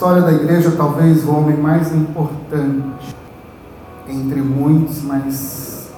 história 0.00 0.22
da 0.22 0.32
igreja, 0.32 0.72
talvez 0.78 1.26
o 1.26 1.30
homem 1.30 1.58
mais 1.58 1.94
importante 1.94 3.14
entre 4.08 4.40
muitos, 4.40 5.02
mas 5.02 5.90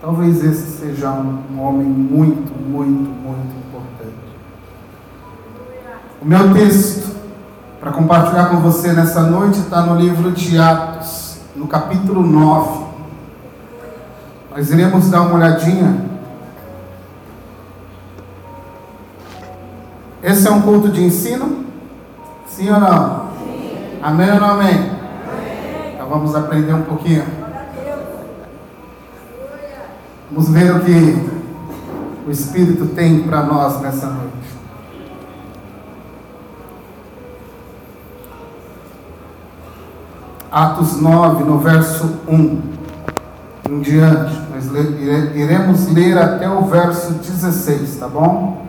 talvez 0.00 0.42
esse 0.42 0.78
seja 0.78 1.10
um 1.10 1.60
homem 1.60 1.86
muito, 1.86 2.50
muito, 2.58 3.10
muito 3.10 3.54
importante. 3.54 4.14
O 6.22 6.24
meu 6.24 6.54
texto 6.54 7.14
para 7.78 7.92
compartilhar 7.92 8.46
com 8.46 8.60
você 8.60 8.94
nessa 8.94 9.20
noite 9.24 9.58
está 9.58 9.82
no 9.82 10.00
livro 10.00 10.32
de 10.32 10.58
Atos, 10.58 11.36
no 11.54 11.68
capítulo 11.68 12.22
9. 12.22 12.86
Nós 14.56 14.70
iremos 14.70 15.10
dar 15.10 15.20
uma 15.20 15.34
olhadinha. 15.34 16.02
Esse 20.22 20.48
é 20.48 20.50
um 20.50 20.62
culto 20.62 20.88
de 20.88 21.04
ensino? 21.04 21.67
Sim 22.48 22.70
ou 22.70 22.80
não? 22.80 23.28
Sim. 23.38 24.00
Amém 24.02 24.32
ou 24.32 24.40
não 24.40 24.50
amém? 24.50 24.70
amém? 24.70 25.92
Então 25.94 26.08
vamos 26.08 26.34
aprender 26.34 26.72
um 26.72 26.82
pouquinho. 26.82 27.24
Vamos 30.30 30.50
ver 30.50 30.74
o 30.74 30.80
que 30.80 31.28
o 32.26 32.30
Espírito 32.30 32.86
tem 32.88 33.22
para 33.22 33.42
nós 33.42 33.80
nessa 33.80 34.06
noite. 34.06 34.28
Atos 40.50 41.00
9, 41.00 41.44
no 41.44 41.58
verso 41.58 42.20
1 42.26 42.62
em 43.68 43.80
diante. 43.80 44.38
Nós 44.50 44.66
iremos 45.34 45.92
ler 45.92 46.16
até 46.18 46.48
o 46.48 46.64
verso 46.64 47.12
16, 47.14 47.96
tá 47.96 48.08
bom? 48.08 48.67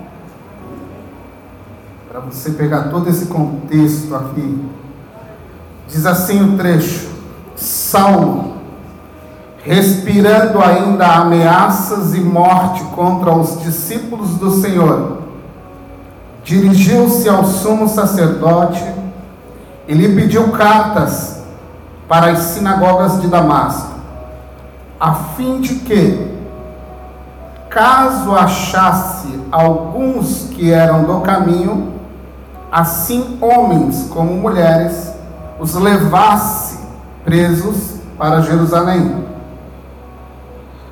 Para 2.20 2.32
você 2.32 2.52
pegar 2.52 2.90
todo 2.90 3.10
esse 3.10 3.28
contexto 3.28 4.14
aqui. 4.14 4.70
Diz 5.88 6.06
assim 6.06 6.44
o 6.44 6.58
trecho: 6.58 7.08
Saulo, 7.56 8.56
respirando 9.64 10.62
ainda 10.62 11.08
ameaças 11.08 12.14
e 12.14 12.20
morte 12.20 12.84
contra 12.94 13.34
os 13.34 13.62
discípulos 13.62 14.32
do 14.32 14.52
Senhor, 14.52 15.20
dirigiu-se 16.44 17.30
ao 17.30 17.46
sumo 17.46 17.88
sacerdote 17.88 18.84
e 19.88 19.94
lhe 19.94 20.14
pediu 20.14 20.50
cartas 20.50 21.42
para 22.06 22.32
as 22.32 22.40
sinagogas 22.40 23.22
de 23.22 23.28
Damasco, 23.30 23.94
a 25.00 25.14
fim 25.14 25.62
de 25.62 25.76
que, 25.76 26.38
caso 27.70 28.36
achasse 28.36 29.40
alguns 29.50 30.50
que 30.50 30.70
eram 30.70 31.06
do 31.06 31.22
caminho, 31.22 31.99
assim 32.72 33.38
homens 33.42 34.08
como 34.10 34.34
mulheres, 34.34 35.14
os 35.60 35.74
levasse 35.76 36.80
presos 37.24 37.96
para 38.18 38.42
Jerusalém. 38.42 39.26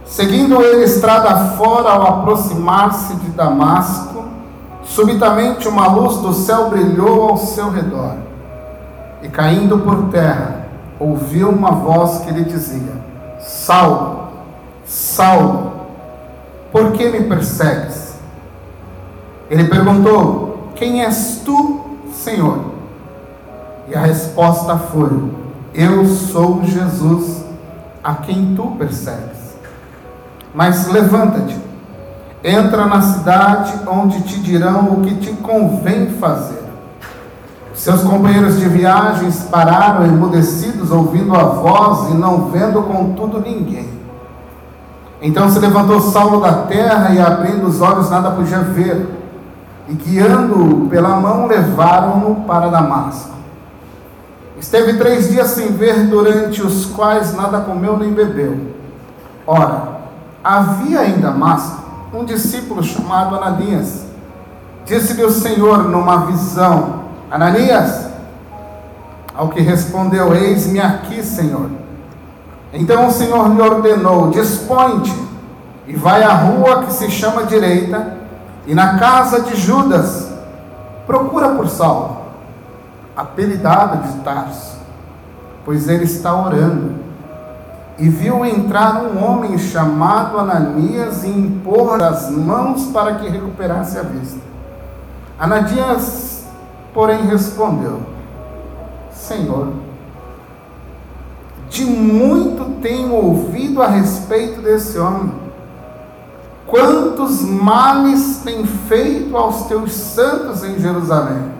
Seguindo 0.05 0.61
ele 0.61 0.85
estrada 0.85 1.55
fora, 1.57 1.89
ao 1.89 2.19
aproximar-se 2.19 3.15
de 3.15 3.29
Damasco, 3.29 4.25
subitamente 4.83 5.67
uma 5.67 5.87
luz 5.87 6.17
do 6.17 6.33
céu 6.33 6.69
brilhou 6.69 7.29
ao 7.29 7.37
seu 7.37 7.69
redor, 7.69 8.15
e 9.21 9.27
caindo 9.27 9.79
por 9.79 10.09
terra, 10.09 10.67
ouviu 10.99 11.49
uma 11.49 11.71
voz 11.71 12.19
que 12.19 12.31
lhe 12.31 12.45
dizia: 12.45 12.93
Saulo, 13.39 14.29
Saulo, 14.85 15.73
por 16.71 16.93
que 16.93 17.09
me 17.09 17.23
persegues? 17.23 18.15
Ele 19.49 19.65
perguntou: 19.65 20.46
Quem 20.77 21.03
és 21.03 21.41
tu, 21.43 21.81
Senhor? 22.13 22.65
E 23.89 23.95
a 23.95 23.99
resposta 23.99 24.77
foi: 24.77 25.31
Eu 25.73 26.05
sou 26.05 26.63
Jesus, 26.63 27.43
a 28.03 28.15
quem 28.15 28.53
tu 28.55 28.75
persegues. 28.77 29.57
Mas 30.53 30.87
levanta-te, 30.87 31.57
entra 32.43 32.85
na 32.85 33.01
cidade, 33.01 33.73
onde 33.87 34.21
te 34.21 34.39
dirão 34.39 34.93
o 34.93 35.01
que 35.01 35.15
te 35.15 35.33
convém 35.33 36.11
fazer. 36.19 36.63
Seus 37.73 38.01
companheiros 38.01 38.59
de 38.59 38.67
viagens 38.67 39.43
pararam 39.51 40.05
emudecidos, 40.05 40.91
ouvindo 40.91 41.35
a 41.35 41.43
voz 41.43 42.11
e 42.11 42.13
não 42.15 42.49
vendo 42.49 42.81
contudo 42.83 43.39
ninguém. 43.39 43.87
Então 45.21 45.49
se 45.49 45.59
levantou 45.59 45.99
Saulo 46.01 46.41
da 46.41 46.53
terra 46.63 47.13
e, 47.13 47.19
abrindo 47.19 47.67
os 47.67 47.81
olhos, 47.81 48.09
nada 48.09 48.31
podia 48.31 48.59
ver. 48.59 49.16
E 49.87 49.93
guiando-o 49.93 50.89
pela 50.89 51.19
mão, 51.19 51.47
levaram-no 51.47 52.43
para 52.45 52.67
Damasco. 52.67 53.31
Esteve 54.59 54.97
três 54.97 55.29
dias 55.29 55.47
sem 55.47 55.67
ver, 55.73 56.07
durante 56.07 56.61
os 56.61 56.85
quais 56.85 57.35
nada 57.35 57.61
comeu 57.61 57.95
nem 57.95 58.11
bebeu. 58.11 58.57
Ora, 59.45 59.99
havia 60.43 61.05
em 61.05 61.19
Damasco 61.19 61.83
um 62.13 62.25
discípulo 62.25 62.83
chamado 62.83 63.35
Ananias. 63.35 64.05
Disse-lhe 64.85 65.23
o 65.23 65.31
Senhor 65.31 65.83
numa 65.83 66.25
visão: 66.25 67.03
Ananias, 67.29 68.07
ao 69.35 69.49
que 69.49 69.61
respondeu: 69.61 70.33
Eis-me 70.33 70.79
aqui, 70.79 71.23
Senhor. 71.23 71.69
Então 72.73 73.07
o 73.07 73.11
Senhor 73.11 73.53
lhe 73.53 73.61
ordenou: 73.61 74.31
Dispõe-te 74.31 75.15
e 75.85 75.95
vai 75.95 76.23
à 76.23 76.33
rua 76.33 76.83
que 76.83 76.93
se 76.93 77.09
chama 77.09 77.43
direita, 77.43 78.16
e 78.67 78.75
na 78.75 78.99
casa 78.99 79.41
de 79.41 79.55
Judas, 79.55 80.29
procura 81.07 81.55
por 81.55 81.69
Saulo, 81.69 82.17
apelidado 83.15 84.05
de 84.05 84.19
Tarso, 84.19 84.77
pois 85.63 85.87
ele 85.87 86.03
está 86.03 86.35
orando. 86.35 87.07
E 87.97 88.09
viu 88.09 88.45
entrar 88.45 89.01
um 89.01 89.23
homem 89.23 89.57
chamado 89.57 90.37
Ananias 90.37 91.23
e 91.23 91.29
impor 91.29 92.03
as 92.03 92.29
mãos 92.29 92.85
para 92.87 93.15
que 93.15 93.27
recuperasse 93.27 93.97
a 93.97 94.03
vista. 94.03 94.39
Ananias 95.39 96.45
porém 96.93 97.25
respondeu: 97.25 98.01
Senhor, 99.11 99.73
de 101.69 101.85
muito 101.85 102.81
tenho 102.81 103.13
ouvido 103.13 103.81
a 103.81 103.87
respeito 103.87 104.61
desse 104.61 104.97
homem. 104.97 105.46
Quantos 106.67 107.41
males 107.41 108.41
tem 108.43 108.65
feito 108.65 109.35
aos 109.37 109.67
teus 109.67 109.93
santos 109.93 110.63
em 110.65 110.77
Jerusalém? 110.77 111.51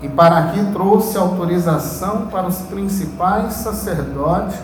E 0.00 0.08
para 0.08 0.38
aqui 0.38 0.64
trouxe 0.72 1.18
autorização 1.18 2.28
para 2.28 2.46
os 2.46 2.58
principais 2.62 3.54
sacerdotes, 3.54 4.56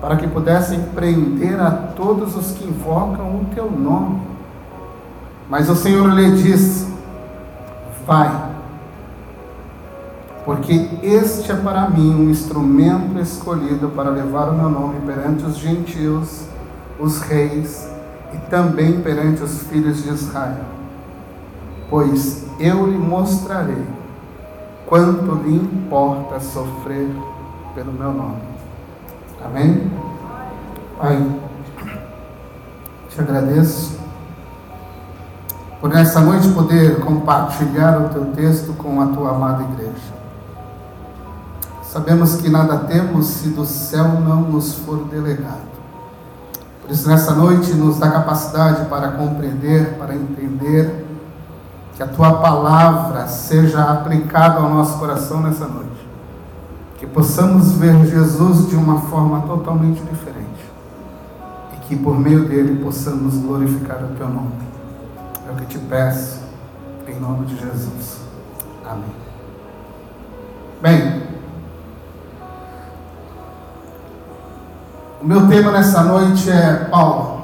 para 0.00 0.16
que 0.16 0.26
pudessem 0.26 0.80
prender 0.94 1.60
a 1.60 1.70
todos 1.70 2.34
os 2.34 2.52
que 2.52 2.64
invocam 2.64 3.36
o 3.36 3.46
teu 3.54 3.70
nome. 3.70 4.22
Mas 5.50 5.68
o 5.68 5.76
Senhor 5.76 6.08
lhe 6.08 6.42
disse: 6.42 6.90
Vai 8.06 8.50
porque 10.44 10.88
este 11.04 11.52
é 11.52 11.54
para 11.54 11.88
mim 11.88 12.12
um 12.16 12.28
instrumento 12.28 13.16
escolhido 13.20 13.90
para 13.90 14.10
levar 14.10 14.48
o 14.48 14.54
meu 14.54 14.68
nome 14.68 14.98
perante 15.06 15.44
os 15.44 15.56
gentios, 15.56 16.46
os 16.98 17.20
reis 17.20 17.91
e 18.32 18.38
também 18.50 19.00
perante 19.00 19.42
os 19.42 19.62
filhos 19.62 20.02
de 20.02 20.10
Israel. 20.10 20.64
Pois 21.88 22.46
eu 22.58 22.86
lhe 22.86 22.98
mostrarei 22.98 23.84
quanto 24.86 25.34
lhe 25.36 25.54
importa 25.54 26.40
sofrer 26.40 27.08
pelo 27.74 27.92
meu 27.92 28.12
nome. 28.12 28.42
Amém? 29.44 29.90
Pai, 30.98 31.40
te 33.08 33.20
agradeço 33.20 33.98
por 35.80 35.90
nessa 35.90 36.20
noite 36.20 36.48
poder 36.50 37.00
compartilhar 37.00 37.98
o 38.00 38.08
teu 38.10 38.26
texto 38.26 38.72
com 38.74 39.00
a 39.00 39.06
tua 39.06 39.30
amada 39.30 39.64
igreja. 39.64 40.12
Sabemos 41.82 42.36
que 42.36 42.48
nada 42.48 42.78
temos 42.78 43.26
se 43.26 43.48
do 43.48 43.66
céu 43.66 44.20
não 44.20 44.42
nos 44.42 44.76
for 44.76 45.04
delegado. 45.06 45.71
Por 46.82 46.90
isso, 46.90 47.08
nessa 47.08 47.32
noite, 47.34 47.72
nos 47.74 47.98
dá 47.98 48.10
capacidade 48.10 48.86
para 48.86 49.12
compreender, 49.12 49.96
para 49.98 50.14
entender, 50.14 51.06
que 51.94 52.02
a 52.02 52.08
tua 52.08 52.34
palavra 52.34 53.26
seja 53.28 53.84
aplicada 53.84 54.58
ao 54.58 54.68
nosso 54.68 54.98
coração 54.98 55.40
nessa 55.40 55.66
noite. 55.66 55.90
Que 56.98 57.06
possamos 57.06 57.72
ver 57.72 58.06
Jesus 58.06 58.68
de 58.68 58.76
uma 58.76 59.00
forma 59.02 59.42
totalmente 59.42 60.00
diferente. 60.02 60.42
E 61.74 61.76
que 61.86 61.96
por 61.96 62.18
meio 62.18 62.48
dele 62.48 62.82
possamos 62.82 63.36
glorificar 63.36 64.02
o 64.02 64.16
teu 64.16 64.28
nome. 64.28 64.52
É 65.48 65.52
o 65.52 65.56
que 65.56 65.66
te 65.66 65.78
peço, 65.78 66.40
em 67.06 67.20
nome 67.20 67.46
de 67.46 67.58
Jesus. 67.58 68.20
Amém. 68.84 69.22
Bem, 70.80 71.21
O 75.22 75.24
meu 75.24 75.46
tema 75.46 75.70
nessa 75.70 76.02
noite 76.02 76.50
é 76.50 76.88
Paulo. 76.90 77.42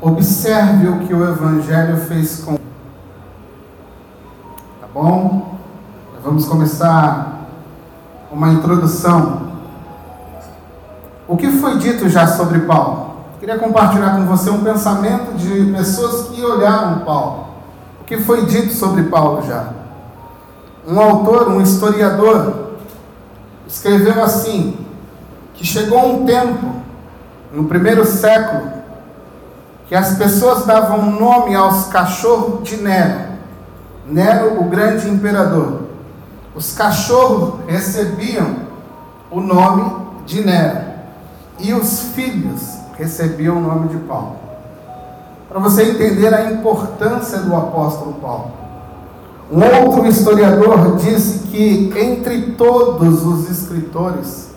Observe 0.00 0.86
o 0.86 1.00
que 1.00 1.12
o 1.12 1.28
Evangelho 1.28 1.96
fez 1.96 2.44
com. 2.44 2.54
Tá 4.80 4.86
bom? 4.94 5.58
Vamos 6.22 6.44
começar 6.44 7.40
uma 8.30 8.52
introdução. 8.52 9.48
O 11.26 11.36
que 11.36 11.50
foi 11.50 11.76
dito 11.78 12.08
já 12.08 12.28
sobre 12.28 12.60
Paulo? 12.60 13.16
Queria 13.40 13.58
compartilhar 13.58 14.14
com 14.14 14.24
você 14.26 14.48
um 14.48 14.62
pensamento 14.62 15.36
de 15.36 15.72
pessoas 15.72 16.28
que 16.28 16.40
olharam 16.44 17.00
Paulo. 17.00 17.48
O 18.00 18.04
que 18.04 18.16
foi 18.16 18.46
dito 18.46 18.72
sobre 18.74 19.02
Paulo 19.02 19.42
já? 19.44 19.70
Um 20.86 21.00
autor, 21.00 21.48
um 21.48 21.60
historiador, 21.60 22.74
escreveu 23.66 24.22
assim: 24.22 24.86
que 25.58 25.66
chegou 25.66 26.06
um 26.06 26.24
tempo, 26.24 26.72
no 27.52 27.64
primeiro 27.64 28.04
século, 28.06 28.70
que 29.88 29.94
as 29.94 30.16
pessoas 30.16 30.64
davam 30.64 31.10
nome 31.10 31.52
aos 31.52 31.86
cachorros 31.86 32.62
de 32.62 32.76
Nero. 32.76 33.32
Nero, 34.06 34.60
o 34.60 34.64
grande 34.64 35.08
imperador. 35.08 35.80
Os 36.54 36.72
cachorros 36.72 37.54
recebiam 37.66 38.68
o 39.32 39.40
nome 39.40 39.90
de 40.26 40.44
Nero 40.44 40.80
e 41.58 41.74
os 41.74 42.02
filhos 42.14 42.78
recebiam 42.96 43.56
o 43.56 43.60
nome 43.60 43.88
de 43.88 43.96
Paulo. 43.96 44.36
Para 45.48 45.58
você 45.58 45.90
entender 45.90 46.32
a 46.32 46.52
importância 46.52 47.38
do 47.38 47.56
apóstolo 47.56 48.12
Paulo. 48.14 48.52
Um 49.50 49.60
outro 49.82 50.06
historiador 50.06 50.94
disse 50.96 51.48
que 51.48 51.92
entre 51.98 52.52
todos 52.52 53.26
os 53.26 53.50
escritores 53.50 54.47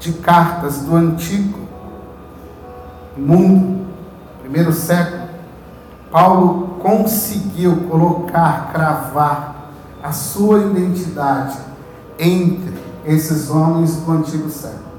de 0.00 0.14
cartas 0.14 0.78
do 0.78 0.96
antigo 0.96 1.60
mundo, 3.16 3.86
primeiro 4.40 4.72
século, 4.72 5.28
Paulo 6.10 6.78
conseguiu 6.82 7.86
colocar, 7.88 8.72
cravar 8.72 9.70
a 10.02 10.10
sua 10.10 10.60
identidade 10.60 11.56
entre 12.18 12.74
esses 13.04 13.50
homens 13.50 13.96
do 13.96 14.10
antigo 14.10 14.48
século. 14.48 14.90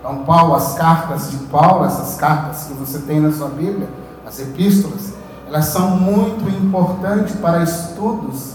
Então, 0.00 0.24
Paulo, 0.24 0.54
as 0.54 0.74
cartas 0.74 1.30
de 1.30 1.38
Paulo, 1.46 1.84
essas 1.84 2.16
cartas 2.16 2.64
que 2.64 2.74
você 2.74 2.98
tem 2.98 3.20
na 3.20 3.32
sua 3.32 3.48
Bíblia, 3.48 3.88
as 4.26 4.38
epístolas, 4.40 5.14
elas 5.46 5.66
são 5.66 5.96
muito 5.96 6.48
importantes 6.50 7.36
para 7.36 7.62
estudos. 7.62 8.54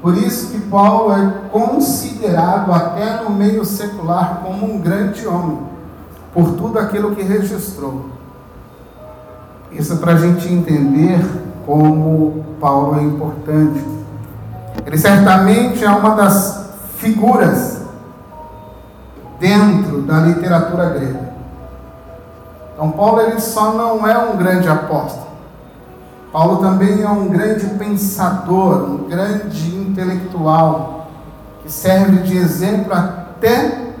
Por 0.00 0.16
isso 0.16 0.52
que 0.52 0.60
Paulo 0.62 1.12
é 1.12 1.48
considerado 1.50 2.72
até 2.72 3.22
no 3.22 3.30
meio 3.30 3.64
secular 3.64 4.40
como 4.42 4.74
um 4.74 4.80
grande 4.80 5.26
homem, 5.26 5.58
por 6.32 6.52
tudo 6.52 6.78
aquilo 6.78 7.14
que 7.14 7.22
registrou. 7.22 8.06
Isso 9.70 9.92
é 9.92 9.96
para 9.96 10.12
a 10.12 10.16
gente 10.16 10.50
entender 10.52 11.20
como 11.66 12.44
Paulo 12.60 12.98
é 12.98 13.02
importante. 13.02 13.84
Ele 14.86 14.98
certamente 14.98 15.84
é 15.84 15.90
uma 15.90 16.14
das 16.14 16.70
figuras 16.96 17.82
dentro 19.38 20.02
da 20.02 20.20
literatura 20.20 20.90
grega. 20.90 21.30
Então 22.74 22.90
Paulo 22.90 23.20
ele 23.20 23.40
só 23.40 23.74
não 23.74 24.06
é 24.06 24.16
um 24.18 24.36
grande 24.36 24.68
apóstolo. 24.68 25.29
Paulo 26.32 26.58
também 26.58 27.02
é 27.02 27.08
um 27.08 27.28
grande 27.28 27.66
pensador, 27.70 28.84
um 28.84 29.08
grande 29.08 29.76
intelectual, 29.76 31.08
que 31.62 31.70
serve 31.70 32.18
de 32.22 32.36
exemplo 32.36 32.92
até 32.92 33.94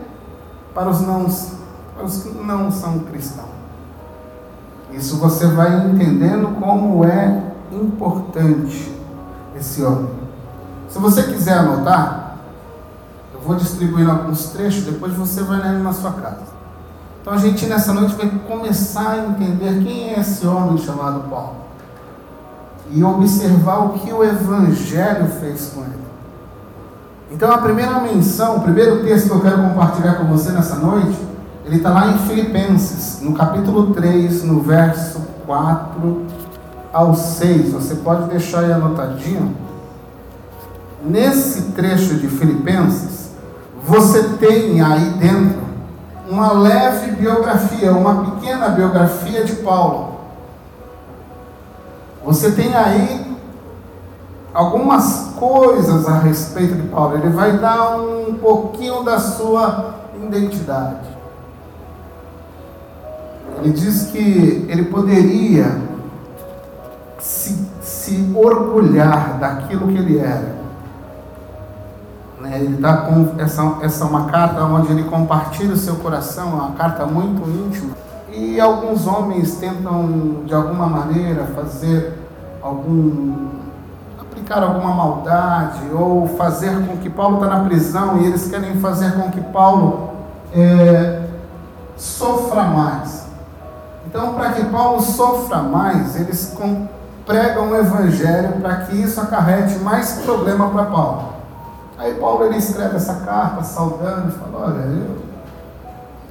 para 0.72 0.88
os, 0.88 1.00
não, 1.00 1.26
para 1.96 2.04
os 2.04 2.22
que 2.22 2.28
não 2.28 2.70
são 2.70 3.00
cristãos. 3.00 3.50
Isso 4.92 5.16
você 5.16 5.46
vai 5.46 5.86
entendendo 5.88 6.56
como 6.60 7.04
é 7.04 7.42
importante 7.72 8.96
esse 9.56 9.82
homem. 9.82 10.10
Se 10.88 10.98
você 11.00 11.24
quiser 11.24 11.54
anotar, 11.54 12.36
eu 13.34 13.40
vou 13.40 13.56
distribuir 13.56 14.08
alguns 14.08 14.50
trechos, 14.50 14.84
depois 14.84 15.14
você 15.14 15.42
vai 15.42 15.60
lendo 15.60 15.82
na 15.82 15.92
sua 15.92 16.12
casa. 16.12 16.60
Então 17.20 17.32
a 17.32 17.38
gente 17.38 17.66
nessa 17.66 17.92
noite 17.92 18.14
vai 18.14 18.30
começar 18.48 19.10
a 19.10 19.18
entender 19.18 19.82
quem 19.82 20.14
é 20.14 20.20
esse 20.20 20.46
homem 20.46 20.78
chamado 20.78 21.28
Paulo 21.28 21.69
e 22.92 23.04
observar 23.04 23.86
o 23.86 23.90
que 23.90 24.12
o 24.12 24.24
Evangelho 24.24 25.26
fez 25.40 25.72
com 25.74 25.82
ele. 25.82 26.00
Então, 27.30 27.50
a 27.52 27.58
primeira 27.58 28.00
menção, 28.00 28.56
o 28.56 28.60
primeiro 28.60 29.04
texto 29.04 29.28
que 29.28 29.34
eu 29.34 29.40
quero 29.40 29.62
compartilhar 29.62 30.14
com 30.14 30.24
você 30.24 30.50
nessa 30.50 30.76
noite, 30.76 31.16
ele 31.64 31.76
está 31.76 31.90
lá 31.90 32.08
em 32.08 32.18
Filipenses, 32.18 33.20
no 33.22 33.32
capítulo 33.32 33.94
3, 33.94 34.42
no 34.42 34.60
verso 34.60 35.20
4 35.46 36.26
ao 36.92 37.14
6. 37.14 37.72
Você 37.72 37.94
pode 37.96 38.28
deixar 38.28 38.60
aí 38.60 38.72
anotadinho. 38.72 39.54
Nesse 41.04 41.72
trecho 41.72 42.14
de 42.16 42.26
Filipenses, 42.26 43.30
você 43.86 44.22
tem 44.40 44.82
aí 44.82 45.10
dentro 45.18 45.60
uma 46.28 46.52
leve 46.52 47.12
biografia, 47.12 47.92
uma 47.92 48.24
pequena 48.24 48.68
biografia 48.68 49.44
de 49.44 49.56
Paulo. 49.56 50.09
Você 52.24 52.52
tem 52.52 52.74
aí 52.74 53.36
algumas 54.52 55.32
coisas 55.38 56.06
a 56.06 56.18
respeito 56.18 56.74
de 56.74 56.88
Paulo. 56.88 57.16
Ele 57.16 57.30
vai 57.30 57.58
dar 57.58 57.96
um 57.96 58.34
pouquinho 58.34 59.02
da 59.02 59.18
sua 59.18 59.94
identidade. 60.22 61.08
Ele 63.58 63.72
diz 63.72 64.04
que 64.10 64.66
ele 64.68 64.84
poderia 64.84 65.80
se, 67.18 67.68
se 67.80 68.32
orgulhar 68.34 69.38
daquilo 69.38 69.88
que 69.88 69.98
ele 69.98 70.18
era. 70.18 70.60
Né? 72.40 72.58
Ele 72.58 72.76
está 72.76 72.98
com 72.98 73.34
essa, 73.38 73.78
essa 73.82 74.04
é 74.04 74.06
uma 74.06 74.26
carta 74.26 74.64
onde 74.64 74.90
ele 74.90 75.04
compartilha 75.04 75.74
o 75.74 75.76
seu 75.76 75.96
coração, 75.96 76.50
é 76.50 76.54
uma 76.54 76.72
carta 76.72 77.04
muito 77.06 77.48
íntima. 77.48 77.94
E 78.32 78.60
alguns 78.60 79.06
homens 79.06 79.56
tentam, 79.56 80.44
de 80.46 80.54
alguma 80.54 80.86
maneira, 80.86 81.44
fazer 81.54 82.18
algum. 82.62 83.48
aplicar 84.20 84.62
alguma 84.62 84.94
maldade, 84.94 85.80
ou 85.92 86.28
fazer 86.28 86.86
com 86.86 86.96
que 86.98 87.10
Paulo 87.10 87.36
está 87.36 87.46
na 87.48 87.64
prisão 87.64 88.18
e 88.18 88.26
eles 88.26 88.48
querem 88.48 88.78
fazer 88.80 89.12
com 89.14 89.30
que 89.30 89.40
Paulo 89.40 90.10
é, 90.52 91.22
sofra 91.96 92.64
mais. 92.64 93.26
Então, 94.06 94.34
para 94.34 94.52
que 94.52 94.64
Paulo 94.66 95.00
sofra 95.00 95.58
mais, 95.58 96.18
eles 96.18 96.56
pregam 97.26 97.70
o 97.70 97.76
evangelho 97.76 98.60
para 98.60 98.76
que 98.76 98.96
isso 98.96 99.20
acarrete 99.20 99.78
mais 99.78 100.12
problema 100.24 100.68
para 100.70 100.84
Paulo. 100.84 101.30
Aí 101.98 102.14
Paulo 102.14 102.44
ele 102.44 102.56
escreve 102.56 102.96
essa 102.96 103.14
carta 103.16 103.62
saudando 103.62 104.30
e 104.30 104.32
fala, 104.32 104.66
olha, 104.68 104.80
eu 104.80 105.19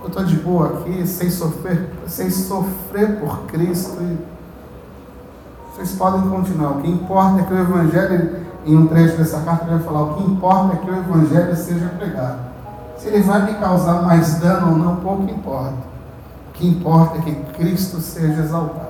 eu 0.01 0.07
estou 0.07 0.23
de 0.23 0.35
boa 0.37 0.67
aqui, 0.67 1.05
sem 1.05 1.29
sofrer, 1.29 1.89
sem 2.07 2.29
sofrer 2.29 3.19
por 3.19 3.39
Cristo. 3.47 3.97
Vocês 5.73 5.91
podem 5.93 6.21
continuar. 6.29 6.71
O 6.71 6.81
que 6.81 6.89
importa 6.89 7.41
é 7.41 7.43
que 7.43 7.53
o 7.53 7.59
Evangelho, 7.59 8.35
em 8.65 8.77
um 8.77 8.87
trecho 8.87 9.17
dessa 9.17 9.41
carta, 9.41 9.65
ele 9.65 9.75
vai 9.75 9.83
falar: 9.83 10.01
o 10.03 10.13
que 10.15 10.23
importa 10.23 10.75
é 10.75 10.77
que 10.77 10.89
o 10.89 10.95
Evangelho 10.95 11.55
seja 11.55 11.85
pregado. 11.97 12.39
Se 12.97 13.07
ele 13.07 13.21
vai 13.21 13.45
me 13.45 13.53
causar 13.55 14.01
mais 14.01 14.35
dano 14.35 14.71
ou 14.71 14.77
não, 14.77 14.95
pouco 14.97 15.23
importa. 15.23 15.89
O 16.49 16.51
que 16.53 16.67
importa 16.67 17.17
é 17.17 17.21
que 17.21 17.35
Cristo 17.53 17.99
seja 17.99 18.41
exaltado. 18.41 18.89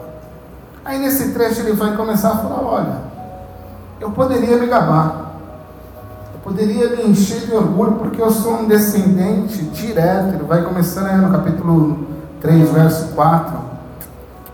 Aí 0.83 0.97
nesse 0.99 1.31
trecho 1.31 1.61
ele 1.61 1.73
vai 1.73 1.95
começar 1.95 2.29
a 2.29 2.37
falar: 2.37 2.61
olha, 2.63 2.95
eu 3.99 4.11
poderia 4.11 4.57
me 4.57 4.67
gabar 4.67 5.28
poderia 6.43 6.95
me 6.95 7.09
encher 7.09 7.41
de 7.41 7.53
orgulho 7.53 7.93
porque 7.93 8.21
eu 8.21 8.31
sou 8.31 8.61
um 8.61 8.67
descendente 8.67 9.61
direto. 9.63 10.35
Ele 10.35 10.43
vai 10.43 10.63
começando 10.63 11.07
aí 11.07 11.17
no 11.17 11.31
capítulo 11.31 12.07
3, 12.41 12.69
verso 12.71 13.07
4. 13.13 13.57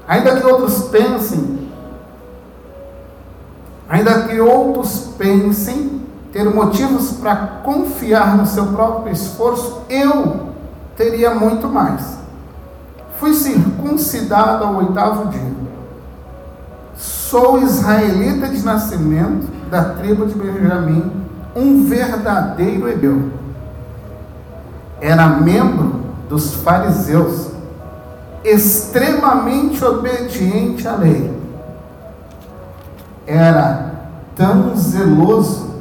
Ainda 0.08 0.36
que 0.36 0.46
outros 0.46 0.84
pensem, 0.90 1.70
ainda 3.90 4.24
que 4.24 4.40
outros 4.40 5.14
pensem 5.18 6.02
ter 6.32 6.44
motivos 6.54 7.14
para 7.14 7.36
confiar 7.64 8.36
no 8.38 8.46
seu 8.46 8.68
próprio 8.68 9.14
esforço, 9.14 9.82
eu 9.90 10.50
teria 10.98 11.34
muito 11.34 11.68
mais. 11.68 12.18
Fui 13.20 13.34
circuncidado 13.34 14.64
ao 14.66 14.76
oitavo 14.76 15.30
dia. 15.30 15.56
Sou 16.96 17.62
israelita 17.62 18.48
de 18.48 18.64
nascimento 18.64 19.48
da 19.70 19.84
tribo 19.96 20.26
de 20.26 20.36
Benjamim 20.36 21.25
um 21.56 21.86
verdadeiro 21.86 22.90
hebreu. 22.90 23.32
Era 25.00 25.28
membro 25.28 26.02
dos 26.28 26.54
fariseus, 26.56 27.52
extremamente 28.44 29.84
obediente 29.84 30.88
à 30.88 30.96
lei. 30.96 31.34
Era 33.26 33.94
tão 34.36 34.76
zeloso 34.76 35.76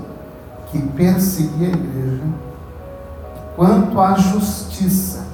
que 0.70 0.80
perseguia 0.80 1.68
a 1.68 1.70
igreja, 1.70 2.22
quanto 3.56 4.00
à 4.00 4.14
justiça, 4.14 5.24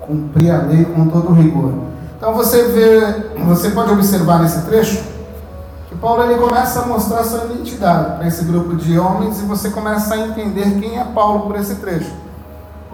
cumpria 0.00 0.58
a 0.58 0.62
lei 0.62 0.84
com 0.84 1.08
todo 1.08 1.32
rigor. 1.32 1.74
Então 2.16 2.34
você 2.34 2.64
vê, 2.68 3.34
você 3.44 3.70
pode 3.70 3.92
observar 3.92 4.40
nesse 4.40 4.62
trecho 4.62 5.17
Paulo 6.00 6.22
ele 6.22 6.38
começa 6.38 6.82
a 6.82 6.86
mostrar 6.86 7.24
sua 7.24 7.44
identidade 7.46 8.18
para 8.18 8.28
esse 8.28 8.44
grupo 8.44 8.76
de 8.76 8.96
homens 8.98 9.40
e 9.40 9.42
você 9.42 9.70
começa 9.70 10.14
a 10.14 10.18
entender 10.18 10.78
quem 10.78 10.98
é 10.98 11.04
Paulo 11.04 11.46
por 11.46 11.56
esse 11.56 11.74
trecho. 11.76 12.12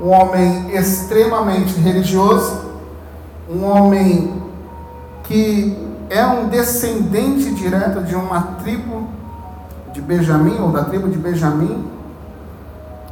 Um 0.01 0.09
homem 0.09 0.75
extremamente 0.75 1.75
religioso, 1.79 2.63
um 3.49 3.65
homem 3.65 4.43
que 5.25 5.77
é 6.09 6.25
um 6.27 6.49
descendente 6.49 7.55
direto 7.55 8.03
de 8.03 8.15
uma 8.15 8.41
tribo 8.63 9.09
de 9.93 10.01
Benjamim, 10.01 10.59
ou 10.61 10.71
da 10.71 10.85
tribo 10.85 11.09
de 11.09 11.19
Benjamim, 11.19 11.87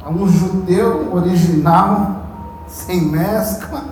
um 0.07 0.27
judeu 0.27 1.13
original, 1.13 2.23
sem 2.67 3.01
mescla. 3.01 3.83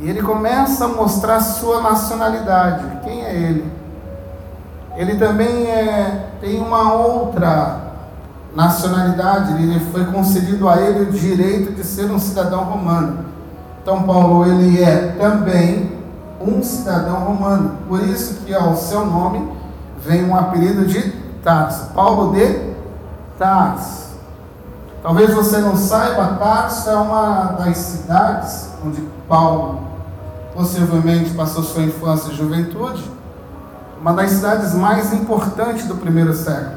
E 0.00 0.08
ele 0.08 0.22
começa 0.22 0.84
a 0.84 0.88
mostrar 0.88 1.40
sua 1.40 1.80
nacionalidade. 1.80 3.00
Quem 3.04 3.24
é 3.24 3.34
ele? 3.34 3.83
Ele 4.96 5.16
também 5.16 5.66
é, 5.66 6.30
tem 6.40 6.60
uma 6.60 6.92
outra 6.92 7.80
nacionalidade, 8.54 9.60
ele 9.62 9.80
foi 9.90 10.04
concedido 10.04 10.68
a 10.68 10.80
ele 10.80 11.10
o 11.10 11.12
direito 11.12 11.72
de 11.72 11.84
ser 11.84 12.10
um 12.10 12.18
cidadão 12.18 12.64
romano. 12.64 13.24
Então 13.82 14.04
Paulo 14.04 14.46
ele 14.46 14.82
é 14.82 15.16
também 15.18 15.92
um 16.40 16.62
cidadão 16.62 17.16
romano. 17.16 17.78
Por 17.88 18.00
isso 18.02 18.44
que 18.44 18.54
ao 18.54 18.76
seu 18.76 19.04
nome 19.04 19.52
vem 20.04 20.24
um 20.24 20.36
apelido 20.36 20.86
de 20.86 21.24
Tarso. 21.42 21.92
Paulo 21.92 22.32
de 22.34 22.74
Tarso. 23.38 24.14
Talvez 25.02 25.34
você 25.34 25.58
não 25.58 25.76
saiba, 25.76 26.38
Tarso 26.38 26.88
é 26.88 26.94
uma 26.94 27.44
das 27.58 27.76
cidades 27.76 28.70
onde 28.84 29.02
Paulo 29.28 29.80
possivelmente 30.54 31.30
passou 31.34 31.62
sua 31.62 31.82
infância 31.82 32.30
e 32.30 32.36
juventude, 32.36 33.02
uma 34.04 34.12
das 34.12 34.32
cidades 34.32 34.74
mais 34.74 35.14
importantes 35.14 35.86
do 35.86 35.94
primeiro 35.94 36.34
século. 36.34 36.76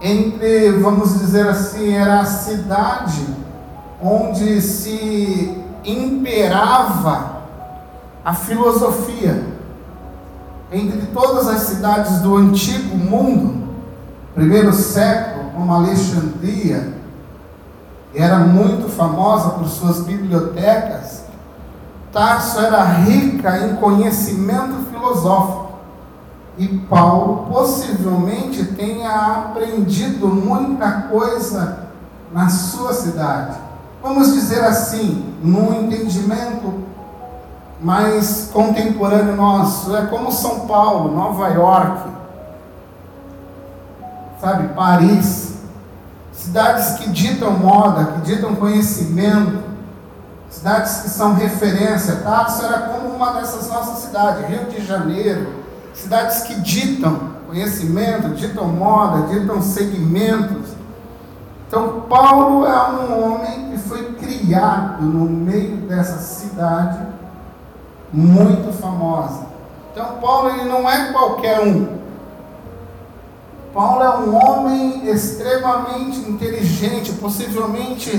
Entre, 0.00 0.70
vamos 0.80 1.18
dizer 1.18 1.46
assim, 1.46 1.92
era 1.92 2.20
a 2.20 2.24
cidade 2.24 3.26
onde 4.02 4.58
se 4.62 5.62
imperava 5.84 7.42
a 8.24 8.32
filosofia. 8.32 9.44
Entre 10.72 11.02
todas 11.08 11.46
as 11.46 11.60
cidades 11.64 12.20
do 12.20 12.34
antigo 12.34 12.96
mundo, 12.96 13.68
primeiro 14.34 14.72
século, 14.72 15.50
como 15.50 15.74
Alexandria, 15.74 16.94
era 18.14 18.38
muito 18.38 18.88
famosa 18.88 19.50
por 19.50 19.68
suas 19.68 20.00
bibliotecas, 20.00 21.26
Tarso 22.16 22.58
era 22.60 22.82
rica 22.82 23.58
em 23.58 23.76
conhecimento 23.76 24.85
filosófico. 24.96 25.66
E 26.58 26.66
Paulo 26.88 27.52
possivelmente 27.52 28.64
tenha 28.64 29.10
aprendido 29.10 30.26
muita 30.26 31.02
coisa 31.02 31.86
na 32.32 32.48
sua 32.48 32.94
cidade. 32.94 33.58
Vamos 34.02 34.32
dizer 34.32 34.64
assim, 34.64 35.34
num 35.42 35.74
entendimento 35.74 36.86
mais 37.80 38.50
contemporâneo 38.52 39.36
nosso, 39.36 39.94
é 39.94 40.06
como 40.06 40.32
São 40.32 40.60
Paulo, 40.60 41.14
Nova 41.14 41.48
York, 41.48 42.08
sabe, 44.40 44.68
Paris, 44.68 45.56
cidades 46.32 46.98
que 46.98 47.10
ditam 47.10 47.52
moda, 47.52 48.04
que 48.12 48.20
ditam 48.22 48.54
conhecimento, 48.54 49.75
cidades 50.56 50.96
que 51.02 51.10
são 51.10 51.34
referência. 51.34 52.16
Tarso 52.16 52.64
era 52.64 52.88
como 52.88 53.14
uma 53.14 53.32
dessas 53.32 53.68
nossas 53.68 53.98
cidades, 53.98 54.48
Rio 54.48 54.64
de 54.64 54.84
Janeiro, 54.84 55.52
cidades 55.92 56.40
que 56.44 56.54
ditam 56.60 57.36
conhecimento, 57.46 58.30
ditam 58.30 58.66
moda, 58.66 59.32
ditam 59.32 59.60
segmentos. 59.60 60.70
Então, 61.68 62.02
Paulo 62.08 62.66
é 62.66 62.90
um 62.90 63.24
homem 63.24 63.70
que 63.70 63.78
foi 63.78 64.14
criado 64.14 65.02
no 65.02 65.26
meio 65.28 65.76
dessa 65.88 66.18
cidade 66.18 66.98
muito 68.12 68.72
famosa. 68.72 69.46
Então, 69.92 70.18
Paulo 70.20 70.50
ele 70.50 70.68
não 70.68 70.88
é 70.88 71.12
qualquer 71.12 71.60
um. 71.60 71.96
Paulo 73.74 74.02
é 74.02 74.16
um 74.18 74.34
homem 74.34 75.08
extremamente 75.10 76.18
inteligente, 76.18 77.12
possivelmente 77.12 78.10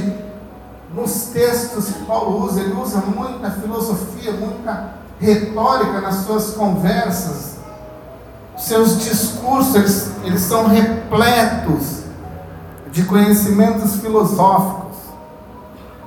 nos 0.94 1.27
textos 1.27 1.88
que 1.88 2.06
Paulo 2.06 2.46
usa, 2.46 2.62
ele 2.62 2.74
usa 2.74 3.00
muita 3.00 3.51
filosofia, 3.51 4.32
muita 4.34 4.94
retórica 5.20 6.01
nas 6.01 6.25
suas 6.25 6.51
conversas. 6.51 7.58
Seus 8.58 9.03
discursos, 9.03 9.75
eles, 9.75 10.12
eles 10.24 10.41
são 10.41 10.67
repletos 10.67 12.03
de 12.91 13.03
conhecimentos 13.03 13.98
filosóficos. 13.98 14.88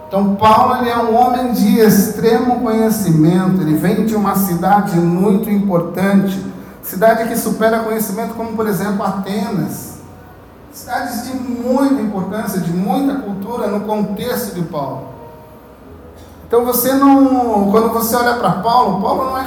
Então, 0.08 0.34
Paulo 0.34 0.78
ele 0.80 0.90
é 0.90 0.98
um 0.98 1.14
homem 1.14 1.52
de 1.52 1.78
extremo 1.78 2.60
conhecimento, 2.60 3.60
ele 3.60 3.76
vem 3.76 4.04
de 4.06 4.16
uma 4.16 4.34
cidade 4.34 4.98
muito 4.98 5.48
importante, 5.48 6.44
cidade 6.82 7.28
que 7.28 7.36
supera 7.36 7.84
conhecimento, 7.84 8.34
como 8.34 8.56
por 8.56 8.66
exemplo 8.66 9.04
Atenas. 9.04 9.89
Cidades 10.72 11.24
de 11.24 11.34
muita 11.34 12.00
importância, 12.00 12.60
de 12.60 12.72
muita 12.72 13.20
cultura 13.20 13.66
no 13.66 13.80
contexto 13.80 14.54
de 14.54 14.62
Paulo. 14.62 15.08
Então 16.46 16.64
você 16.64 16.92
não, 16.94 17.70
quando 17.70 17.92
você 17.92 18.14
olha 18.16 18.34
para 18.34 18.52
Paulo, 18.52 19.00
Paulo 19.00 19.30
não 19.30 19.38
é 19.38 19.42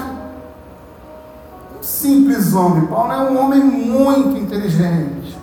um 1.80 1.84
simples 1.84 2.54
homem, 2.54 2.86
Paulo 2.88 3.12
é 3.12 3.18
um 3.20 3.42
homem 3.42 3.62
muito 3.62 4.38
inteligente. 4.38 5.38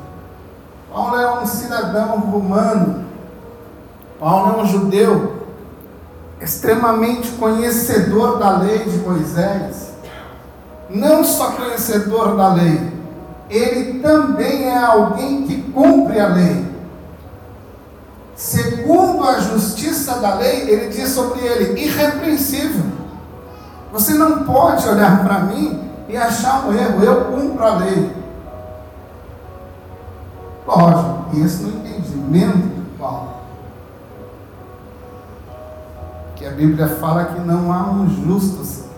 Paulo 0.93 1.17
é 1.19 1.41
um 1.41 1.47
cidadão 1.47 2.19
romano. 2.19 3.05
Paulo 4.19 4.59
é 4.59 4.63
um 4.63 4.67
judeu 4.67 5.47
extremamente 6.41 7.31
conhecedor 7.33 8.39
da 8.39 8.59
lei 8.59 8.79
de 8.85 8.99
Moisés. 8.99 9.93
Não 10.89 11.23
só 11.23 11.53
conhecedor 11.53 12.37
da 12.37 12.49
lei, 12.55 13.00
ele 13.51 13.99
também 13.99 14.65
é 14.65 14.79
alguém 14.79 15.43
que 15.43 15.61
cumpre 15.73 16.21
a 16.21 16.29
lei. 16.29 16.71
Segundo 18.37 19.25
a 19.25 19.41
justiça 19.41 20.19
da 20.21 20.37
lei, 20.37 20.71
ele 20.71 20.89
diz 20.89 21.11
sobre 21.11 21.41
ele: 21.41 21.79
irrepreensível. 21.79 22.85
Você 23.93 24.15
não 24.15 24.45
pode 24.45 24.89
olhar 24.89 25.25
para 25.25 25.41
mim 25.41 25.83
e 26.09 26.17
achar 26.17 26.67
um 26.67 26.73
erro, 26.73 27.03
eu 27.03 27.25
cumpro 27.27 27.65
a 27.65 27.77
lei. 27.77 28.13
Lógico, 30.67 31.37
isso 31.37 31.63
no 31.65 31.81
entendimento 31.81 32.57
de 32.57 32.99
Paulo. 32.99 33.31
Que 36.37 36.47
a 36.47 36.51
Bíblia 36.51 36.87
fala 36.87 37.25
que 37.25 37.41
não 37.41 37.73
há 37.73 37.91
um 37.91 38.09
justo 38.09 38.65
sequer. 38.65 38.90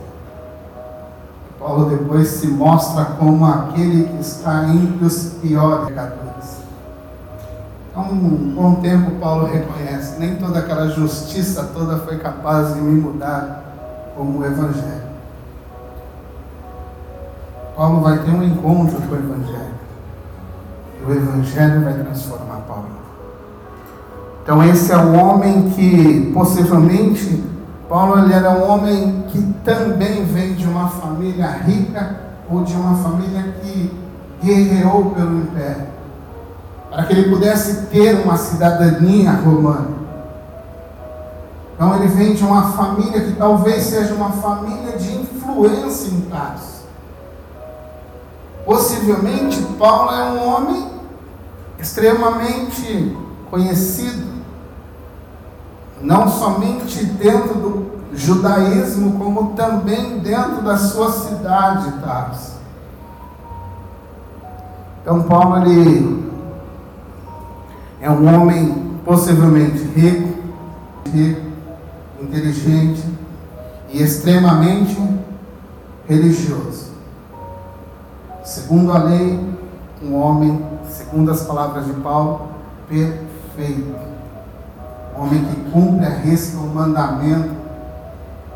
Paulo 1.62 1.86
depois 1.86 2.28
se 2.28 2.48
mostra 2.48 3.04
como 3.04 3.46
aquele 3.46 4.04
que 4.04 4.20
está 4.20 4.64
entre 4.68 5.04
os 5.04 5.34
piores 5.40 5.88
pecadores. 5.88 6.62
Então, 7.90 8.04
com 8.54 8.72
o 8.72 8.76
tempo, 8.76 9.12
Paulo 9.12 9.46
reconhece: 9.46 10.18
nem 10.18 10.36
toda 10.36 10.58
aquela 10.58 10.88
justiça 10.88 11.70
toda 11.72 11.98
foi 11.98 12.18
capaz 12.18 12.74
de 12.74 12.80
me 12.80 13.00
mudar 13.00 14.12
como 14.16 14.40
o 14.40 14.44
Evangelho. 14.44 15.12
Paulo 17.76 18.00
vai 18.00 18.18
ter 18.18 18.30
um 18.30 18.42
encontro 18.42 19.00
com 19.02 19.14
o 19.14 19.18
Evangelho 19.18 19.82
o 21.06 21.12
Evangelho 21.12 21.82
vai 21.82 21.94
transformar 21.94 22.60
Paulo. 22.68 22.86
Então 24.42 24.62
esse 24.64 24.92
é 24.92 24.96
o 24.96 25.14
homem 25.14 25.70
que 25.70 26.30
possivelmente 26.32 27.42
Paulo 27.92 28.20
ele 28.20 28.32
era 28.32 28.52
um 28.52 28.70
homem 28.70 29.26
que 29.28 29.54
também 29.62 30.24
vem 30.24 30.54
de 30.54 30.66
uma 30.66 30.88
família 30.88 31.46
rica 31.46 32.20
ou 32.50 32.64
de 32.64 32.72
uma 32.72 32.96
família 32.96 33.54
que 33.60 33.94
guerreou 34.42 35.10
pelo 35.10 35.42
império, 35.42 35.88
para 36.88 37.04
que 37.04 37.12
ele 37.12 37.28
pudesse 37.28 37.88
ter 37.88 38.14
uma 38.24 38.38
cidadania 38.38 39.32
romana. 39.32 39.88
Então 41.74 41.94
ele 41.96 42.06
vem 42.08 42.32
de 42.32 42.42
uma 42.42 42.72
família 42.72 43.20
que 43.20 43.32
talvez 43.32 43.82
seja 43.82 44.14
uma 44.14 44.30
família 44.30 44.96
de 44.96 45.14
influência 45.14 46.14
em 46.14 46.22
Tarso. 46.22 46.86
Possivelmente 48.64 49.60
Paulo 49.78 50.12
é 50.12 50.30
um 50.30 50.48
homem 50.48 50.86
extremamente 51.78 53.14
conhecido, 53.50 54.31
não 56.02 56.28
somente 56.28 57.04
dentro 57.04 57.54
do 57.54 57.92
judaísmo, 58.12 59.18
como 59.18 59.54
também 59.54 60.18
dentro 60.18 60.62
da 60.62 60.76
sua 60.76 61.10
cidade, 61.10 61.92
Tarso. 62.02 62.52
Então 65.00 65.22
Paulo 65.22 65.64
ele 65.64 66.30
é 68.00 68.10
um 68.10 68.34
homem 68.34 68.98
possivelmente 69.04 69.82
rico, 69.94 70.38
rico, 71.12 71.40
inteligente 72.20 73.02
e 73.90 74.02
extremamente 74.02 74.96
religioso. 76.08 76.92
segundo 78.44 78.92
a 78.92 78.98
lei, 78.98 79.40
um 80.02 80.14
homem, 80.14 80.64
segundo 80.88 81.30
as 81.30 81.42
palavras 81.42 81.86
de 81.86 81.92
Paulo, 81.94 82.48
perfeito. 82.88 84.11
Homem 85.16 85.44
que 85.44 85.70
cumpre 85.70 86.06
a 86.06 86.10
risca 86.10 86.58
o 86.58 86.66
mandamento 86.74 87.50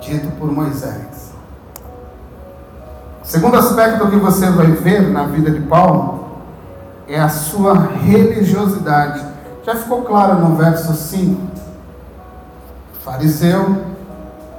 dito 0.00 0.28
por 0.38 0.50
Moisés. 0.50 1.32
O 3.22 3.26
segundo 3.26 3.56
aspecto 3.56 4.08
que 4.08 4.16
você 4.16 4.48
vai 4.50 4.68
ver 4.68 5.10
na 5.10 5.24
vida 5.24 5.50
de 5.50 5.60
Paulo 5.60 6.26
é 7.08 7.20
a 7.20 7.28
sua 7.28 7.76
religiosidade. 7.76 9.24
Já 9.64 9.74
ficou 9.74 10.02
claro 10.02 10.38
no 10.40 10.56
verso 10.56 10.94
5. 10.94 11.40
Fariseu 13.04 13.84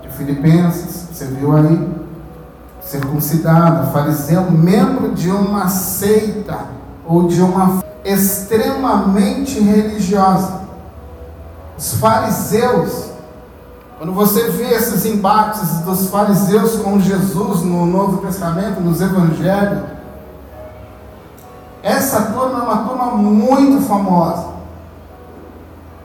de 0.02 0.10
Filipenses, 0.10 1.08
você 1.12 1.26
viu 1.26 1.56
aí, 1.56 1.90
circuncidado, 2.82 3.92
fariseu, 3.92 4.50
membro 4.52 5.14
de 5.14 5.30
uma 5.30 5.68
seita 5.68 6.60
ou 7.06 7.28
de 7.28 7.42
uma 7.42 7.84
extremamente 8.04 9.60
religiosa. 9.60 10.67
Os 11.78 11.94
fariseus, 11.94 13.12
quando 13.98 14.12
você 14.12 14.50
vê 14.50 14.74
esses 14.74 15.06
embates 15.06 15.80
dos 15.82 16.10
fariseus 16.10 16.78
com 16.78 17.00
Jesus 17.00 17.62
no 17.62 17.86
Novo 17.86 18.18
Testamento, 18.26 18.82
nos 18.82 19.00
Evangelhos, 19.00 19.84
essa 21.84 22.22
turma 22.34 22.60
é 22.60 22.64
uma 22.64 22.78
turma 22.88 23.06
muito 23.12 23.86
famosa, 23.86 24.48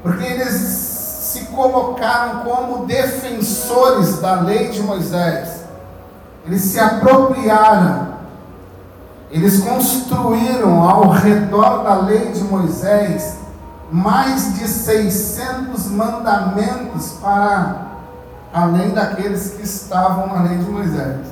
porque 0.02 0.24
eles 0.24 0.52
se 0.52 1.46
colocaram 1.46 2.40
como 2.40 2.84
defensores 2.84 4.18
da 4.18 4.42
lei 4.42 4.68
de 4.68 4.82
Moisés, 4.82 5.64
eles 6.44 6.60
se 6.60 6.78
apropriaram, 6.78 8.08
eles 9.30 9.64
construíram 9.64 10.82
ao 10.82 11.08
redor 11.08 11.82
da 11.82 11.94
lei 12.00 12.30
de 12.32 12.44
Moisés 12.44 13.38
mais 13.92 14.54
de 14.54 14.66
600 14.66 15.88
mandamentos 15.88 17.12
para 17.20 17.92
além 18.52 18.90
daqueles 18.90 19.52
que 19.52 19.62
estavam 19.62 20.26
na 20.26 20.42
lei 20.42 20.58
de 20.58 20.70
Moisés. 20.70 21.26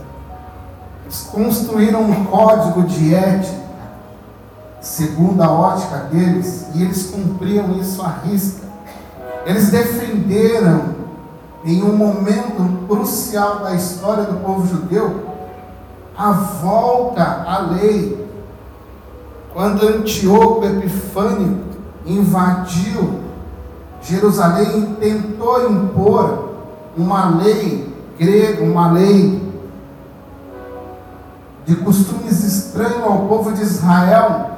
Eles 1.05 1.23
construíram 1.33 2.03
um 2.03 2.27
código 2.27 2.83
de 2.83 3.15
ética 3.15 3.61
segundo 4.81 5.43
a 5.43 5.51
ótica 5.51 5.97
deles, 6.11 6.69
e 6.75 6.83
eles 6.83 7.11
cumpriam 7.11 7.73
isso 7.79 8.03
à 8.03 8.09
risca. 8.25 8.67
Eles 9.45 9.71
defenderam, 9.71 11.01
em 11.65 11.83
um 11.83 11.95
momento 11.95 12.87
crucial 12.89 13.61
da 13.61 13.75
história 13.75 14.25
do 14.25 14.43
povo 14.43 14.67
judeu, 14.67 15.29
a 16.17 16.33
volta 16.33 17.23
à 17.23 17.59
lei. 17.59 18.19
Quando 19.53 19.87
Antíoco 19.87 20.65
Epifânio 20.65 21.70
invadiu 22.07 23.21
Jerusalém 24.03 24.83
e 24.83 24.95
tentou 24.97 25.71
impor 25.71 26.51
uma 26.97 27.37
lei 27.37 27.95
grega, 28.19 28.63
uma 28.65 28.93
lei 28.93 29.51
de 31.67 31.77
costumes 31.77 32.43
estranhos 32.43 33.05
ao 33.05 33.27
povo 33.27 33.53
de 33.53 33.63
Israel, 33.63 34.51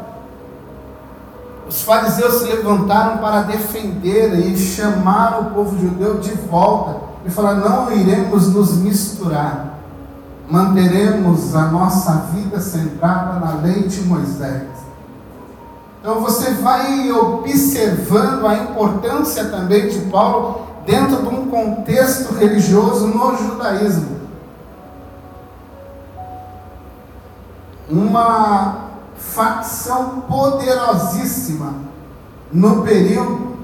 os 1.68 1.82
fariseus 1.82 2.34
se 2.34 2.44
levantaram 2.44 3.18
para 3.18 3.42
defender 3.42 4.34
e 4.46 4.56
chamar 4.56 5.40
o 5.40 5.44
povo 5.54 5.78
judeu 5.78 6.18
de 6.18 6.32
volta 6.32 7.00
e 7.24 7.30
falaram: 7.30 7.60
não 7.60 7.92
iremos 7.92 8.52
nos 8.52 8.76
misturar, 8.76 9.78
manteremos 10.50 11.54
a 11.54 11.68
nossa 11.68 12.26
vida 12.34 12.60
centrada 12.60 13.38
na 13.40 13.54
lei 13.54 13.84
de 13.88 14.02
Moisés. 14.02 14.71
Então 16.02 16.20
você 16.20 16.50
vai 16.54 17.12
observando 17.12 18.44
a 18.44 18.56
importância 18.56 19.44
também 19.44 19.88
de 19.88 20.00
Paulo 20.10 20.66
dentro 20.84 21.18
de 21.22 21.28
um 21.28 21.46
contexto 21.48 22.34
religioso 22.34 23.06
no 23.06 23.36
judaísmo. 23.36 24.20
Uma 27.88 28.88
facção 29.14 30.22
poderosíssima 30.22 31.72
no 32.50 32.82
período 32.82 33.58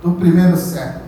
do 0.00 0.12
primeiro 0.12 0.56
século. 0.56 1.06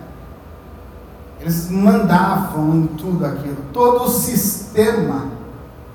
Eles 1.39 1.69
mandavam 1.69 2.75
em 2.75 2.87
tudo 2.87 3.25
aquilo, 3.25 3.57
todo 3.71 4.03
o 4.03 4.09
sistema 4.09 5.32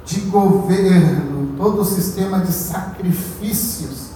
de 0.08 0.20
governo, 0.20 1.54
todo 1.58 1.82
o 1.82 1.84
sistema 1.84 2.40
de 2.40 2.50
sacrifícios 2.50 4.12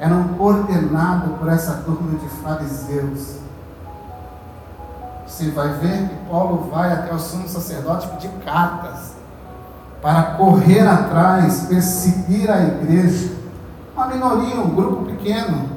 eram 0.00 0.24
coordenados 0.36 1.38
por 1.38 1.48
essa 1.48 1.84
turma 1.86 2.18
de 2.18 2.28
fariseus. 2.42 3.36
Você 5.24 5.50
vai 5.50 5.68
ver 5.74 6.08
que 6.08 6.28
Paulo 6.28 6.68
vai 6.68 6.92
até 6.92 7.14
o 7.14 7.18
sumo 7.18 7.48
sacerdote 7.48 8.08
pedir 8.08 8.30
cartas 8.44 9.12
para 10.02 10.34
correr 10.34 10.80
atrás, 10.80 11.66
perseguir 11.68 12.50
a 12.50 12.60
igreja. 12.60 13.32
Uma 13.94 14.08
minoria, 14.08 14.60
um 14.60 14.74
grupo 14.74 15.04
pequeno. 15.04 15.68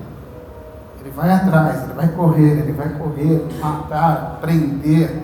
Ele 0.99 1.11
vai 1.11 1.31
atrás, 1.31 1.83
ele 1.83 1.93
vai 1.93 2.07
correr, 2.07 2.59
ele 2.59 2.71
vai 2.71 2.89
correr, 2.89 3.47
matar, 3.61 4.39
prender. 4.41 5.23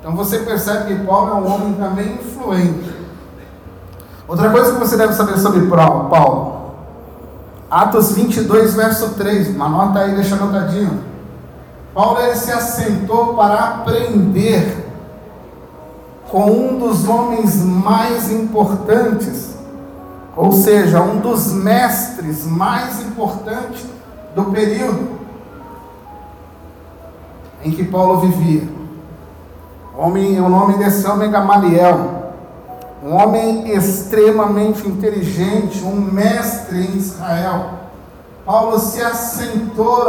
Então 0.00 0.16
você 0.16 0.38
percebe 0.38 0.94
que 0.94 1.04
Paulo 1.04 1.30
é 1.30 1.34
um 1.34 1.54
homem 1.54 1.74
também 1.74 2.14
influente. 2.14 2.97
Outra 4.28 4.50
coisa 4.50 4.74
que 4.74 4.78
você 4.78 4.96
deve 4.96 5.14
saber 5.14 5.38
sobre 5.38 5.66
Paulo. 5.66 6.58
Atos 7.70 8.12
22, 8.12 8.74
verso 8.74 9.14
3. 9.14 9.48
Uma 9.48 9.68
nota 9.70 10.00
aí, 10.00 10.14
deixa 10.14 10.34
anotadinho. 10.34 11.02
Paulo 11.94 12.20
ele 12.20 12.36
se 12.36 12.52
assentou 12.52 13.34
para 13.34 13.54
aprender 13.54 14.86
com 16.30 16.44
um 16.50 16.78
dos 16.78 17.08
homens 17.08 17.56
mais 17.56 18.30
importantes, 18.30 19.56
ou 20.36 20.52
seja, 20.52 21.00
um 21.00 21.20
dos 21.20 21.50
mestres 21.50 22.44
mais 22.44 23.00
importantes 23.00 23.86
do 24.36 24.44
período 24.44 25.18
em 27.64 27.70
que 27.70 27.82
Paulo 27.84 28.20
vivia. 28.20 28.68
O, 29.96 30.02
homem, 30.02 30.38
o 30.40 30.48
nome 30.48 30.74
desse 30.74 31.06
homem 31.06 31.28
é 31.28 31.32
Gamaliel, 31.32 32.17
um 33.02 33.14
homem 33.14 33.70
extremamente 33.70 34.86
inteligente, 34.86 35.84
um 35.84 36.00
mestre 36.00 36.78
em 36.78 36.96
Israel. 36.96 37.70
Paulo 38.44 38.78
se 38.78 39.00
assentou, 39.02 40.04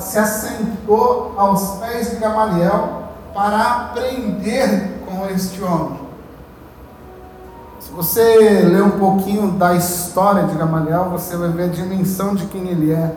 se 0.00 0.18
assentou 0.18 1.34
aos 1.36 1.78
pés 1.78 2.10
de 2.10 2.16
Gamaliel 2.16 3.04
para 3.34 3.60
aprender 3.60 5.02
com 5.06 5.26
este 5.26 5.62
homem. 5.62 6.00
Se 7.78 7.90
você 7.92 8.38
ler 8.38 8.82
um 8.82 8.98
pouquinho 8.98 9.52
da 9.52 9.74
história 9.74 10.44
de 10.44 10.56
Gamaliel, 10.56 11.10
você 11.10 11.36
vai 11.36 11.50
ver 11.50 11.64
a 11.64 11.68
dimensão 11.68 12.34
de 12.34 12.46
quem 12.46 12.68
ele 12.68 12.90
é 12.92 13.14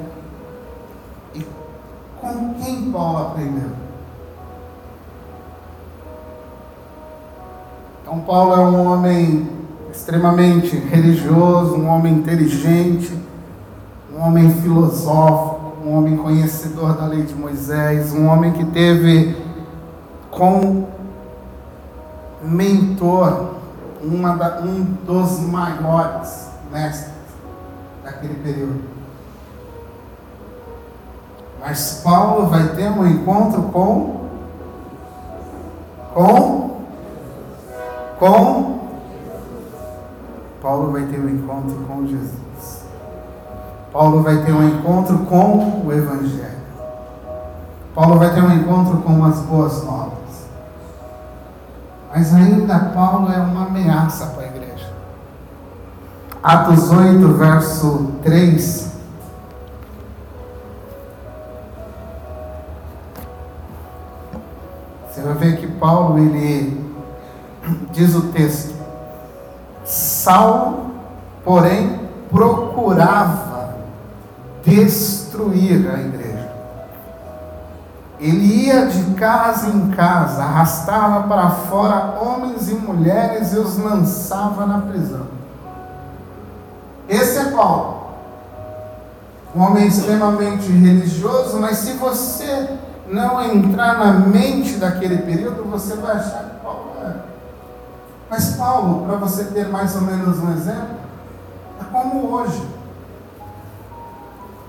e 1.33 1.47
com 2.19 2.53
quem 2.55 2.91
Paulo 2.91 3.19
aprendeu. 3.19 3.86
Então, 8.07 8.21
Paulo 8.21 8.53
é 8.53 8.59
um 8.59 8.87
homem 8.89 9.49
extremamente 9.91 10.77
religioso, 10.77 11.75
um 11.75 11.89
homem 11.89 12.13
inteligente, 12.13 13.11
um 14.15 14.21
homem 14.21 14.49
filosófico, 14.49 15.73
um 15.85 15.93
homem 15.93 16.15
conhecedor 16.15 16.95
da 16.95 17.05
lei 17.05 17.23
de 17.23 17.35
Moisés, 17.35 18.13
um 18.13 18.27
homem 18.27 18.53
que 18.53 18.63
teve 18.63 19.35
com 20.31 20.85
mentor, 22.41 23.55
da, 24.39 24.61
um 24.61 24.85
dos 25.05 25.41
maiores 25.41 26.47
mestres 26.71 27.11
daquele 28.05 28.35
período. 28.35 28.83
Mas 31.59 31.99
Paulo 32.01 32.47
vai 32.47 32.69
ter 32.69 32.89
um 32.89 33.05
encontro 33.05 33.63
com 33.63 34.27
com 36.13 36.76
com 38.19 38.77
Paulo 40.61 40.91
vai 40.91 41.03
ter 41.03 41.19
um 41.19 41.29
encontro 41.29 41.75
com 41.87 42.07
Jesus. 42.07 42.85
Paulo 43.93 44.21
vai 44.21 44.43
ter 44.43 44.51
um 44.51 44.67
encontro 44.67 45.19
com 45.19 45.85
o 45.85 45.93
Evangelho. 45.93 46.57
Paulo 47.95 48.19
vai 48.19 48.33
ter 48.33 48.41
um 48.41 48.53
encontro 48.53 48.97
com 48.97 49.23
as 49.23 49.39
boas 49.41 49.83
novas. 49.85 50.47
Mas 52.13 52.33
ainda 52.33 52.79
Paulo 52.93 53.31
é 53.31 53.37
uma 53.37 53.67
ameaça 53.67 54.27
para 54.27 54.43
a 54.43 54.47
igreja. 54.47 54.91
Atos 56.43 56.91
8, 56.91 57.33
verso 57.33 58.11
3. 58.23 58.91
Você 65.09 65.21
vai 65.21 65.33
ver 65.33 65.57
que 65.57 65.67
Paulo, 65.67 66.19
ele 66.19 66.86
diz 67.91 68.15
o 68.15 68.23
texto: 68.31 68.75
Saulo, 69.85 70.91
porém, 71.43 71.99
procurava 72.29 73.75
destruir 74.63 75.89
a 75.89 75.99
igreja. 75.99 76.51
Ele 78.19 78.65
ia 78.65 78.87
de 78.87 79.13
casa 79.13 79.69
em 79.69 79.89
casa, 79.91 80.43
arrastava 80.43 81.27
para 81.27 81.51
fora 81.51 82.19
homens 82.19 82.67
e 82.69 82.73
mulheres 82.73 83.53
e 83.53 83.59
os 83.59 83.77
lançava 83.77 84.65
na 84.65 84.79
prisão. 84.79 85.27
Esse 87.07 87.37
é 87.37 87.51
Paulo. 87.51 88.07
Um 89.55 89.61
homem 89.61 89.87
extremamente 89.87 90.69
religioso, 90.69 91.59
mas 91.59 91.77
se 91.77 91.93
você 91.93 92.69
não 93.07 93.41
entrar 93.41 93.97
na 93.97 94.13
mente 94.13 94.73
daquele 94.73 95.17
período, 95.19 95.63
você 95.63 95.95
vai 95.95 96.17
achar. 96.17 96.56
Mas 98.29 98.55
Paulo, 98.55 99.05
para 99.05 99.15
você 99.15 99.45
ter 99.45 99.69
mais 99.69 99.95
ou 99.95 100.01
menos 100.01 100.37
um 100.39 100.53
exemplo, 100.53 100.97
é 101.79 101.83
como 101.91 102.31
hoje. 102.33 102.67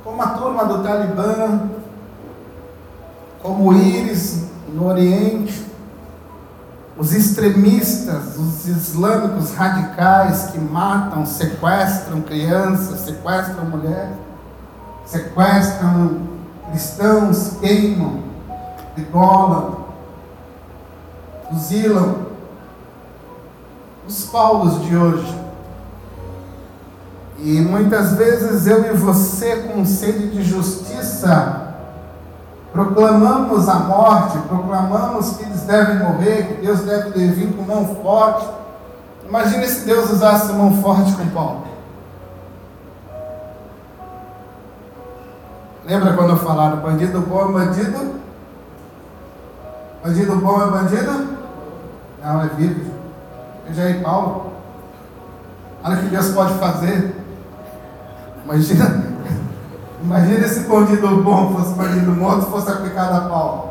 Como 0.04 0.22
a 0.22 0.28
turma 0.28 0.64
do 0.64 0.82
Talibã, 0.82 1.68
como 3.42 3.70
o 3.70 3.74
Íris 3.74 4.44
no 4.72 4.86
Oriente, 4.86 5.66
os 6.96 7.12
extremistas, 7.12 8.36
os 8.36 8.66
islâmicos 8.66 9.54
radicais 9.54 10.46
que 10.50 10.58
matam, 10.58 11.24
sequestram 11.24 12.20
crianças, 12.22 13.00
sequestram 13.00 13.66
mulheres, 13.66 14.16
sequestram 15.06 16.22
cristãos, 16.70 17.56
queimam, 17.60 18.22
degolam, 18.96 19.86
fuzilam. 21.48 22.27
Os 24.08 24.24
Paulos 24.24 24.82
de 24.86 24.96
hoje. 24.96 25.38
E 27.40 27.60
muitas 27.60 28.14
vezes 28.14 28.66
eu 28.66 28.86
e 28.86 28.96
você, 28.96 29.56
com 29.56 29.84
sede 29.84 30.30
de 30.30 30.42
justiça, 30.42 31.74
proclamamos 32.72 33.68
a 33.68 33.74
morte, 33.74 34.38
proclamamos 34.48 35.36
que 35.36 35.44
eles 35.44 35.60
devem 35.60 35.98
morrer, 35.98 36.48
que 36.48 36.66
Deus 36.66 36.80
deve 36.80 37.28
vir 37.28 37.54
com 37.54 37.62
mão 37.62 37.96
forte. 38.02 38.48
Imagine 39.28 39.68
se 39.68 39.84
Deus 39.84 40.10
usasse 40.10 40.54
mão 40.54 40.82
forte 40.82 41.12
com 41.12 41.28
Paulo. 41.28 41.68
Lembra 45.84 46.14
quando 46.14 46.36
falaram 46.38 46.78
bandido 46.78 47.20
bom 47.20 47.50
é 47.50 47.52
bandido? 47.52 48.14
Bandido 50.02 50.36
bom 50.36 50.62
é 50.62 50.70
bandido? 50.70 51.38
Não, 52.22 52.42
é 52.42 52.48
vivo. 52.48 52.97
Veja 53.68 53.82
aí, 53.82 54.00
Paulo. 54.02 54.52
Olha 55.84 55.96
o 55.96 56.02
que 56.02 56.08
Deus 56.08 56.28
pode 56.30 56.54
fazer. 56.54 57.14
Imagina, 58.44 59.04
Imagina 60.02 60.46
se 60.46 60.60
bandido 60.60 61.22
bom 61.22 61.54
fosse 61.54 61.74
bandido 61.74 62.12
morto 62.12 62.46
fosse 62.46 62.70
aplicado 62.70 63.16
a 63.16 63.28
Paulo. 63.28 63.68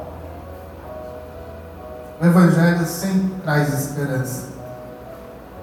O 2.21 2.25
Evangelho 2.25 2.85
sempre 2.85 3.33
traz 3.43 3.73
esperança. 3.73 4.47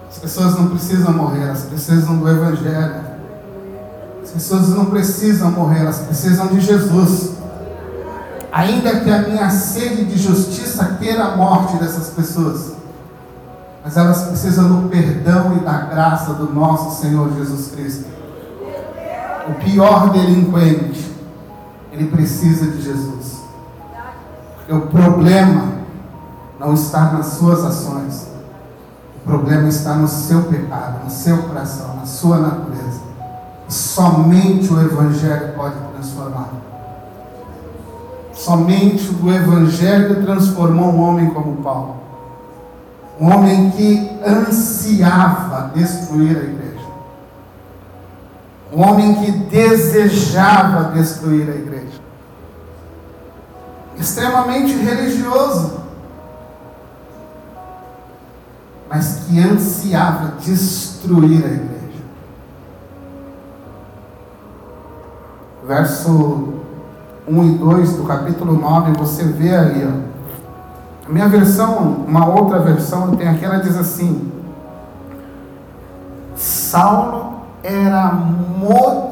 As 0.09 0.19
pessoas 0.19 0.57
não 0.57 0.69
precisam 0.69 1.13
morrer, 1.13 1.43
elas 1.43 1.65
precisam 1.65 2.17
do 2.17 2.29
Evangelho. 2.29 3.15
As 4.23 4.31
pessoas 4.31 4.69
não 4.71 4.87
precisam 4.87 5.51
morrer, 5.51 5.81
elas 5.81 5.99
precisam 5.99 6.47
de 6.47 6.61
Jesus. 6.61 7.33
Ainda 8.53 9.01
que 9.01 9.11
a 9.11 9.19
minha 9.19 9.51
sede 9.51 10.05
de 10.05 10.17
justiça 10.17 10.97
queira 11.01 11.25
a 11.25 11.37
morte 11.37 11.77
dessas 11.77 12.11
pessoas, 12.11 12.73
mas 13.85 13.97
elas 13.97 14.25
precisam 14.25 14.69
do 14.69 14.89
perdão 14.89 15.57
e 15.57 15.61
da 15.61 15.79
graça 15.83 16.33
do 16.33 16.53
nosso 16.53 17.01
Senhor 17.01 17.31
Jesus 17.37 17.73
Cristo 17.73 18.15
o 19.49 19.55
pior 19.55 20.11
delinquente, 20.11 21.13
ele 21.93 22.07
precisa 22.07 22.67
de 22.71 22.83
Jesus. 22.83 23.43
Porque 24.57 24.73
o 24.73 24.89
problema 24.89 25.73
não 26.59 26.73
está 26.75 27.13
nas 27.13 27.27
suas 27.27 27.65
ações. 27.65 28.29
O 29.17 29.29
problema 29.29 29.69
está 29.69 29.95
no 29.95 30.09
seu 30.09 30.43
pecado, 30.45 31.05
no 31.05 31.11
seu 31.11 31.39
coração, 31.45 31.97
na 31.97 32.07
sua 32.07 32.39
natureza. 32.39 33.01
Somente 33.69 34.73
o 34.73 34.81
Evangelho 34.81 35.55
pode 35.55 35.75
transformar. 35.95 36.49
Somente 38.33 39.15
o 39.23 39.31
Evangelho 39.31 40.23
transformou 40.23 40.93
um 40.93 41.01
homem 41.01 41.31
como 41.31 41.57
Paulo. 41.57 42.04
Um 43.21 43.31
homem 43.31 43.71
que 43.71 44.11
ansiava 44.27 45.71
destruir 45.75 46.37
a 46.37 46.41
igreja 46.41 46.65
um 48.75 48.83
homem 48.83 49.15
que 49.15 49.31
desejava 49.31 50.91
destruir 50.93 51.49
a 51.49 51.55
igreja, 51.55 52.01
extremamente 53.97 54.75
religioso, 54.75 55.81
mas 58.91 59.21
que 59.27 59.39
ansiava 59.39 60.35
destruir 60.41 61.45
a 61.45 61.49
igreja. 61.49 61.75
Verso 65.67 66.55
1 67.29 67.45
e 67.45 67.59
2 67.59 67.93
do 67.97 68.05
capítulo 68.05 68.55
9, 68.55 68.93
você 68.99 69.23
vê 69.25 69.55
ali, 69.55 69.87
ó. 69.87 70.14
Minha 71.09 71.29
versão, 71.29 72.05
uma 72.07 72.27
outra 72.27 72.61
versão, 72.61 73.15
tem 73.17 73.29
aqui, 73.29 73.45
ela 73.45 73.59
diz 73.59 73.77
assim: 73.77 74.33
Saulo 76.35 77.41
era 77.63 78.13
motivado 78.13 79.05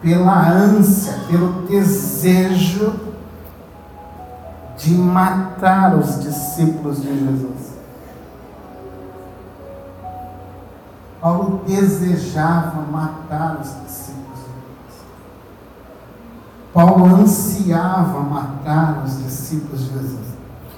pela 0.00 0.48
ânsia, 0.48 1.20
pelo 1.28 1.66
desejo 1.66 2.94
de 4.78 4.94
matar 4.94 5.94
os 5.96 6.20
discípulos 6.20 7.02
de 7.02 7.08
Jesus. 7.08 7.76
Paulo 11.20 11.62
desejava 11.66 12.82
matar 12.82 13.58
os 13.60 13.68
discípulos. 13.84 14.05
Paulo 16.76 17.06
ansiava 17.06 18.20
matar 18.20 19.02
os 19.02 19.24
discípulos 19.24 19.80
de 19.80 19.94
Jesus. 19.94 20.26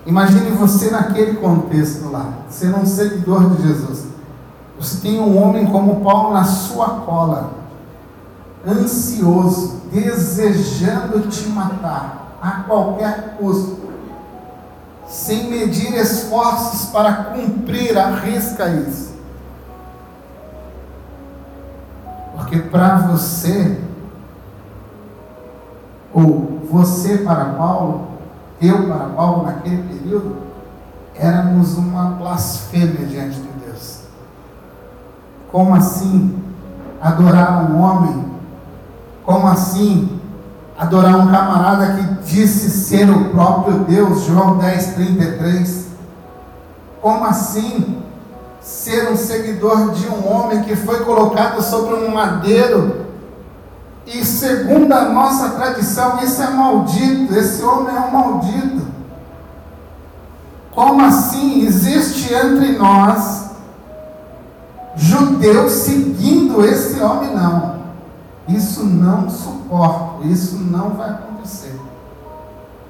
Imagine 0.07 0.53
você 0.53 0.93
naquele 0.93 1.35
contexto 1.39 2.09
lá, 2.13 2.35
sendo 2.49 2.77
um 2.77 2.87
seguidor 2.87 3.51
de 3.51 3.67
Jesus. 3.67 4.07
Você 4.79 4.99
tem 5.01 5.19
um 5.21 5.37
homem 5.43 5.67
como 5.67 6.01
Paulo 6.05 6.35
na 6.35 6.45
sua 6.45 7.01
cola, 7.01 7.51
ansioso, 8.65 9.83
desejando 9.93 11.29
te 11.29 11.49
matar 11.49 12.37
a 12.41 12.63
qualquer 12.63 13.37
custo, 13.37 13.79
sem 15.09 15.51
medir 15.51 15.95
esforços 15.95 16.91
para 16.91 17.13
cumprir, 17.25 17.99
arrisca 17.99 18.69
isso. 18.69 19.15
Porque 22.37 22.61
para 22.61 22.99
você, 22.99 23.88
ou 26.19 26.61
você 26.71 27.19
para 27.19 27.45
Paulo, 27.47 28.09
eu 28.61 28.87
para 28.87 29.07
Paulo 29.11 29.45
naquele 29.45 29.83
período, 29.83 30.37
éramos 31.15 31.77
uma 31.77 32.11
blasfêmia 32.11 33.07
diante 33.07 33.41
de 33.41 33.49
como 35.51 35.75
assim 35.75 36.35
adorar 37.01 37.71
um 37.71 37.81
homem? 37.81 38.25
Como 39.25 39.47
assim 39.47 40.21
adorar 40.79 41.17
um 41.17 41.31
camarada 41.31 41.95
que 41.95 42.25
disse 42.25 42.71
ser 42.71 43.09
o 43.11 43.31
próprio 43.31 43.81
Deus? 43.81 44.25
João 44.25 44.59
10, 44.59 44.95
33. 44.95 45.89
Como 47.01 47.25
assim 47.25 48.03
ser 48.61 49.11
um 49.11 49.17
seguidor 49.17 49.93
de 49.93 50.07
um 50.09 50.31
homem 50.31 50.63
que 50.63 50.77
foi 50.77 51.03
colocado 51.05 51.63
sobre 51.63 51.95
um 51.95 52.13
madeiro? 52.13 53.08
E 54.11 54.25
segundo 54.25 54.91
a 54.93 55.11
nossa 55.11 55.51
tradição, 55.51 56.19
isso 56.23 56.43
é 56.43 56.51
maldito, 56.51 57.35
esse 57.35 57.63
homem 57.63 57.95
é 57.95 58.01
um 58.01 58.11
maldito. 58.11 58.87
Como 60.75 61.05
assim 61.05 61.67
existe 61.67 62.33
entre 62.33 62.79
nós 62.79 63.51
judeus 64.97 65.73
seguindo 65.73 66.65
esse 66.65 66.99
homem, 67.01 67.35
não. 67.35 67.79
Isso 68.49 68.83
não 68.85 69.29
suporto, 69.29 70.27
isso 70.27 70.57
não 70.57 70.91
vai 70.91 71.11
acontecer. 71.11 71.79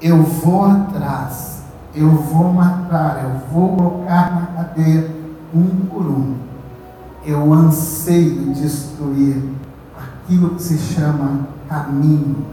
Eu 0.01 0.23
vou 0.23 0.67
atrás, 0.67 1.63
eu 1.95 2.11
vou 2.11 2.53
matar, 2.53 3.25
eu 3.25 3.41
vou 3.53 3.77
colocar 3.77 4.31
na 4.31 4.47
cadeia 4.63 5.11
um 5.53 5.67
por 5.91 6.07
um. 6.07 6.37
Eu 7.27 7.53
anseio 7.53 8.53
destruir 8.55 9.43
aquilo 10.29 10.57
que 10.57 10.63
se 10.63 10.77
chama 10.77 11.49
caminho, 11.67 12.47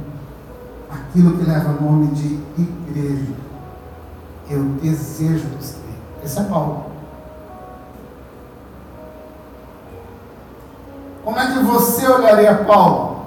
aquilo 0.90 1.38
que 1.38 1.44
leva 1.44 1.72
o 1.72 1.84
nome 1.84 2.08
de 2.16 2.40
igreja. 2.58 3.34
Eu 4.50 4.64
desejo 4.82 5.46
destruir. 5.60 5.96
Esse 6.24 6.40
é 6.40 6.44
Paulo. 6.44 6.86
Como 11.26 11.38
é 11.38 11.52
que 11.52 11.60
você 11.64 12.08
olharia 12.08 12.56
Paulo 12.64 13.26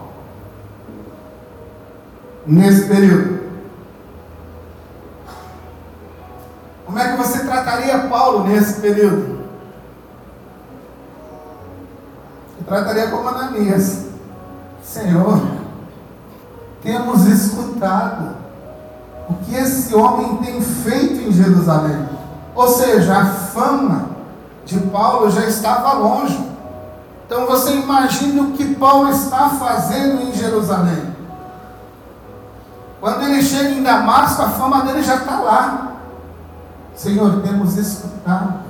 nesse 2.46 2.88
período? 2.88 3.38
Como 6.86 6.98
é 6.98 7.10
que 7.10 7.18
você 7.18 7.44
trataria 7.44 7.98
Paulo 8.08 8.44
nesse 8.44 8.80
período? 8.80 9.40
Eu 12.58 12.64
trataria 12.66 13.10
como 13.10 13.28
Ananias. 13.28 14.07
Senhor, 14.88 15.38
temos 16.82 17.26
escutado 17.26 18.36
o 19.28 19.34
que 19.34 19.54
esse 19.54 19.94
homem 19.94 20.38
tem 20.38 20.62
feito 20.62 21.28
em 21.28 21.30
Jerusalém. 21.30 22.08
Ou 22.54 22.68
seja, 22.68 23.18
a 23.18 23.26
fama 23.26 24.06
de 24.64 24.80
Paulo 24.80 25.30
já 25.30 25.44
estava 25.44 25.92
longe. 25.92 26.42
Então 27.26 27.46
você 27.46 27.74
imagine 27.74 28.40
o 28.40 28.52
que 28.52 28.74
Paulo 28.76 29.10
está 29.10 29.50
fazendo 29.50 30.22
em 30.22 30.32
Jerusalém. 30.32 31.14
Quando 32.98 33.24
ele 33.24 33.42
chega 33.42 33.68
em 33.68 33.82
Damasco, 33.82 34.40
a 34.40 34.48
fama 34.48 34.84
dele 34.84 35.02
já 35.02 35.16
está 35.16 35.38
lá. 35.38 35.92
Senhor, 36.96 37.42
temos 37.42 37.76
escutado 37.76 38.60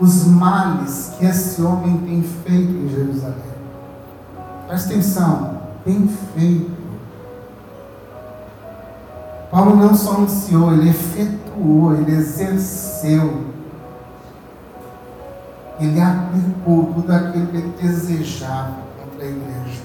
os 0.00 0.24
males 0.24 1.12
que 1.18 1.26
esse 1.26 1.60
homem 1.60 1.98
tem 1.98 2.22
feito 2.22 2.70
em 2.70 2.88
Jerusalém. 2.88 3.47
Presta 4.68 4.90
atenção, 4.90 5.62
tem 5.82 6.06
feito. 6.34 6.70
Paulo 9.50 9.74
não 9.76 9.94
só 9.94 10.16
anunciou, 10.16 10.74
ele 10.74 10.90
efetuou, 10.90 11.94
ele 11.94 12.12
exerceu. 12.12 13.44
Ele 15.80 15.98
aplicou 15.98 16.92
tudo 16.92 17.10
aquilo 17.10 17.46
que 17.46 17.56
ele 17.56 17.74
desejava 17.80 18.74
contra 18.98 19.24
a 19.24 19.28
igreja. 19.28 19.82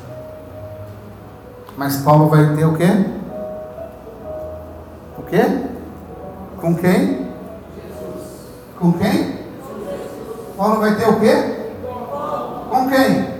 Mas 1.78 1.98
Paulo 1.98 2.28
vai 2.28 2.54
ter 2.54 2.65
o 2.65 2.76
quê? 2.76 2.89
O 5.17 5.24
quê? 5.24 5.63
Com 6.58 6.76
quem? 6.76 7.30
Jesus. 7.74 8.28
Com 8.78 8.91
quem? 8.93 9.12
Jesus. 9.12 9.38
Paulo 10.58 10.82
vai 10.82 10.96
ter 10.96 11.08
o 11.08 11.19
quê? 11.22 11.36
Com 12.69 12.89
quem? 12.89 13.34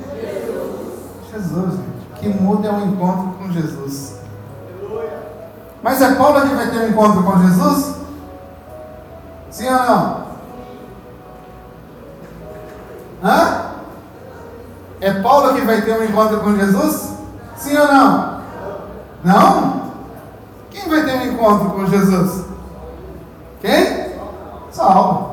Jesus, 1.34 1.74
gente. 1.74 2.13
Que 2.24 2.30
muda 2.30 2.70
é 2.70 2.72
o 2.72 2.86
encontro 2.86 3.34
com 3.38 3.52
Jesus. 3.52 4.22
Mas 5.82 6.02
é 6.02 6.16
Paulo 6.16 6.40
que 6.40 6.56
vai 6.56 6.72
ter 6.72 6.78
um 6.78 6.88
encontro 6.88 7.22
com 7.22 7.38
Jesus? 7.38 7.96
Sim 9.52 9.68
ou 9.68 9.84
não? 9.84 10.24
Hã? 13.22 13.72
É 15.02 15.14
Paulo 15.22 15.54
que 15.54 15.66
vai 15.66 15.82
ter 15.82 16.00
um 16.00 16.06
encontro 16.06 16.40
com 16.40 16.56
Jesus? 16.56 17.14
Sim 17.58 17.78
ou 17.78 17.88
não? 17.88 18.42
Não? 19.26 19.92
Quem 20.72 20.88
vai 20.88 21.04
ter 21.04 21.16
um 21.16 21.34
encontro 21.34 21.72
com 21.72 21.86
Jesus? 21.88 22.46
Quem? 23.60 24.14
Saulo. 24.72 25.33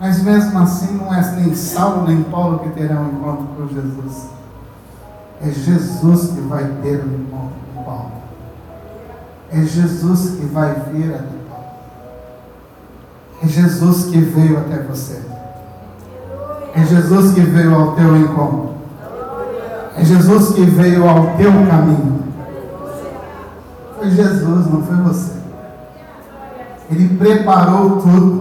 Mas 0.00 0.22
mesmo 0.22 0.58
assim 0.58 0.94
não 0.94 1.14
é 1.14 1.20
nem 1.36 1.54
Saulo 1.54 2.08
nem 2.08 2.22
Paulo 2.22 2.60
que 2.60 2.70
terão 2.70 3.02
um 3.02 3.08
encontro 3.08 3.46
com 3.54 3.68
Jesus. 3.68 4.30
É 5.42 5.50
Jesus 5.50 6.30
que 6.32 6.40
vai 6.40 6.64
ter 6.82 7.04
um 7.04 7.20
encontro 7.20 7.56
com 7.74 7.82
Paulo. 7.82 8.12
É 9.52 9.60
Jesus 9.62 10.36
que 10.36 10.46
vai 10.46 10.72
vir 10.90 11.14
até 11.14 11.36
Paulo. 11.50 11.64
É 13.42 13.46
Jesus 13.46 14.06
que 14.06 14.18
veio 14.18 14.58
até 14.58 14.82
você. 14.84 15.20
É 16.74 16.82
Jesus 16.82 17.34
que 17.34 17.40
veio 17.40 17.74
ao 17.74 17.92
teu 17.92 18.16
encontro. 18.16 18.70
É 19.96 20.04
Jesus 20.04 20.54
que 20.54 20.64
veio 20.64 21.06
ao 21.06 21.36
teu 21.36 21.52
caminho. 21.68 22.20
Foi 23.98 24.10
Jesus, 24.10 24.66
não 24.66 24.82
foi 24.82 24.96
você. 24.96 25.32
Ele 26.90 27.18
preparou 27.18 28.00
tudo. 28.00 28.39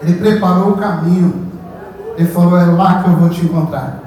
Ele 0.00 0.18
preparou 0.18 0.72
o 0.72 0.76
caminho. 0.76 1.46
Ele 2.16 2.28
falou: 2.28 2.58
É 2.58 2.64
lá 2.64 3.02
que 3.02 3.10
eu 3.10 3.16
vou 3.16 3.28
te 3.30 3.44
encontrar. 3.44 4.02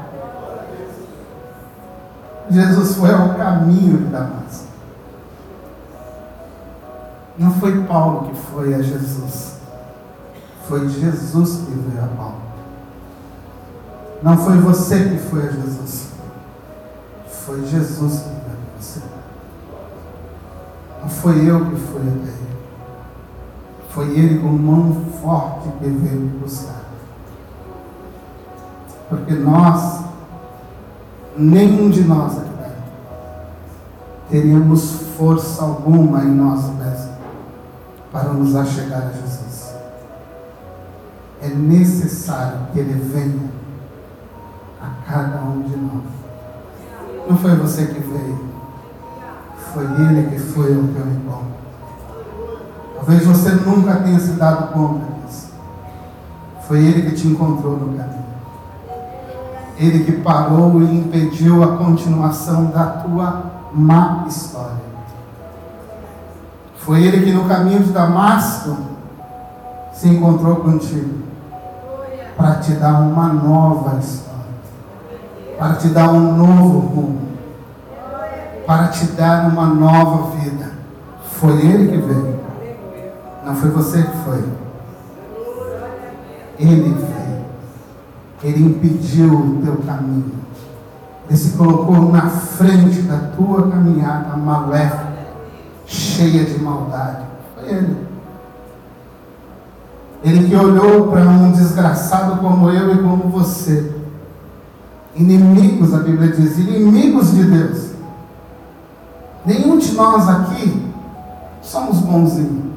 Jesus 2.50 2.96
foi 2.96 3.14
ao 3.14 3.36
caminho 3.36 3.98
de 3.98 4.06
Damasco. 4.06 4.70
Não 7.38 7.54
foi 7.54 7.84
Paulo 7.84 8.30
que 8.30 8.36
foi 8.36 8.74
a 8.74 8.82
Jesus. 8.82 9.60
Foi 10.68 10.90
Jesus 10.90 11.62
que 11.66 11.72
veio 11.72 12.04
a 12.04 12.08
Paulo. 12.08 12.42
Não 14.22 14.38
foi 14.38 14.58
você 14.58 15.10
que 15.10 15.18
foi 15.18 15.48
a 15.48 15.52
Jesus. 15.52 16.10
Foi 17.46 17.66
Jesus 17.66 18.20
que 18.20 18.30
veio 18.30 18.40
a 18.42 18.82
você. 18.82 19.02
Não 21.02 21.10
foi 21.10 21.50
eu 21.50 21.66
que 21.66 21.76
fui 21.76 22.02
até 22.02 22.10
ele. 22.10 22.59
Foi 23.90 24.06
ele 24.18 24.40
com 24.40 24.48
mão 24.48 24.96
forte 25.22 25.70
que 25.80 25.90
veio 25.90 26.30
buscar. 26.42 26.84
Porque 29.10 29.34
nós, 29.34 30.04
nenhum 31.36 31.90
de 31.90 32.04
nós 32.04 32.38
aqui 32.38 32.50
teríamos 34.30 35.02
força 35.18 35.64
alguma 35.64 36.24
em 36.24 36.32
nós 36.32 36.64
mesmos 36.76 37.18
para 38.12 38.30
nos 38.34 38.56
achegar 38.56 39.08
a 39.08 39.12
Jesus. 39.12 39.74
É 41.42 41.50
necessário 41.50 42.68
que 42.72 42.80
Ele 42.80 42.94
venha 42.94 43.50
a 44.82 45.12
cada 45.12 45.42
um 45.42 45.62
de 45.62 45.76
nós. 45.76 46.04
Não 47.28 47.38
foi 47.38 47.56
você 47.56 47.88
que 47.88 48.00
veio, 48.00 48.50
foi 49.74 49.84
Ele 49.84 50.30
que 50.30 50.40
foi 50.40 50.76
ao 50.76 50.84
teu 50.84 51.08
encontro. 51.12 51.59
Talvez 53.00 53.26
você 53.26 53.52
nunca 53.52 53.96
tenha 53.96 54.20
se 54.20 54.32
dado 54.34 54.74
conta 54.74 55.06
disso. 55.26 55.54
Foi 56.68 56.80
Ele 56.80 57.10
que 57.10 57.16
te 57.16 57.28
encontrou 57.28 57.78
no 57.78 57.98
caminho. 57.98 58.26
Ele 59.78 60.04
que 60.04 60.12
parou 60.12 60.82
e 60.82 61.00
impediu 61.00 61.64
a 61.64 61.78
continuação 61.78 62.66
da 62.66 62.86
tua 62.86 63.44
má 63.74 64.26
história. 64.28 64.90
Foi 66.76 67.02
Ele 67.02 67.26
que 67.26 67.32
no 67.32 67.46
caminho 67.46 67.84
de 67.84 67.92
Damasco 67.92 68.76
se 69.94 70.10
encontrou 70.10 70.58
contigo 70.58 71.24
para 72.36 72.56
te 72.56 72.74
dar 72.74 73.00
uma 73.00 73.32
nova 73.32 73.98
história, 73.98 74.40
para 75.58 75.76
te 75.76 75.88
dar 75.88 76.10
um 76.12 76.36
novo 76.36 76.80
rumo, 76.80 77.22
para 78.68 78.90
te 78.90 79.06
dar 79.08 79.48
uma 79.48 79.68
nova 79.68 80.36
vida. 80.36 80.72
Foi 81.24 81.54
Ele 81.66 81.92
que 81.92 81.98
veio. 81.98 82.39
Não 83.50 83.56
foi 83.56 83.72
você 83.72 84.04
que 84.04 84.18
foi. 84.18 84.44
Ele 86.60 86.94
veio. 86.94 87.46
Ele 88.44 88.66
impediu 88.66 89.34
o 89.34 89.62
teu 89.64 89.78
caminho. 89.78 90.34
Ele 91.28 91.38
se 91.38 91.58
colocou 91.58 92.12
na 92.12 92.30
frente 92.30 93.02
da 93.02 93.18
tua 93.36 93.72
caminhada 93.72 94.38
maléfica, 94.38 95.30
cheia 95.88 96.46
de 96.46 96.60
maldade. 96.60 97.24
Foi 97.56 97.70
ele. 97.72 97.98
Ele 100.24 100.48
que 100.48 100.56
olhou 100.56 101.08
para 101.08 101.22
um 101.22 101.52
desgraçado 101.52 102.40
como 102.40 102.70
eu 102.70 102.94
e 102.94 102.98
como 103.00 103.30
você. 103.30 103.96
Inimigos, 105.16 105.92
a 105.96 106.00
Bíblia 106.00 106.32
diz, 106.32 106.56
inimigos 106.60 107.34
de 107.34 107.46
Deus. 107.46 107.94
Nenhum 109.44 109.80
de 109.80 109.92
nós 109.94 110.30
aqui 110.30 110.86
somos 111.64 111.98
bonzinhos 112.02 112.69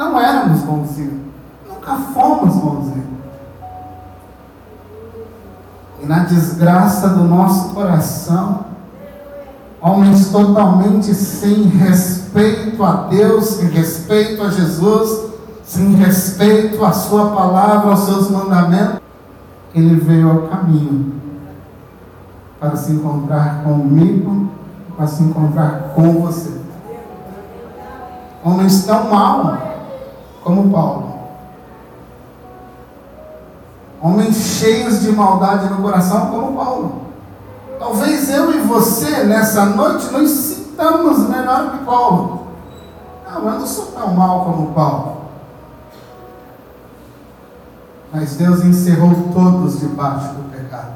não 0.00 0.18
éramos 0.18 0.62
bonzinhos. 0.62 1.20
Nunca 1.68 1.94
fomos 2.14 2.56
bonzinhos. 2.56 3.10
E 6.02 6.06
na 6.06 6.20
desgraça 6.20 7.10
do 7.10 7.24
nosso 7.24 7.74
coração, 7.74 8.64
homens 9.78 10.30
totalmente 10.30 11.12
sem 11.12 11.64
respeito 11.64 12.82
a 12.82 13.08
Deus, 13.10 13.44
sem 13.44 13.68
respeito 13.68 14.42
a 14.42 14.48
Jesus, 14.48 15.32
sem 15.64 15.94
respeito 15.96 16.82
à 16.82 16.92
Sua 16.92 17.32
palavra, 17.32 17.90
aos 17.90 18.00
seus 18.00 18.30
mandamentos, 18.30 19.00
Ele 19.74 19.96
veio 19.96 20.30
ao 20.30 20.38
caminho 20.48 21.12
para 22.58 22.74
se 22.74 22.92
encontrar 22.92 23.62
comigo, 23.62 24.48
para 24.96 25.06
se 25.06 25.22
encontrar 25.22 25.92
com 25.94 26.22
você. 26.22 26.58
Homens 28.42 28.86
tão 28.86 29.10
mal 29.10 29.70
como 30.42 30.70
Paulo. 30.70 31.20
Homens 34.02 34.36
cheios 34.36 35.00
de 35.02 35.12
maldade 35.12 35.68
no 35.68 35.82
coração, 35.82 36.30
como 36.30 36.56
Paulo. 36.56 37.02
Talvez 37.78 38.30
eu 38.30 38.52
e 38.52 38.60
você, 38.60 39.24
nessa 39.24 39.66
noite, 39.66 40.10
nos 40.12 40.30
sintamos 40.30 41.28
melhor 41.28 41.72
que 41.72 41.84
Paulo. 41.84 42.46
Não, 43.30 43.46
eu 43.46 43.60
não 43.60 43.66
sou 43.66 43.86
tão 43.86 44.14
mal 44.14 44.44
como 44.44 44.72
Paulo. 44.72 45.20
Mas 48.12 48.36
Deus 48.36 48.64
encerrou 48.64 49.14
todos 49.32 49.80
debaixo 49.80 50.34
do 50.34 50.50
pecado. 50.50 50.94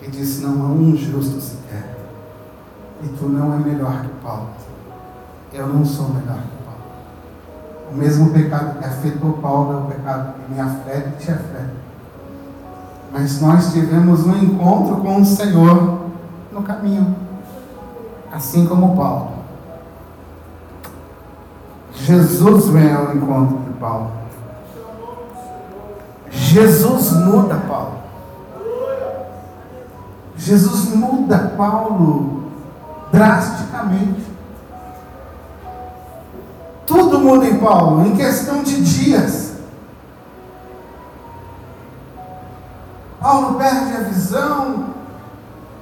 E 0.00 0.08
disse: 0.08 0.42
Não 0.42 0.62
há 0.62 0.68
um 0.68 0.96
justo 0.96 1.40
sequer. 1.40 1.96
E 3.02 3.08
tu 3.08 3.26
não 3.26 3.54
é 3.54 3.58
melhor 3.58 4.02
que 4.02 4.08
Paulo. 4.24 4.50
Eu 5.52 5.66
não 5.66 5.84
sou 5.84 6.08
melhor 6.08 6.38
que. 6.38 6.61
O 7.92 7.98
mesmo 7.98 8.30
pecado 8.30 8.78
que 8.78 8.84
afetou 8.86 9.34
Paulo 9.34 9.72
é 9.72 9.76
o 9.76 9.94
pecado 9.94 10.34
que 10.34 10.54
me 10.54 10.60
afeta 10.60 11.08
e 11.08 11.22
te 11.22 11.30
afeta. 11.30 11.72
Mas 13.12 13.40
nós 13.42 13.72
tivemos 13.72 14.26
um 14.26 14.36
encontro 14.36 14.96
com 14.96 15.20
o 15.20 15.24
Senhor 15.24 16.06
no 16.50 16.62
caminho. 16.62 17.14
Assim 18.32 18.64
como 18.64 18.96
Paulo. 18.96 19.32
Jesus 21.92 22.68
vem 22.68 22.92
ao 22.92 23.14
encontro 23.14 23.58
de 23.58 23.78
Paulo. 23.78 24.10
Jesus 26.30 27.12
muda 27.12 27.56
Paulo. 27.68 27.98
Jesus 30.36 30.94
muda 30.94 31.52
Paulo 31.56 32.44
drasticamente. 33.12 34.31
Muda 37.22 37.46
em 37.46 37.58
Paulo 37.58 38.06
em 38.06 38.16
questão 38.16 38.62
de 38.62 38.82
dias. 38.82 39.52
Paulo 43.20 43.56
perde 43.56 43.96
a 43.96 44.00
visão. 44.00 44.92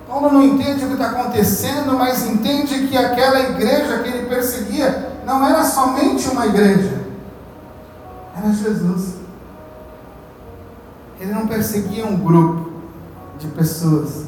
Paulo 0.07 0.31
não 0.33 0.43
entende 0.43 0.85
o 0.85 0.89
que 0.89 0.93
está 0.95 1.07
acontecendo, 1.07 1.97
mas 1.97 2.27
entende 2.27 2.89
que 2.89 2.97
aquela 2.97 3.41
igreja 3.41 4.03
que 4.03 4.09
ele 4.09 4.27
perseguia 4.29 5.11
não 5.25 5.47
era 5.47 5.65
somente 5.65 6.29
uma 6.29 6.47
igreja, 6.47 7.01
era 8.37 8.53
Jesus. 8.53 9.15
Ele 11.21 11.33
não 11.33 11.47
perseguia 11.47 12.07
um 12.07 12.17
grupo 12.17 12.71
de 13.39 13.47
pessoas, 13.49 14.27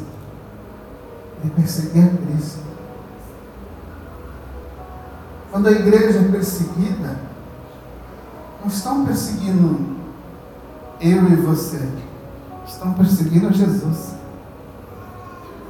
ele 1.42 1.52
perseguia 1.56 2.12
Cristo. 2.26 2.71
Quando 5.52 5.68
a 5.68 5.72
igreja 5.72 6.18
é 6.18 6.28
perseguida, 6.32 7.14
não 8.62 8.68
estão 8.68 9.04
perseguindo 9.04 9.98
eu 10.98 11.28
e 11.28 11.36
você, 11.36 11.86
estão 12.66 12.94
perseguindo 12.94 13.52
Jesus. 13.52 14.14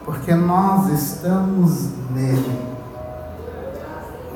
Porque 0.04 0.32
nós 0.36 0.88
estamos 0.92 1.88
nele. 2.14 2.60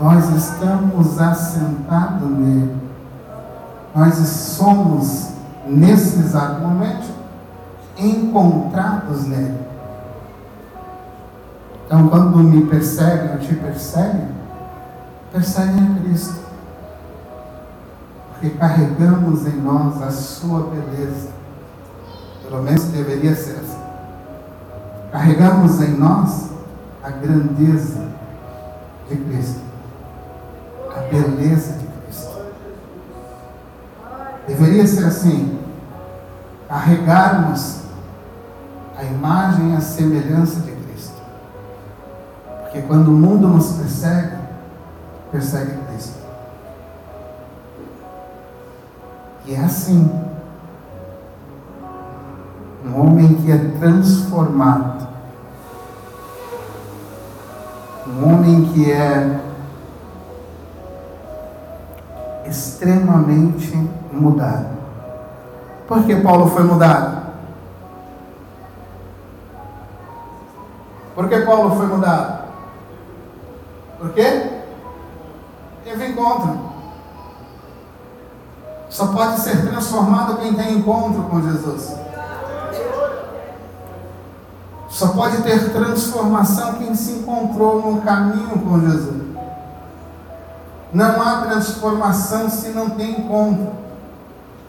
Nós 0.00 0.28
estamos 0.30 1.20
assentados 1.20 2.28
nele. 2.28 2.76
Nós 3.94 4.14
somos, 4.14 5.28
nesse 5.64 6.18
exato 6.18 6.60
momento, 6.60 7.06
encontrados 7.96 9.26
nele. 9.26 9.58
Então, 11.86 12.08
quando 12.08 12.38
me 12.38 12.66
perseguem 12.66 13.38
te 13.38 13.54
perseguem, 13.54 14.35
perseguem 15.36 15.96
a 15.96 16.00
Cristo. 16.00 16.40
Porque 18.30 18.50
carregamos 18.50 19.46
em 19.46 19.56
nós 19.60 20.02
a 20.02 20.10
sua 20.10 20.70
beleza. 20.70 21.30
Pelo 22.42 22.62
menos 22.62 22.84
deveria 22.84 23.34
ser 23.34 23.56
assim. 23.56 23.80
Carregamos 25.12 25.80
em 25.80 25.96
nós 25.96 26.50
a 27.02 27.10
grandeza 27.10 28.04
de 29.08 29.16
Cristo 29.16 29.66
a 30.96 31.00
beleza 31.00 31.74
de 31.74 31.86
Cristo. 31.86 32.36
Deveria 34.48 34.86
ser 34.86 35.04
assim, 35.04 35.58
carregarmos 36.68 37.80
a 38.96 39.04
imagem 39.04 39.72
e 39.72 39.76
a 39.76 39.80
semelhança 39.80 40.60
de 40.60 40.72
Cristo. 40.72 41.20
Porque 42.62 42.80
quando 42.82 43.08
o 43.08 43.12
mundo 43.12 43.48
nos 43.48 43.72
persegue, 43.72 44.35
persegue 45.30 45.78
Cristo. 45.86 46.18
E 49.46 49.54
é 49.54 49.60
assim. 49.60 50.10
Um 52.84 53.00
homem 53.00 53.34
que 53.34 53.50
é 53.50 53.58
transformado. 53.78 55.06
Um 58.06 58.32
homem 58.32 58.64
que 58.72 58.90
é 58.90 59.40
extremamente 62.46 63.74
mudado. 64.12 64.66
Por 65.86 66.04
que 66.04 66.16
Paulo 66.16 66.48
foi 66.48 66.64
mudado? 66.64 67.26
Por 71.14 71.28
que 71.28 71.40
Paulo 71.40 71.76
foi 71.76 71.86
mudado? 71.86 72.44
Por 73.98 74.12
quê? 74.12 74.55
Teve 76.26 76.34
encontro. 76.34 76.58
Só 78.88 79.06
pode 79.08 79.40
ser 79.40 79.68
transformado 79.68 80.38
quem 80.38 80.54
tem 80.54 80.78
encontro 80.78 81.22
com 81.24 81.42
Jesus. 81.42 81.94
Só 84.88 85.08
pode 85.08 85.42
ter 85.42 85.72
transformação 85.72 86.74
quem 86.74 86.94
se 86.94 87.12
encontrou 87.12 87.92
no 87.92 88.00
caminho 88.00 88.58
com 88.58 88.80
Jesus. 88.80 89.22
Não 90.92 91.22
há 91.22 91.42
transformação 91.42 92.48
se 92.48 92.70
não 92.70 92.90
tem 92.90 93.20
encontro. 93.20 93.72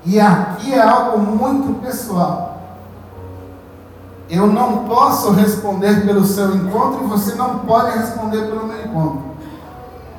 E 0.04 0.20
aqui 0.20 0.74
é 0.74 0.82
algo 0.82 1.20
muito 1.20 1.82
pessoal. 1.82 2.58
Eu 4.30 4.48
não 4.48 4.86
posso 4.86 5.32
responder 5.32 6.06
pelo 6.06 6.26
seu 6.26 6.54
encontro 6.54 7.06
e 7.06 7.08
você 7.08 7.36
não 7.36 7.60
pode 7.60 7.98
responder 7.98 8.48
pelo 8.48 8.67
meu 8.67 8.86
encontro. 8.86 9.27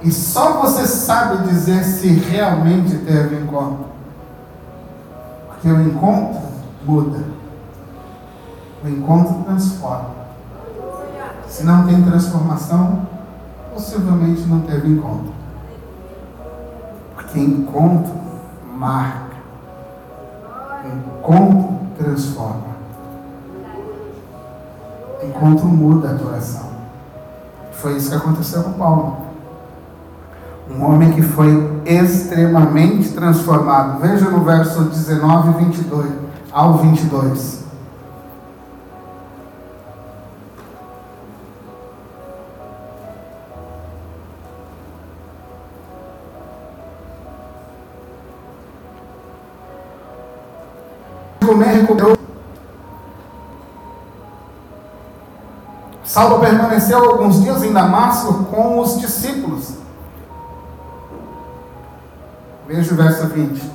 E 0.02 0.10
só 0.10 0.60
você 0.60 0.86
sabe 0.86 1.48
dizer 1.48 1.84
se 1.84 2.08
realmente 2.08 2.96
teve 2.98 3.36
encontro. 3.36 3.86
Porque 5.48 5.68
o 5.68 5.82
encontro 5.82 6.40
muda. 6.84 7.24
O 8.84 8.88
encontro 8.88 9.42
transforma. 9.44 10.18
Se 11.48 11.64
não 11.64 11.86
tem 11.86 12.02
transformação, 12.02 13.06
possivelmente 13.74 14.42
não 14.42 14.60
teve 14.60 14.88
encontro 14.88 15.38
que 17.32 17.40
encontro 17.40 18.14
marca, 18.74 19.36
encontro 20.84 21.78
transforma, 21.98 22.76
encontro 25.22 25.66
muda 25.66 26.10
a 26.12 26.18
coração. 26.18 26.68
Foi 27.72 27.96
isso 27.96 28.10
que 28.10 28.16
aconteceu 28.16 28.62
com 28.62 28.72
Paulo. 28.72 29.27
Um 30.70 30.84
homem 30.84 31.12
que 31.12 31.22
foi 31.22 31.82
extremamente 31.84 33.10
transformado. 33.10 34.00
Veja 34.00 34.28
no 34.30 34.44
verso 34.44 34.82
19 34.82 35.50
e 35.50 35.64
22, 35.64 36.06
ao 36.52 36.78
22. 36.78 37.68
comer, 51.48 51.80
recuperou. 51.80 52.16
Saulo 56.04 56.40
permaneceu 56.40 56.98
alguns 56.98 57.42
dias 57.42 57.62
em 57.62 57.72
Damasco 57.72 58.44
com 58.44 58.80
os 58.80 58.98
discípulos. 59.00 59.77
Veja 62.68 62.92
o 62.92 62.96
verso 62.98 63.26
20. 63.28 63.72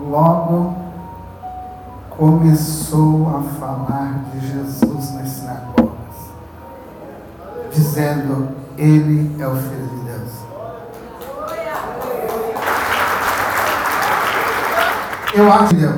Logo 0.00 0.74
começou 2.10 3.28
a 3.28 3.42
falar 3.60 4.24
de 4.32 4.40
Jesus 4.44 5.14
nas 5.14 5.28
sinagogas, 5.28 6.32
dizendo: 7.72 8.48
Ele 8.76 9.40
é 9.40 9.46
o 9.46 9.54
Filho 9.54 9.86
de 9.86 10.04
Eu 15.36 15.52
acho 15.52 15.74
que 15.74 15.88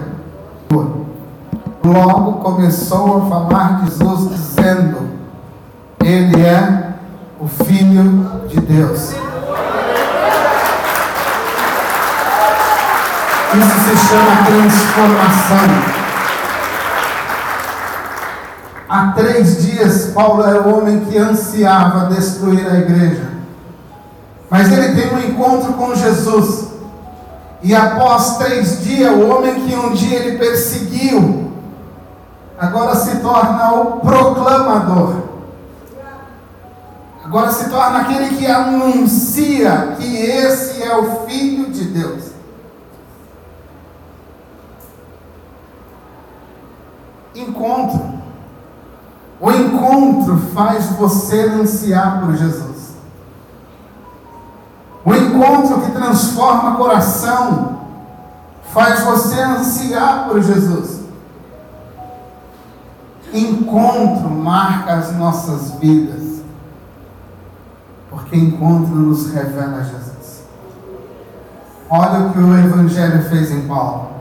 logo 1.84 2.32
começou 2.40 3.18
a 3.18 3.26
falar 3.26 3.80
de 3.80 3.90
Jesus 3.90 4.30
dizendo: 4.30 5.08
Ele 6.04 6.42
é 6.42 6.94
o 7.40 7.46
Filho 7.46 8.46
de 8.48 8.60
Deus. 8.60 9.25
Isso 13.54 13.80
se 13.80 14.08
chama 14.08 14.44
transformação. 14.44 16.06
Há 18.88 19.12
três 19.12 19.62
dias, 19.64 20.12
Paulo 20.12 20.44
era 20.44 20.62
o 20.62 20.78
homem 20.78 21.00
que 21.00 21.16
ansiava 21.16 22.14
destruir 22.14 22.66
a 22.66 22.78
igreja. 22.78 23.30
Mas 24.50 24.70
ele 24.70 24.94
tem 24.94 25.12
um 25.12 25.18
encontro 25.18 25.72
com 25.72 25.94
Jesus. 25.94 26.68
E 27.62 27.74
após 27.74 28.36
três 28.36 28.84
dias, 28.84 29.12
o 29.12 29.28
homem 29.28 29.66
que 29.66 29.74
um 29.74 29.92
dia 29.92 30.18
ele 30.18 30.38
perseguiu, 30.38 31.52
agora 32.58 32.94
se 32.94 33.16
torna 33.16 33.72
o 33.72 34.00
proclamador. 34.00 35.14
Agora 37.24 37.50
se 37.50 37.68
torna 37.68 38.02
aquele 38.02 38.36
que 38.36 38.46
anuncia 38.46 39.96
que 39.98 40.16
esse 40.16 40.80
é 40.80 40.96
o 40.96 41.26
Filho 41.26 41.72
de 41.72 41.84
Deus. 41.86 42.35
Encontro. 47.66 48.16
O 49.40 49.50
encontro 49.50 50.38
faz 50.54 50.86
você 50.90 51.42
ansiar 51.42 52.20
por 52.20 52.36
Jesus. 52.36 52.94
O 55.04 55.14
encontro 55.14 55.80
que 55.82 55.90
transforma 55.90 56.74
o 56.74 56.76
coração 56.76 57.80
faz 58.72 59.00
você 59.04 59.40
ansiar 59.40 60.28
por 60.28 60.40
Jesus. 60.40 61.00
Encontro 63.32 64.30
marca 64.30 64.94
as 64.94 65.14
nossas 65.16 65.72
vidas, 65.72 66.40
porque 68.08 68.36
encontro 68.36 68.94
nos 68.94 69.32
revela 69.32 69.82
Jesus. 69.82 70.44
Olha 71.90 72.26
o 72.26 72.32
que 72.32 72.38
o 72.38 72.58
Evangelho 72.58 73.22
fez 73.24 73.50
em 73.50 73.66
Paulo. 73.66 74.15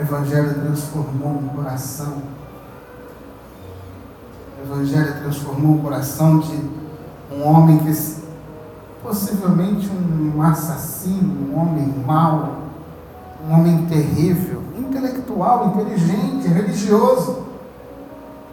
O 0.00 0.02
Evangelho 0.02 0.54
transformou 0.54 1.32
um 1.32 1.48
coração. 1.48 2.22
O 4.58 4.62
Evangelho 4.64 5.20
transformou 5.20 5.76
o 5.76 5.82
coração 5.82 6.38
de 6.38 6.70
um 7.30 7.46
homem 7.46 7.80
que 7.80 7.92
possivelmente 9.02 9.90
um 9.90 10.40
assassino, 10.40 11.52
um 11.52 11.60
homem 11.60 11.86
mau, 12.06 12.60
um 13.46 13.52
homem 13.52 13.84
terrível, 13.88 14.62
intelectual, 14.74 15.68
inteligente, 15.68 16.48
religioso, 16.48 17.44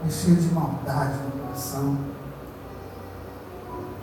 mas 0.03 0.15
cheio 0.15 0.35
de 0.35 0.53
maldade 0.53 1.13
no 1.23 1.43
coração. 1.43 1.95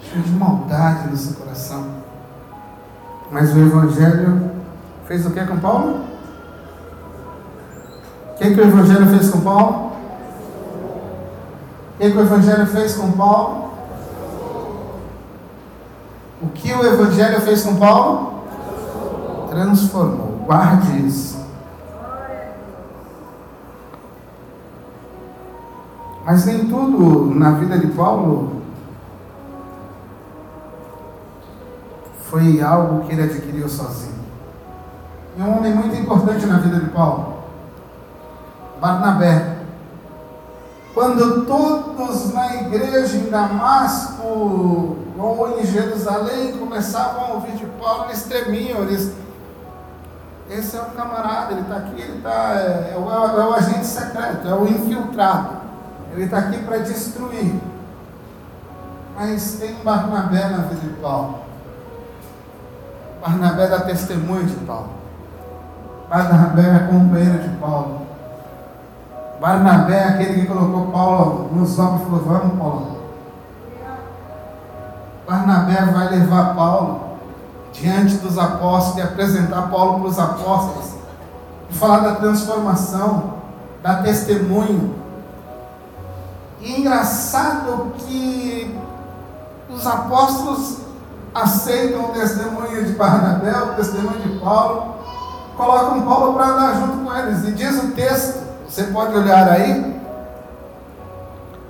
Cheio 0.00 0.22
de 0.22 0.32
maldade 0.32 1.10
no 1.10 1.16
seu 1.16 1.34
coração. 1.34 1.88
Mas 3.30 3.54
o 3.54 3.58
Evangelho 3.58 4.50
fez 5.06 5.26
o 5.26 5.30
que 5.30 5.44
com 5.44 5.58
Paulo? 5.58 6.13
O 8.34 8.36
que, 8.36 8.52
que 8.52 8.60
o 8.60 8.64
Evangelho 8.64 9.06
fez 9.06 9.30
com 9.30 9.40
Paulo? 9.40 9.92
O 11.94 11.98
que, 11.98 12.10
que 12.10 12.18
o 12.18 12.20
Evangelho 12.20 12.66
fez 12.66 12.96
com 12.96 13.12
Paulo? 13.12 13.70
O 16.42 16.48
que 16.48 16.72
o 16.72 16.84
Evangelho 16.84 17.40
fez 17.40 17.62
com 17.62 17.76
Paulo? 17.76 18.44
Transformou. 19.48 20.42
Guarde 20.46 21.06
isso. 21.06 21.44
Mas 26.24 26.44
nem 26.46 26.66
tudo 26.66 27.34
na 27.34 27.52
vida 27.52 27.78
de 27.78 27.86
Paulo 27.88 28.62
foi 32.34 32.60
algo 32.60 33.06
que 33.06 33.12
ele 33.12 33.22
adquiriu 33.22 33.68
sozinho. 33.68 34.14
E 35.36 35.42
um 35.42 35.56
homem 35.56 35.72
muito 35.72 35.94
importante 35.94 36.46
na 36.46 36.58
vida 36.58 36.80
de 36.80 36.90
Paulo, 36.90 37.33
Barnabé. 38.84 39.60
Quando 40.92 41.46
todos 41.46 42.34
na 42.34 42.54
igreja 42.56 43.16
em 43.16 43.30
Damasco 43.30 44.22
ou 44.22 45.58
em 45.58 45.64
Jerusalém 45.64 46.58
começavam 46.58 47.24
a 47.24 47.28
ouvir 47.32 47.52
de 47.52 47.64
Paulo, 47.64 48.04
eles 48.04 48.24
tremiam, 48.24 48.82
eles. 48.82 49.10
Esse 50.50 50.76
é 50.76 50.82
um 50.82 50.90
camarada, 50.90 51.52
ele 51.52 51.62
está 51.62 51.76
aqui, 51.76 51.98
ele 51.98 52.18
está. 52.18 52.54
É, 52.56 52.92
é, 52.94 52.98
o, 52.98 53.10
é, 53.10 53.46
o, 53.46 53.54
agente 53.54 53.86
secreto, 53.86 54.46
é 54.46 54.54
o 54.54 54.68
infiltrado. 54.68 55.56
Ele 56.12 56.24
está 56.24 56.38
aqui 56.40 56.58
para 56.58 56.76
destruir. 56.78 57.58
Mas 59.16 59.54
tem 59.54 59.76
Barnabé 59.82 60.46
na 60.50 60.58
vida 60.58 60.82
de 60.82 61.00
Paulo. 61.00 61.38
Barnabé 63.22 63.66
dá 63.66 63.80
testemunho 63.80 64.44
de 64.44 64.56
Paulo. 64.66 64.90
Barnabé 66.10 66.76
é 66.76 66.88
companheiro 66.90 67.38
de 67.38 67.56
Paulo. 67.56 68.03
Barnabé 69.44 69.98
é 69.98 70.08
aquele 70.08 70.40
que 70.40 70.46
colocou 70.46 70.86
Paulo 70.86 71.50
nos 71.52 71.78
ombros 71.78 72.00
e 72.00 72.04
falou: 72.06 72.24
Vamos, 72.24 72.58
Paulo, 72.58 72.96
Barnabé 75.28 75.84
vai 75.92 76.08
levar 76.08 76.54
Paulo 76.54 77.18
diante 77.70 78.14
dos 78.16 78.38
apóstolos 78.38 78.96
e 78.96 79.02
apresentar 79.02 79.68
Paulo 79.68 80.00
para 80.00 80.08
os 80.08 80.18
apóstolos 80.18 80.94
e 81.68 81.74
falar 81.74 81.98
da 81.98 82.14
transformação, 82.14 83.34
da 83.82 83.96
testemunho. 83.96 84.94
E 86.62 86.72
é 86.72 86.78
engraçado 86.78 87.92
que 87.98 88.80
os 89.68 89.86
apóstolos 89.86 90.78
aceitam 91.34 92.06
o 92.06 92.08
testemunho 92.14 92.82
de 92.82 92.94
Barnabé, 92.94 93.52
o 93.62 93.74
testemunho 93.74 94.20
de 94.20 94.38
Paulo, 94.38 94.94
colocam 95.54 96.00
Paulo 96.00 96.32
para 96.32 96.46
andar 96.46 96.80
junto 96.80 97.04
com 97.04 97.14
eles. 97.14 97.46
E 97.46 97.52
diz 97.52 97.84
o 97.84 97.88
texto, 97.88 98.43
você 98.64 98.84
pode 98.84 99.16
olhar 99.16 99.48
aí, 99.48 99.94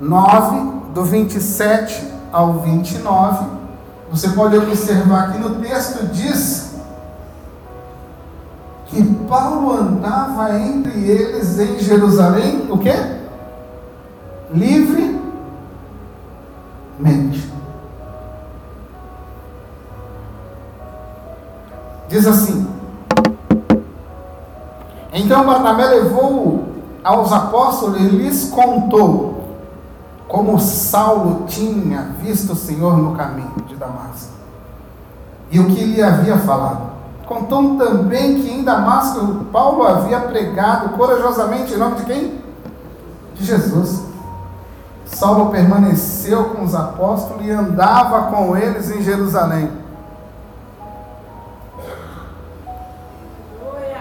9 0.00 0.92
do 0.94 1.04
27 1.04 2.12
ao 2.32 2.54
29, 2.60 3.46
você 4.10 4.28
pode 4.30 4.56
observar 4.56 5.32
que 5.32 5.38
no 5.38 5.56
texto 5.56 6.06
diz 6.06 6.74
que 8.86 9.02
Paulo 9.28 9.72
andava 9.72 10.56
entre 10.58 11.08
eles 11.08 11.58
em 11.58 11.78
Jerusalém, 11.80 12.68
o 12.70 12.78
quê? 12.78 12.94
Livremente. 14.52 15.24
Diz 22.08 22.26
assim: 22.26 22.68
Então 25.12 25.44
Barnabé 25.44 25.86
levou 25.86 26.73
aos 27.04 27.30
apóstolos 27.30 28.00
e 28.00 28.04
lhes 28.04 28.48
contou 28.48 29.44
como 30.26 30.58
Saulo 30.58 31.44
tinha 31.46 32.00
visto 32.20 32.54
o 32.54 32.56
Senhor 32.56 32.96
no 32.96 33.14
caminho 33.14 33.52
de 33.68 33.76
Damasco 33.76 34.32
e 35.50 35.60
o 35.60 35.66
que 35.66 35.84
lhe 35.84 36.02
havia 36.02 36.38
falado. 36.38 36.94
Contou 37.26 37.76
também 37.76 38.42
que 38.42 38.50
em 38.50 38.64
Damasco 38.64 39.44
Paulo 39.52 39.86
havia 39.86 40.20
pregado 40.20 40.90
corajosamente 40.90 41.74
em 41.74 41.76
nome 41.76 41.96
de 41.96 42.04
quem? 42.04 42.40
De 43.34 43.44
Jesus. 43.44 44.02
Saulo 45.04 45.50
permaneceu 45.50 46.46
com 46.46 46.64
os 46.64 46.74
apóstolos 46.74 47.46
e 47.46 47.50
andava 47.50 48.32
com 48.32 48.56
eles 48.56 48.90
em 48.90 49.02
Jerusalém, 49.02 49.70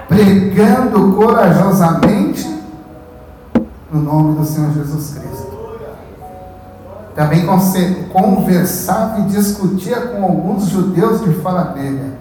pregando 0.07 1.13
corajosamente 1.13 2.52
no 3.93 4.01
nome 4.01 4.35
do 4.35 4.43
Senhor 4.43 4.73
Jesus 4.73 5.13
Cristo. 5.13 5.53
Também 7.15 7.45
conversava 8.11 9.19
e 9.19 9.23
discutia 9.27 10.07
com 10.07 10.23
alguns 10.23 10.65
judeus 10.65 11.21
de 11.21 11.31
grega, 11.63 12.17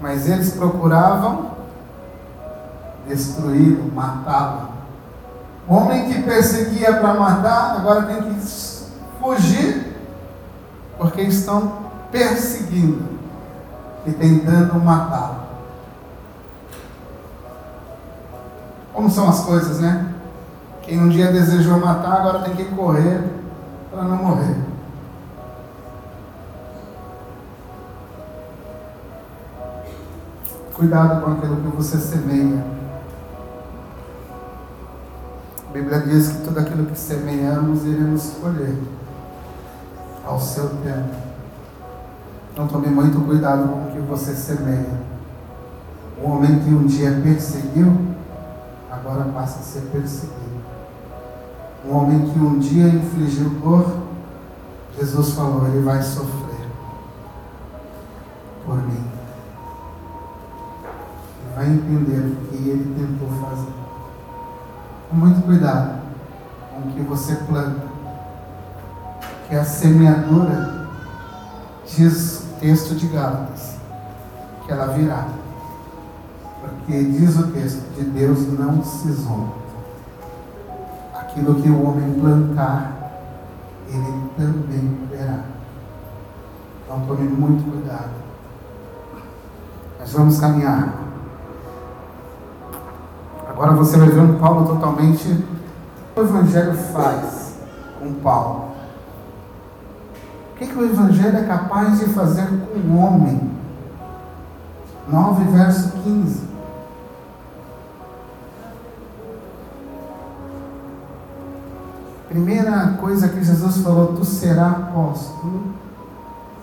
mas 0.00 0.26
eles 0.26 0.54
procuravam 0.54 1.50
destruí-lo, 3.06 3.92
matá-lo. 3.92 4.70
O 5.68 5.74
homem 5.74 6.10
que 6.10 6.22
perseguia 6.22 6.94
para 6.94 7.12
matar, 7.12 7.76
agora 7.76 8.02
tem 8.02 8.22
que 8.22 8.40
fugir, 9.20 9.94
porque 10.96 11.20
estão 11.20 11.72
perseguindo 12.10 13.02
e 14.06 14.12
tentando 14.12 14.80
matá-lo. 14.80 15.40
Como 18.94 19.10
são 19.10 19.28
as 19.28 19.40
coisas, 19.40 19.78
né? 19.80 20.09
Quem 20.82 21.00
um 21.00 21.08
dia 21.08 21.30
desejou 21.30 21.78
matar, 21.78 22.20
agora 22.20 22.40
tem 22.40 22.56
que 22.56 22.64
correr 22.64 23.22
para 23.90 24.02
não 24.02 24.16
morrer. 24.16 24.56
Cuidado 30.74 31.22
com 31.22 31.32
aquilo 31.32 31.56
que 31.56 31.76
você 31.76 31.98
semeia. 31.98 32.64
A 35.68 35.72
Bíblia 35.72 36.00
diz 36.00 36.28
que 36.28 36.44
tudo 36.44 36.58
aquilo 36.58 36.86
que 36.86 36.98
semeamos 36.98 37.84
iremos 37.84 38.32
colher 38.40 38.76
ao 40.24 40.40
seu 40.40 40.68
tempo. 40.82 41.14
Então 42.52 42.66
tome 42.66 42.88
muito 42.88 43.20
cuidado 43.20 43.68
com 43.68 43.84
o 43.84 43.92
que 43.92 44.00
você 44.00 44.34
semeia. 44.34 45.00
O 46.22 46.28
homem 46.28 46.58
que 46.58 46.70
um 46.70 46.86
dia 46.86 47.20
perseguiu, 47.22 47.96
agora 48.90 49.24
passa 49.26 49.60
a 49.60 49.62
ser 49.62 49.82
perseguido. 49.92 50.49
Um 51.86 51.96
homem 51.96 52.30
que 52.30 52.38
um 52.38 52.58
dia 52.58 52.88
infligiu 52.88 53.50
dor, 53.60 53.98
Jesus 54.98 55.34
falou: 55.34 55.66
Ele 55.68 55.82
vai 55.82 56.02
sofrer 56.02 56.68
por 58.64 58.76
mim. 58.76 59.04
vai 61.54 61.66
entender 61.66 62.18
o 62.18 62.46
que 62.46 62.68
ele 62.68 62.94
tentou 62.94 63.28
fazer. 63.40 63.72
Com 65.08 65.16
muito 65.16 65.42
cuidado 65.44 66.00
com 66.80 66.88
o 66.88 66.92
que 66.92 67.02
você 67.02 67.34
planta, 67.34 67.82
que 69.48 69.54
a 69.54 69.64
semeadura, 69.64 70.88
diz 71.86 72.40
o 72.40 72.60
texto 72.60 72.94
de 72.94 73.06
Gálatas, 73.08 73.76
que 74.64 74.72
ela 74.72 74.86
virá. 74.86 75.28
Porque 76.60 77.04
diz 77.04 77.38
o 77.38 77.48
texto, 77.48 77.82
de 77.94 78.04
Deus 78.04 78.46
não 78.58 78.82
se 78.84 79.12
zomba. 79.12 79.60
Aquilo 81.30 81.62
que 81.62 81.70
o 81.70 81.88
homem 81.88 82.20
plantar, 82.20 82.92
ele 83.88 84.30
também 84.36 84.98
verá. 85.10 85.44
Então 86.84 87.00
tome 87.06 87.28
muito 87.28 87.70
cuidado. 87.70 88.10
Nós 90.00 90.12
vamos 90.12 90.40
caminhar. 90.40 90.94
Agora 93.48 93.72
você 93.72 93.96
vai 93.96 94.08
ver 94.08 94.20
um 94.20 94.38
Paulo 94.38 94.66
totalmente. 94.66 95.44
O 96.16 96.20
Evangelho 96.20 96.74
faz 96.74 97.54
com 97.98 98.12
Paulo. 98.14 98.70
O 100.52 100.58
que, 100.58 100.66
que 100.66 100.78
o 100.78 100.84
Evangelho 100.84 101.38
é 101.38 101.44
capaz 101.44 102.00
de 102.00 102.06
fazer 102.06 102.46
com 102.46 102.78
o 102.78 102.98
homem? 102.98 103.50
9, 105.08 105.44
verso 105.44 105.92
15. 106.02 106.49
Primeira 112.30 112.96
coisa 113.00 113.28
que 113.28 113.42
Jesus 113.42 113.78
falou: 113.78 114.14
Tu 114.14 114.24
serás 114.24 114.76
apóstolo 114.76 115.74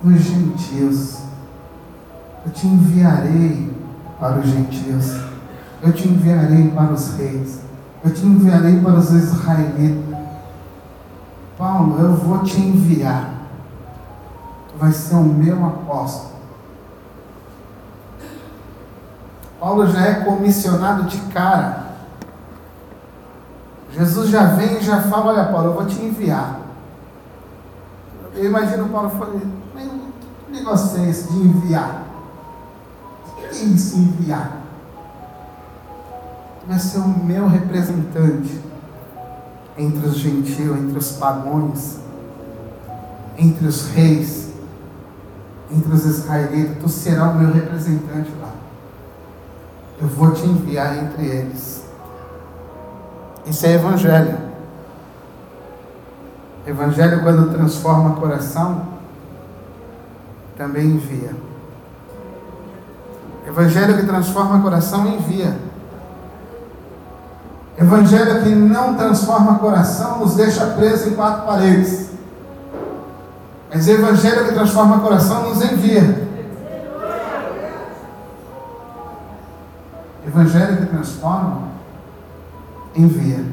dos 0.02 0.22
gentios. 0.22 1.18
Eu 2.46 2.54
te 2.54 2.66
enviarei 2.66 3.76
para 4.18 4.40
os 4.40 4.48
gentios. 4.48 5.20
Eu 5.84 5.92
te 5.92 6.08
enviarei 6.08 6.70
para 6.70 6.94
os 6.94 7.18
reis. 7.18 7.60
Eu 8.02 8.14
te 8.14 8.26
enviarei 8.26 8.80
para 8.80 8.94
os 8.94 9.12
israelitas. 9.12 10.18
Paulo, 11.58 12.00
eu 12.00 12.16
vou 12.16 12.40
te 12.44 12.62
enviar. 12.62 13.34
Tu 14.70 14.80
vai 14.80 14.94
ser 14.94 15.16
o 15.16 15.24
meu 15.24 15.66
apóstolo. 15.66 16.38
Paulo 19.60 19.86
já 19.86 20.00
é 20.00 20.14
comissionado 20.24 21.04
de 21.04 21.18
cara. 21.34 21.87
Jesus 23.98 24.30
já 24.30 24.46
vem 24.46 24.78
e 24.78 24.82
já 24.82 25.02
fala: 25.02 25.32
Olha, 25.32 25.46
Paulo, 25.46 25.70
eu 25.70 25.74
vou 25.74 25.86
te 25.86 26.00
enviar. 26.02 26.60
Eu 28.36 28.46
imagino 28.46 28.90
Paulo 28.90 29.10
falando: 29.10 29.42
Que 30.46 30.52
negócio 30.52 31.02
é 31.02 31.10
esse 31.10 31.32
de 31.32 31.40
enviar? 31.40 32.04
O 33.26 33.36
que 33.36 33.46
é 33.46 33.52
isso, 33.52 33.98
enviar? 33.98 34.68
vai 36.68 36.78
ser 36.80 37.00
o 37.00 37.08
meu 37.08 37.48
representante 37.48 38.60
entre 39.78 40.08
os 40.08 40.18
gentios, 40.18 40.78
entre 40.78 40.98
os 40.98 41.14
pagões, 41.14 42.00
entre 43.38 43.68
os 43.68 43.88
reis, 43.92 44.50
entre 45.72 45.94
os 45.94 46.06
israelitas. 46.06 46.78
Tu 46.82 46.90
serás 46.90 47.36
o 47.36 47.38
meu 47.38 47.54
representante 47.54 48.32
lá. 48.42 48.54
Eu 50.02 50.08
vou 50.08 50.32
te 50.32 50.46
enviar 50.46 50.98
entre 50.98 51.26
eles. 51.26 51.87
Isso 53.50 53.66
é 53.66 53.74
evangelho. 53.74 54.38
Evangelho, 56.66 57.24
quando 57.24 57.54
transforma 57.54 58.16
coração, 58.16 58.82
também 60.58 60.86
envia. 60.86 61.32
Evangelho 63.48 63.98
que 63.98 64.06
transforma 64.06 64.62
coração, 64.62 65.08
envia. 65.08 65.56
Evangelho 67.78 68.44
que 68.44 68.50
não 68.50 68.96
transforma 68.96 69.60
coração 69.60 70.20
nos 70.20 70.36
deixa 70.36 70.66
presos 70.66 71.08
em 71.08 71.16
quatro 71.16 71.46
paredes. 71.46 72.10
Mas 73.74 73.88
Evangelho 73.88 74.46
que 74.46 74.54
transforma 74.54 75.00
coração 75.00 75.50
nos 75.50 75.62
envia. 75.62 76.28
Evangelho 80.28 80.78
que 80.78 80.86
transforma, 80.88 81.77
envia. 82.98 83.46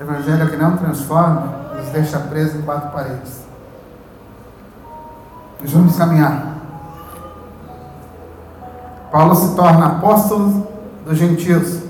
Evangelho 0.00 0.48
que 0.48 0.56
não 0.56 0.76
transforma, 0.76 1.54
nos 1.76 1.88
deixa 1.88 2.18
presos 2.20 2.56
em 2.56 2.62
quatro 2.62 2.90
paredes. 2.90 3.42
Nós 5.60 5.72
vamos 5.72 5.96
caminhar. 5.96 6.56
Paulo 9.10 9.34
se 9.34 9.56
torna 9.56 9.86
apóstolo 9.86 10.68
dos 11.04 11.18
gentios. 11.18 11.82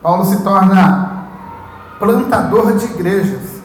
Paulo 0.00 0.24
se 0.24 0.42
torna 0.42 1.24
plantador 1.98 2.76
de 2.76 2.84
igrejas. 2.84 3.58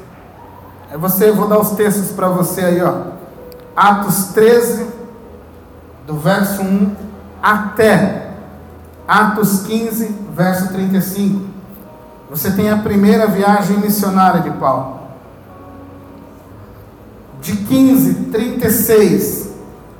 Aí 0.90 0.98
você, 0.98 1.32
vou 1.32 1.48
dar 1.48 1.60
os 1.60 1.72
textos 1.72 2.12
para 2.12 2.28
você 2.30 2.62
aí, 2.62 2.82
ó. 2.82 3.14
Atos 3.76 4.30
13, 4.34 4.88
do 6.08 6.18
verso 6.18 6.62
1 6.62 6.96
até 7.42 8.23
Atos 9.14 9.62
15, 9.68 10.06
verso 10.36 10.70
35. 10.70 11.46
Você 12.32 12.50
tem 12.50 12.72
a 12.72 12.78
primeira 12.78 13.28
viagem 13.28 13.78
missionária 13.78 14.42
de 14.42 14.50
Paulo. 14.58 15.02
De 17.40 17.58
15, 17.58 18.14
36 18.32 19.50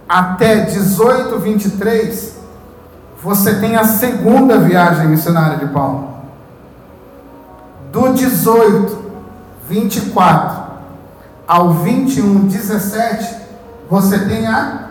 até 0.10 0.62
18, 0.62 1.38
23, 1.38 2.38
você 3.22 3.60
tem 3.60 3.76
a 3.76 3.84
segunda 3.84 4.58
viagem 4.58 5.08
missionária 5.08 5.58
de 5.58 5.72
Paulo. 5.72 6.10
Do 7.92 8.14
18, 8.14 8.98
24 9.70 10.64
ao 11.48 11.72
21, 11.72 12.48
17, 12.48 13.36
você 13.88 14.18
tem 14.26 14.48
a 14.48 14.90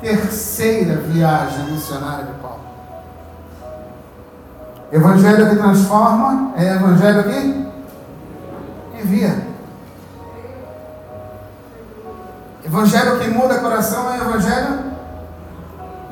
terceira 0.00 0.94
viagem 1.00 1.72
missionária 1.72 2.26
de 2.26 2.32
Paulo. 2.34 2.63
Evangelho 4.94 5.50
que 5.50 5.56
transforma 5.56 6.52
é 6.56 6.76
evangelho 6.76 7.24
que 7.24 7.66
envia. 9.02 9.44
Evangelho 12.64 13.18
que 13.18 13.28
muda 13.28 13.58
coração 13.58 14.12
é 14.12 14.18
evangelho 14.18 14.84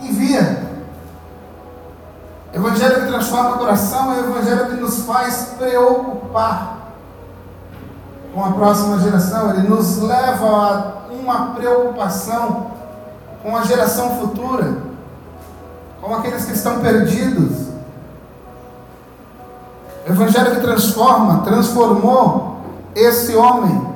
envia. 0.00 0.64
Evangelho 2.52 3.02
que 3.02 3.06
transforma 3.06 3.56
coração 3.56 4.14
é 4.14 4.18
evangelho 4.18 4.66
que 4.70 4.80
nos 4.80 5.04
faz 5.04 5.54
preocupar 5.56 6.78
com 8.34 8.44
a 8.44 8.50
próxima 8.50 8.98
geração. 8.98 9.50
Ele 9.50 9.68
nos 9.68 9.98
leva 9.98 10.46
a 10.48 11.12
uma 11.12 11.54
preocupação 11.54 12.72
com 13.44 13.56
a 13.56 13.62
geração 13.62 14.18
futura, 14.18 14.76
com 16.00 16.12
aqueles 16.16 16.44
que 16.46 16.52
estão 16.52 16.80
perdidos. 16.80 17.61
O 20.06 20.12
evangelho 20.12 20.56
que 20.56 20.60
transforma, 20.60 21.42
transformou 21.42 22.60
esse 22.94 23.34
homem 23.36 23.86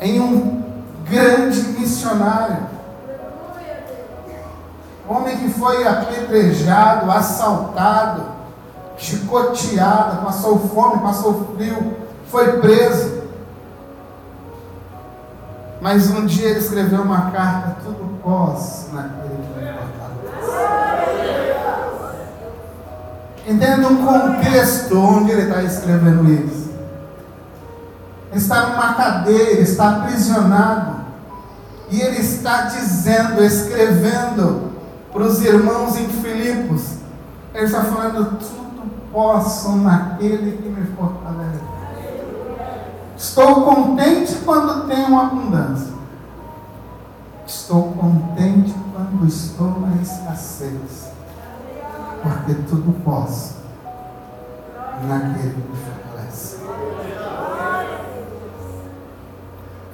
em 0.00 0.20
um 0.20 0.62
grande 1.04 1.60
missionário 1.78 2.72
homem 5.12 5.36
que 5.36 5.50
foi 5.50 5.86
apedrejado, 5.86 7.10
assaltado, 7.10 8.24
chicoteado, 8.96 10.24
passou 10.24 10.58
fome, 10.58 11.02
passou 11.02 11.54
frio, 11.54 11.96
foi 12.26 12.58
preso. 12.58 13.22
Mas 15.80 16.10
um 16.10 16.24
dia 16.26 16.50
ele 16.50 16.60
escreveu 16.60 17.02
uma 17.02 17.30
carta, 17.32 17.76
tudo 17.84 18.20
posso 18.22 18.94
naquele 18.94 19.36
que 19.36 19.60
me 19.60 19.72
Entenda 23.46 23.88
um 23.88 24.06
contexto 24.06 24.96
onde 24.96 25.32
ele 25.32 25.42
está 25.42 25.62
escrevendo 25.62 26.32
isso. 26.32 26.70
Ele 28.30 28.40
está 28.40 28.68
numa 28.68 28.94
cadeira, 28.94 29.60
está 29.60 29.96
aprisionado. 29.96 31.02
E 31.90 32.00
ele 32.00 32.20
está 32.20 32.62
dizendo, 32.62 33.42
escrevendo 33.42 34.72
para 35.12 35.22
os 35.24 35.42
irmãos 35.42 35.96
em 35.98 36.08
Filipos. 36.08 36.94
Ele 37.52 37.66
está 37.66 37.84
falando, 37.84 38.38
tudo 38.38 38.90
posso 39.12 39.72
naquele 39.72 40.56
que 40.56 40.68
me 40.68 40.86
fortalece. 40.96 41.60
Estou 43.16 43.62
contente 43.62 44.36
quando 44.44 44.88
tenho 44.88 45.18
abundância. 45.18 45.92
Estou 47.46 47.92
contente 47.92 48.74
quando 48.94 49.26
estou 49.26 49.80
na 49.80 50.00
escassez. 50.00 51.11
Porque 52.22 52.54
tudo 52.68 52.92
posso 53.04 53.56
naquele 55.06 55.54
que 55.54 55.68
me 55.68 55.76
fortalece. 55.76 56.56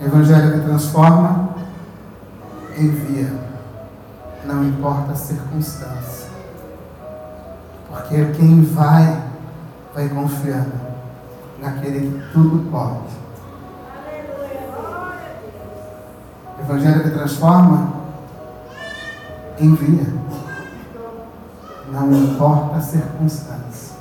Evangelho 0.01 0.53
que 0.53 0.67
transforma, 0.67 1.49
envia, 2.77 3.33
não 4.45 4.65
importa 4.65 5.13
a 5.13 5.17
circunstância. 5.17 6.29
Porque 7.89 8.33
quem 8.37 8.63
vai, 8.63 9.23
vai 9.95 10.09
confiando 10.09 10.73
naquele 11.61 12.01
que 12.01 12.33
tudo 12.33 12.71
pode. 12.71 13.19
Evangelho 16.61 17.03
que 17.03 17.11
transforma, 17.11 17.93
envia. 19.59 20.28
Não 21.91 22.13
importa 22.13 22.77
a 22.77 22.81
circunstância. 22.81 23.97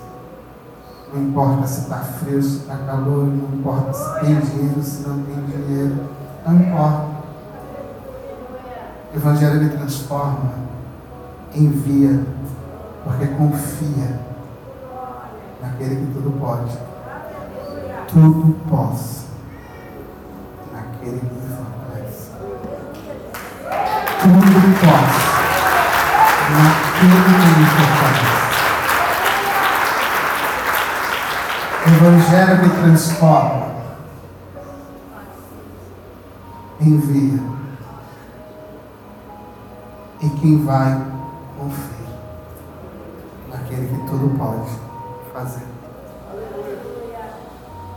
Não 1.14 1.24
importa 1.24 1.66
se 1.66 1.82
está 1.82 2.00
frio, 2.00 2.44
se 2.44 2.58
está 2.58 2.76
calor, 2.80 3.28
não 3.28 3.58
importa 3.58 3.94
se 3.94 4.20
tem 4.20 4.40
dinheiro, 4.40 4.84
se 4.84 5.08
não 5.08 5.24
tem 5.24 5.36
dinheiro. 5.46 5.96
Não 6.46 6.56
importa. 6.56 7.18
O 9.14 9.16
Evangelho 9.16 9.56
ele 9.56 9.70
transforma, 9.70 10.52
envia, 11.56 12.24
porque 13.06 13.26
confia 13.28 14.20
naquele 15.62 15.96
que 15.96 16.14
tudo 16.14 16.38
pode. 16.40 16.78
Tudo 18.10 18.56
posso 18.70 19.28
naquele 20.74 21.20
que 21.20 21.34
me 21.34 21.56
fortalece. 21.56 22.32
Tudo 24.22 24.80
posso 24.82 25.47
naquele 26.52 27.24
que 27.24 27.60
me 27.60 27.66
fortalece. 27.66 28.48
O 31.86 31.90
Evangelho 31.90 32.62
me 32.64 32.70
transforma, 32.70 33.68
envia 36.82 37.40
e 40.22 40.30
quem 40.30 40.66
vai 40.66 41.02
confia 41.58 42.08
naquele 43.50 43.88
que 43.88 44.10
tudo 44.10 44.38
pode 44.38 44.70
fazer. 45.34 45.68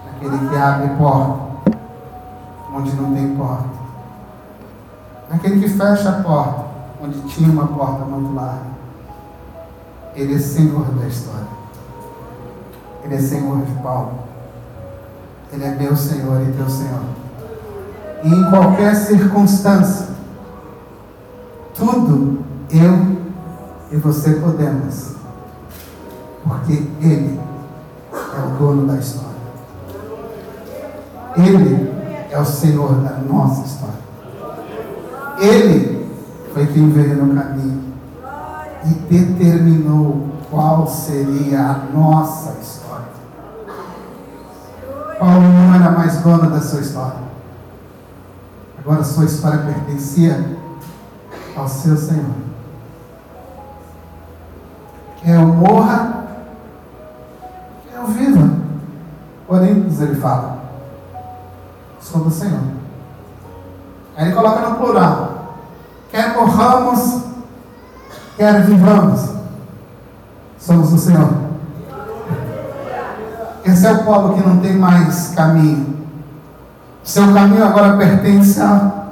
Naquele 0.07 0.49
que 0.49 0.57
abre 0.57 0.89
porta 0.97 1.51
onde 2.73 2.95
não 2.95 3.15
tem 3.15 3.35
porta. 3.37 3.81
Naquele 5.29 5.61
que 5.61 5.69
fecha 5.69 6.11
a 6.11 6.23
porta 6.23 6.70
onde 7.03 7.21
tinha 7.23 7.51
uma 7.51 7.67
porta 7.67 8.05
muito 8.05 8.35
larga. 8.35 8.81
Ele 10.15 10.35
é 10.35 10.39
Senhor 10.39 10.85
da 10.85 11.07
história. 11.07 11.47
Ele 13.05 13.15
é 13.15 13.19
Senhor 13.19 13.65
de 13.65 13.73
Paulo. 13.83 14.13
Ele 15.53 15.65
é 15.65 15.71
meu 15.71 15.97
Senhor 15.97 16.43
e 16.43 16.53
teu 16.53 16.69
Senhor. 16.69 17.03
E 18.23 18.29
em 18.29 18.51
qualquer 18.51 18.95
circunstância, 18.95 20.09
tudo 21.75 22.45
eu 22.71 23.17
e 23.91 23.97
você 23.97 24.35
podemos. 24.35 25.15
Porque 26.45 26.73
Ele 27.01 27.41
é 28.13 28.47
o 28.47 28.59
dono 28.59 28.87
da 28.87 28.97
história. 28.97 29.31
Ele 31.37 31.91
é 32.31 32.39
o 32.39 32.45
Senhor 32.45 32.95
da 32.97 33.17
nossa 33.19 33.67
história. 33.67 34.01
Ele 35.39 36.00
foi 36.53 36.67
quem 36.67 36.91
veio 36.91 37.25
no 37.25 37.35
caminho 37.35 37.91
e 38.85 38.89
determinou 38.89 40.29
qual 40.51 40.87
seria 40.87 41.61
a 41.61 41.97
nossa 41.97 42.59
história. 42.61 43.07
Paulo 45.19 45.41
não 45.41 45.75
era 45.75 45.91
mais 45.91 46.19
dono 46.23 46.51
da 46.51 46.61
sua 46.61 46.81
história. 46.81 47.31
Agora 48.79 49.05
sua 49.05 49.27
história 49.27 49.59
pertencia 49.59 50.57
ao 51.55 51.69
seu 51.69 51.97
Senhor. 51.97 52.35
Quer 55.19 55.37
eu 55.37 55.47
morra, 55.47 56.25
quer 57.85 57.99
eu 57.99 58.07
viva. 58.07 58.51
Porém, 59.47 59.87
ele 60.01 60.15
fala, 60.15 60.59
sou 62.01 62.25
do 62.25 62.31
Senhor. 62.31 62.63
Aí 64.17 64.27
ele 64.27 64.35
coloca 64.35 64.71
no 64.71 64.77
plural. 64.77 65.40
Quer 66.11 66.35
morramos, 66.35 67.23
quer 68.37 68.65
vivamos. 68.65 69.31
Somos 70.59 70.91
do 70.91 70.99
Senhor. 70.99 71.51
Esse 73.65 73.87
é 73.87 73.93
o 73.93 74.05
polo 74.05 74.35
que 74.35 74.47
não 74.47 74.59
tem 74.59 74.75
mais 74.77 75.33
caminho. 75.35 76.01
Seu 77.05 77.33
caminho 77.33 77.65
agora 77.65 77.97
pertence 77.97 78.61
ao 78.61 79.09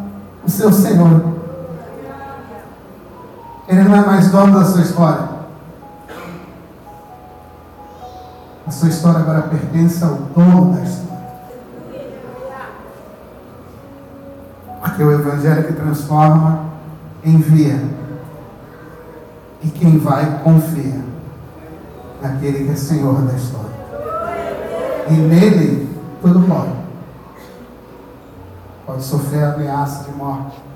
seu 0.47 0.73
Senhor. 0.73 1.39
Ele 3.69 3.85
não 3.85 3.97
é 3.97 4.01
mais 4.01 4.31
dono 4.31 4.59
da 4.59 4.65
sua 4.65 4.81
história. 4.81 5.29
A 8.67 8.71
sua 8.71 8.89
história 8.89 9.21
agora 9.21 9.43
pertence 9.43 10.03
ao 10.03 10.15
dono 10.15 10.75
da 10.75 10.83
história. 10.83 11.19
Porque 14.81 15.03
o 15.03 15.13
Evangelho 15.13 15.65
que 15.65 15.73
transforma, 15.73 16.68
envia. 17.25 17.83
E 19.63 19.69
quem 19.71 19.99
vai, 19.99 20.41
confia 20.43 21.03
naquele 22.23 22.65
que 22.65 22.71
é 22.73 22.77
Senhor 22.77 23.23
da 23.23 23.35
história. 23.35 23.69
E 25.11 25.13
nele, 25.13 25.89
tudo 26.23 26.47
pode. 26.47 26.79
Pode 28.87 29.03
sofrer 29.03 29.45
ameaça 29.45 30.05
de 30.05 30.17
morte 30.17 30.69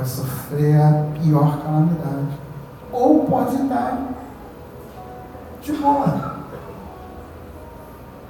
pode 0.00 0.08
sofrer 0.08 0.80
a 0.80 1.06
pior 1.20 1.62
calamidade. 1.62 2.38
Ou 2.92 3.24
pode 3.26 3.56
estar 3.56 3.98
de 5.62 5.72
boa. 5.72 6.40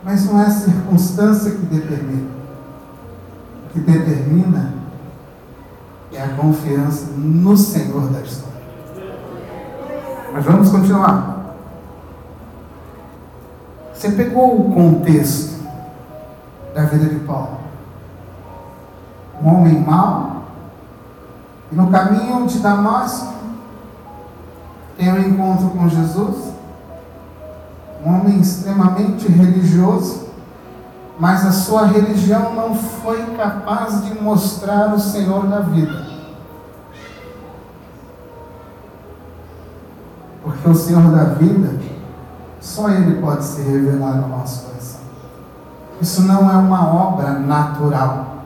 Mas 0.03 0.25
não 0.25 0.41
é 0.41 0.47
a 0.47 0.51
circunstância 0.51 1.53
que 1.53 1.67
determina. 1.67 2.31
Que 3.73 3.81
determina 3.81 4.80
é 6.13 6.23
a 6.23 6.29
confiança 6.35 7.13
no 7.17 7.57
Senhor 7.57 8.09
da 8.11 8.21
história. 8.21 8.51
Mas 10.33 10.45
vamos 10.45 10.71
continuar. 10.71 11.55
Você 13.95 14.11
pegou 14.13 14.61
o 14.61 14.73
contexto 14.73 15.61
da 16.75 16.85
vida 16.85 17.07
de 17.07 17.21
Paulo. 17.21 17.61
Um 19.43 19.49
homem 19.55 19.81
mau 19.81 20.31
e 21.71 21.75
no 21.75 21.89
caminho 21.89 22.47
de 22.47 22.59
Damasco, 22.59 23.33
tem 24.97 25.11
um 25.13 25.21
encontro 25.21 25.71
com 25.71 25.89
Jesus, 25.89 26.53
um 28.05 28.09
homem 28.09 28.41
extremamente 28.41 29.29
religioso, 29.29 30.30
mas 31.21 31.45
a 31.45 31.53
sua 31.53 31.87
religião 31.87 32.55
não 32.55 32.75
foi 32.75 33.23
capaz 33.37 34.03
de 34.07 34.19
mostrar 34.23 34.95
o 34.95 34.99
Senhor 34.99 35.47
da 35.49 35.61
vida. 35.61 36.07
Porque 40.43 40.67
o 40.67 40.75
Senhor 40.75 41.15
da 41.15 41.25
vida, 41.25 41.79
só 42.59 42.89
Ele 42.89 43.21
pode 43.21 43.45
se 43.45 43.61
revelar 43.61 44.15
no 44.15 44.29
nosso 44.29 44.65
coração. 44.65 45.01
Isso 46.01 46.23
não 46.23 46.51
é 46.51 46.55
uma 46.55 46.89
obra 46.91 47.39
natural. 47.39 48.45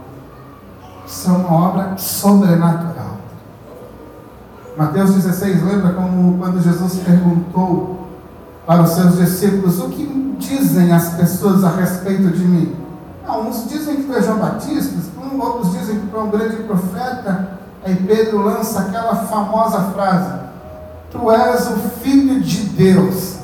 Isso 1.06 1.30
é 1.30 1.32
uma 1.32 1.52
obra 1.52 1.96
sobrenatural. 1.96 3.18
Mateus 4.76 5.14
16, 5.14 5.62
lembra 5.62 5.92
como 5.92 6.38
quando 6.38 6.60
Jesus 6.60 6.96
perguntou 7.04 8.08
para 8.66 8.82
os 8.82 8.90
seus 8.90 9.16
discípulos: 9.16 9.78
O 9.78 9.90
que 9.90 10.23
dizem 10.38 10.92
as 10.92 11.10
pessoas 11.14 11.64
a 11.64 11.70
respeito 11.70 12.28
de 12.30 12.44
mim? 12.44 12.76
Não, 13.26 13.48
uns 13.48 13.68
dizem 13.68 14.02
que 14.02 14.12
és 14.12 14.24
João 14.24 14.38
Batista, 14.38 14.94
outros 15.40 15.72
dizem 15.72 16.00
que 16.00 16.06
tu 16.06 16.16
é 16.16 16.20
um 16.20 16.30
grande 16.30 16.56
profeta. 16.62 17.58
Aí 17.84 17.96
Pedro 17.96 18.42
lança 18.42 18.80
aquela 18.80 19.16
famosa 19.16 19.80
frase: 19.92 20.32
Tu 21.10 21.30
és 21.30 21.66
o 21.68 21.76
filho 22.00 22.40
de 22.40 22.60
Deus. 22.70 23.38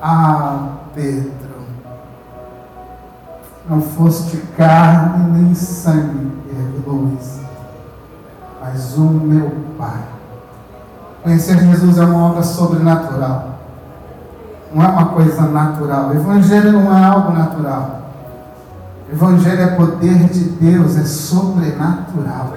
Ah, 0.00 0.68
Pedro, 0.94 1.32
não 3.68 3.80
foste 3.80 4.36
carne 4.56 5.38
nem 5.38 5.54
sangue 5.54 6.38
revelou 6.52 7.12
isso, 7.20 7.40
mas 8.60 8.96
o 8.96 9.02
meu 9.02 9.50
Pai 9.76 10.18
Conhecer 11.22 11.58
Jesus 11.58 11.98
é 11.98 12.04
uma 12.04 12.30
obra 12.30 12.42
sobrenatural. 12.42 13.57
Não 14.72 14.84
é 14.84 14.88
uma 14.88 15.06
coisa 15.06 15.42
natural. 15.42 16.08
O 16.08 16.14
Evangelho 16.14 16.72
não 16.72 16.96
é 16.96 17.04
algo 17.04 17.32
natural. 17.32 18.02
O 19.08 19.12
Evangelho 19.12 19.62
é 19.62 19.66
poder 19.68 20.28
de 20.28 20.44
Deus, 20.44 20.96
é 20.96 21.04
sobrenatural. 21.04 22.52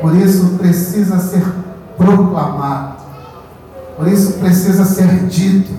Por 0.00 0.14
isso 0.14 0.56
precisa 0.58 1.18
ser 1.18 1.44
proclamado. 1.96 2.98
Por 3.96 4.08
isso 4.08 4.34
precisa 4.34 4.84
ser 4.84 5.26
dito. 5.26 5.72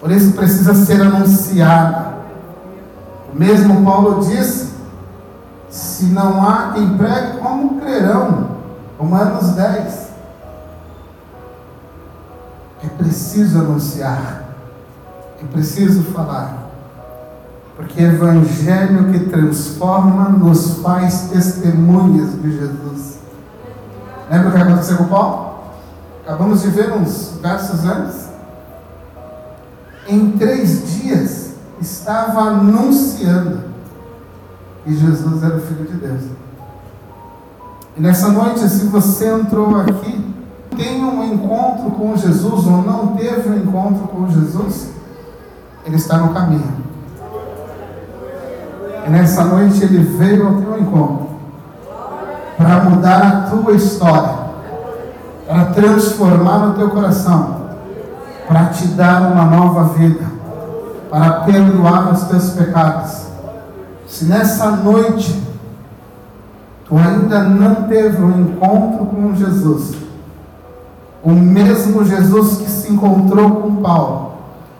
Por 0.00 0.10
isso 0.10 0.32
precisa 0.32 0.74
ser 0.74 1.00
anunciado. 1.02 2.10
O 3.32 3.38
mesmo 3.38 3.84
Paulo 3.84 4.24
disse: 4.24 4.70
se 5.68 6.06
não 6.06 6.42
há 6.42 6.72
quem 6.74 6.96
pregue, 6.96 7.38
como 7.38 7.80
crerão? 7.80 8.48
Romanos 8.98 9.50
10. 9.50 10.09
É 12.82 12.88
preciso 12.88 13.58
anunciar, 13.58 14.44
é 15.40 15.44
preciso 15.46 16.02
falar, 16.04 16.70
porque 17.76 18.02
Evangelho 18.02 19.12
que 19.12 19.20
transforma 19.30 20.30
nos 20.30 20.78
faz 20.78 21.28
testemunhas 21.30 22.40
de 22.40 22.52
Jesus. 22.52 23.18
Lembra 24.30 24.48
o 24.48 24.52
que 24.52 24.58
aconteceu 24.58 24.96
com 24.96 25.04
Paulo? 25.04 25.50
Acabamos 26.24 26.62
de 26.62 26.68
ver 26.68 26.92
uns 26.92 27.38
versos 27.42 27.84
antes. 27.84 28.28
Em 30.06 30.32
três 30.32 31.02
dias 31.02 31.54
estava 31.80 32.40
anunciando 32.42 33.60
que 34.84 34.96
Jesus 34.96 35.42
era 35.42 35.56
o 35.56 35.60
Filho 35.60 35.84
de 35.86 35.94
Deus. 35.94 36.22
E 37.96 38.00
nessa 38.00 38.28
noite, 38.28 38.68
se 38.68 38.86
você 38.86 39.28
entrou 39.28 39.76
aqui, 39.80 40.29
tem 40.76 41.04
um 41.04 41.24
encontro 41.32 41.90
com 41.90 42.16
Jesus 42.16 42.66
ou 42.66 42.82
não 42.82 43.08
teve 43.08 43.48
um 43.48 43.56
encontro 43.56 44.08
com 44.08 44.28
Jesus, 44.30 44.90
ele 45.84 45.96
está 45.96 46.18
no 46.18 46.32
caminho. 46.32 46.80
E 49.06 49.10
nessa 49.10 49.44
noite 49.44 49.82
ele 49.82 49.98
veio 49.98 50.46
ao 50.46 50.54
teu 50.54 50.78
encontro 50.78 51.30
para 52.56 52.84
mudar 52.84 53.22
a 53.22 53.50
tua 53.50 53.72
história, 53.72 54.34
para 55.46 55.64
transformar 55.66 56.68
o 56.68 56.74
teu 56.74 56.90
coração, 56.90 57.60
para 58.46 58.66
te 58.66 58.86
dar 58.88 59.32
uma 59.32 59.44
nova 59.44 59.94
vida, 59.94 60.24
para 61.10 61.40
perdoar 61.40 62.12
os 62.12 62.24
teus 62.24 62.50
pecados. 62.50 63.26
Se 64.06 64.26
nessa 64.26 64.70
noite 64.72 65.42
tu 66.84 66.96
ainda 66.98 67.44
não 67.44 67.86
teve 67.88 68.22
um 68.22 68.40
encontro 68.42 69.06
com 69.06 69.34
Jesus, 69.34 69.96
o 71.22 71.30
mesmo 71.30 72.04
Jesus 72.04 72.58
que 72.58 72.70
se 72.70 72.92
encontrou 72.92 73.56
com 73.56 73.76
Paulo, 73.76 74.32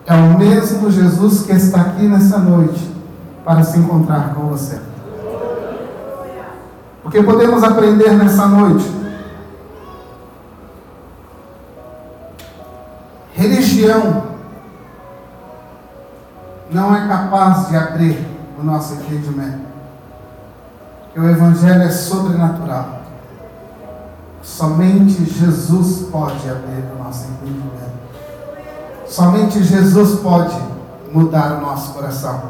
é 0.06 0.14
o 0.14 0.38
mesmo 0.38 0.90
Jesus 0.90 1.42
que 1.42 1.52
está 1.52 1.80
aqui 1.82 2.02
nessa 2.02 2.38
noite 2.38 2.90
para 3.44 3.62
se 3.62 3.78
encontrar 3.78 4.34
com 4.34 4.48
você. 4.48 4.80
O 7.04 7.10
que 7.10 7.22
podemos 7.22 7.62
aprender 7.62 8.10
nessa 8.12 8.46
noite? 8.46 9.00
Religião 13.32 14.24
não 16.70 16.94
é 16.94 17.08
capaz 17.08 17.68
de 17.68 17.76
abrir 17.76 18.26
o 18.58 18.62
nosso 18.62 18.94
entendimento. 18.94 19.70
Que 21.12 21.20
o 21.20 21.28
Evangelho 21.28 21.82
é 21.82 21.90
sobrenatural. 21.90 22.99
Somente 24.42 25.24
Jesus 25.24 26.08
pode 26.10 26.48
abrir 26.48 26.84
o 26.94 27.02
nosso 27.02 27.26
entendimento. 27.26 27.90
Somente 29.06 29.62
Jesus 29.62 30.20
pode 30.20 30.56
mudar 31.12 31.58
o 31.58 31.60
nosso 31.60 31.92
coração. 31.92 32.42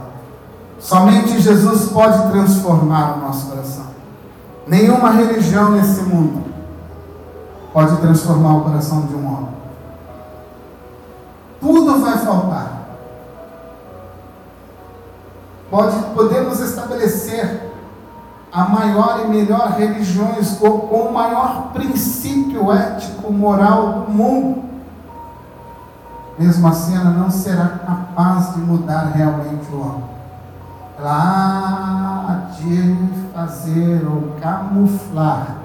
Somente 0.78 1.40
Jesus 1.40 1.90
pode 1.90 2.30
transformar 2.30 3.16
o 3.16 3.20
nosso 3.20 3.46
coração. 3.46 3.86
Nenhuma 4.66 5.10
religião 5.10 5.72
nesse 5.72 6.02
mundo 6.02 6.44
pode 7.72 7.96
transformar 7.96 8.56
o 8.56 8.64
coração 8.64 9.06
de 9.06 9.14
um 9.14 9.26
homem. 9.26 9.48
Tudo 11.60 12.00
vai 12.00 12.18
faltar. 12.18 12.80
Pode, 15.70 15.96
podemos 16.14 16.60
estabelecer 16.60 17.69
a 18.52 18.64
maior 18.64 19.22
e 19.24 19.28
melhor 19.28 19.76
religiões 19.78 20.58
com 20.58 20.68
o 20.68 21.12
maior 21.12 21.70
princípio 21.72 22.72
ético, 22.72 23.32
moral 23.32 24.04
do 24.06 24.10
mundo. 24.10 24.64
Mesmo 26.38 26.66
assim, 26.66 26.96
ela 26.96 27.10
não 27.10 27.30
será 27.30 27.68
capaz 27.86 28.54
de 28.54 28.60
mudar 28.60 29.12
realmente 29.14 29.70
o 29.72 29.80
homem. 29.80 30.04
Ela 30.98 31.12
há 31.12 32.50
de 32.56 32.96
fazer 33.32 34.06
ou 34.06 34.34
camuflar 34.40 35.56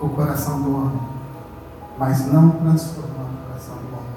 o 0.00 0.08
coração 0.08 0.60
do 0.62 0.74
homem, 0.74 1.00
mas 1.98 2.26
não 2.26 2.50
transformar 2.50 3.24
o 3.24 3.46
coração 3.46 3.74
do 3.76 3.86
homem. 3.88 4.10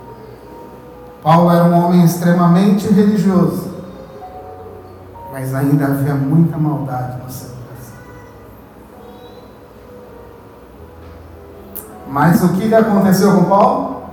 Paulo 1.21 1.51
era 1.51 1.65
um 1.65 1.85
homem 1.85 2.03
extremamente 2.03 2.87
religioso, 2.87 3.71
mas 5.31 5.53
ainda 5.53 5.85
havia 5.85 6.15
muita 6.15 6.57
maldade 6.57 7.21
no 7.23 7.29
seu 7.29 7.52
Mas 12.07 12.43
o 12.43 12.53
que 12.53 12.73
aconteceu 12.73 13.35
com 13.35 13.45
Paulo? 13.45 14.03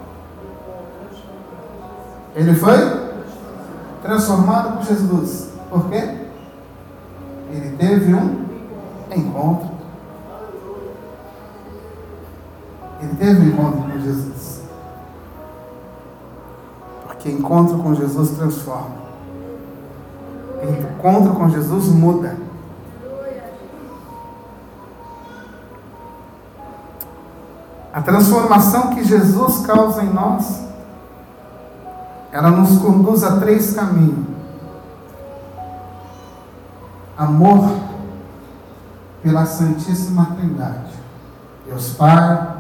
Ele 2.35 2.55
foi 2.55 2.77
transformado 4.03 4.79
por 4.79 4.87
Jesus. 4.87 5.51
Por 5.69 5.89
quê? 5.89 6.17
Ele 7.51 7.77
teve 7.77 8.15
um 8.15 8.47
encontro. 9.15 9.71
Ele 13.03 13.15
teve 13.17 13.41
um 13.41 13.49
encontro 13.49 13.83
com 13.83 14.01
Jesus. 14.01 14.63
Porque 17.07 17.31
encontro 17.31 17.79
com 17.79 17.95
Jesus 17.95 18.31
transforma. 18.31 19.01
Encontro 20.63 21.35
com 21.35 21.49
Jesus 21.49 21.89
muda. 21.89 22.37
A 27.93 28.01
transformação 28.01 28.95
que 28.95 29.03
Jesus 29.03 29.67
causa 29.67 30.03
em 30.03 30.13
nós, 30.13 30.61
ela 32.31 32.51
nos 32.51 32.79
conduz 32.81 33.25
a 33.25 33.41
três 33.41 33.75
caminhos: 33.75 34.27
amor 37.19 37.69
pela 39.23 39.45
Santíssima 39.45 40.37
Trindade, 40.37 40.93
Deus 41.67 41.91
Pai, 41.95 42.57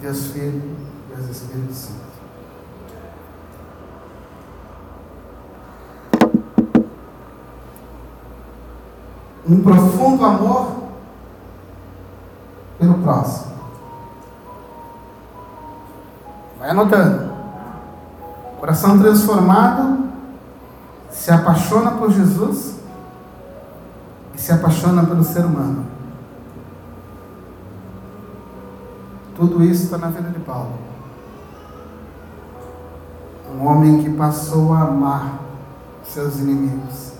Deus 0.00 0.28
Filho, 0.28 0.76
Deus 1.14 1.28
Espírito 1.28 1.72
Santo. 1.72 2.08
Um 9.44 9.62
profundo 9.62 10.24
amor 10.24 10.76
pelo 12.78 12.98
próximo. 12.98 13.47
Vai 16.58 16.70
anotando. 16.70 17.32
Coração 18.58 18.98
transformado 18.98 20.08
se 21.10 21.30
apaixona 21.30 21.92
por 21.92 22.10
Jesus 22.10 22.76
e 24.34 24.40
se 24.40 24.52
apaixona 24.52 25.06
pelo 25.06 25.22
ser 25.22 25.44
humano. 25.44 25.86
Tudo 29.36 29.62
isso 29.62 29.84
está 29.84 29.98
na 29.98 30.08
vida 30.08 30.30
de 30.30 30.40
Paulo. 30.40 30.72
Um 33.54 33.64
homem 33.64 34.02
que 34.02 34.10
passou 34.10 34.72
a 34.74 34.82
amar 34.82 35.40
seus 36.04 36.38
inimigos. 36.38 37.12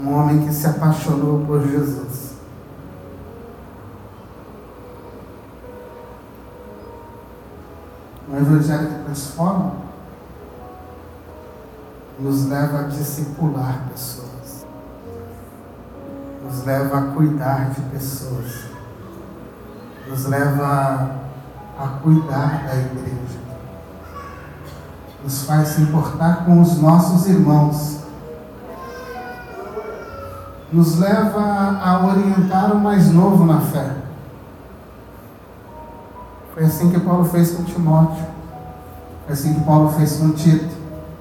Um 0.00 0.12
homem 0.14 0.46
que 0.46 0.52
se 0.52 0.66
apaixonou 0.66 1.44
por 1.46 1.60
Jesus. 1.60 2.25
O 8.28 8.36
Evangelho 8.36 8.88
que 8.88 9.04
transforma 9.04 9.72
nos 12.18 12.46
leva 12.46 12.80
a 12.80 12.82
discipular 12.84 13.84
pessoas, 13.90 14.66
nos 16.42 16.64
leva 16.64 16.98
a 16.98 17.02
cuidar 17.12 17.70
de 17.70 17.80
pessoas, 17.82 18.64
nos 20.08 20.24
leva 20.24 21.10
a 21.78 21.88
cuidar 22.02 22.64
da 22.66 22.74
igreja, 22.74 23.38
nos 25.22 25.42
faz 25.42 25.68
se 25.68 25.82
importar 25.82 26.44
com 26.46 26.60
os 26.60 26.78
nossos 26.78 27.28
irmãos, 27.28 28.00
nos 30.72 30.98
leva 30.98 31.78
a 31.80 32.06
orientar 32.06 32.72
o 32.72 32.80
mais 32.80 33.12
novo 33.12 33.44
na 33.44 33.60
fé 33.60 34.05
foi 36.56 36.64
assim 36.64 36.88
que 36.88 36.98
Paulo 37.00 37.26
fez 37.26 37.50
com 37.50 37.64
Timóteo. 37.64 38.24
Foi 39.26 39.34
assim 39.34 39.52
que 39.52 39.60
Paulo 39.60 39.90
fez 39.90 40.16
com 40.16 40.30
Tito. 40.30 40.74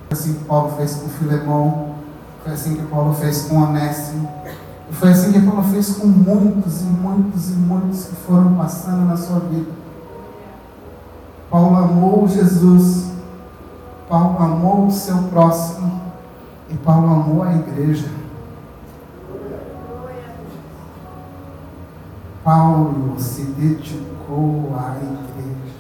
Foi 0.08 0.18
assim 0.18 0.34
que 0.34 0.46
Paulo 0.46 0.74
fez 0.78 0.96
com 0.96 1.10
Filemão. 1.10 1.96
Foi 2.42 2.54
assim 2.54 2.76
que 2.78 2.84
Paulo 2.84 3.14
fez 3.14 3.42
com 3.42 3.58
Onésimo. 3.58 4.32
E 4.90 4.94
foi 4.94 5.10
assim 5.10 5.34
que 5.34 5.42
Paulo 5.42 5.62
fez 5.64 5.98
com 5.98 6.08
muitos 6.08 6.84
e 6.84 6.86
muitos 6.86 7.50
e 7.50 7.54
muitos 7.54 8.06
que 8.06 8.16
foram 8.16 8.56
passando 8.56 9.06
na 9.06 9.18
sua 9.18 9.40
vida. 9.40 9.72
Paulo 11.52 11.76
amou 11.76 12.26
Jesus. 12.30 13.12
Paulo 14.08 14.42
amou 14.42 14.88
o 14.88 14.92
seu 14.92 15.18
próximo. 15.24 16.02
E 16.70 16.78
Paulo 16.78 17.08
amou 17.10 17.44
a 17.44 17.54
igreja. 17.54 18.10
Paulo 22.42 23.20
se 23.20 23.42
dedicou 23.42 24.15
à 24.28 24.96
igreja, 24.98 25.76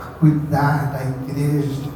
a 0.00 0.18
cuidar 0.18 0.92
da 0.92 1.02
igreja. 1.04 1.90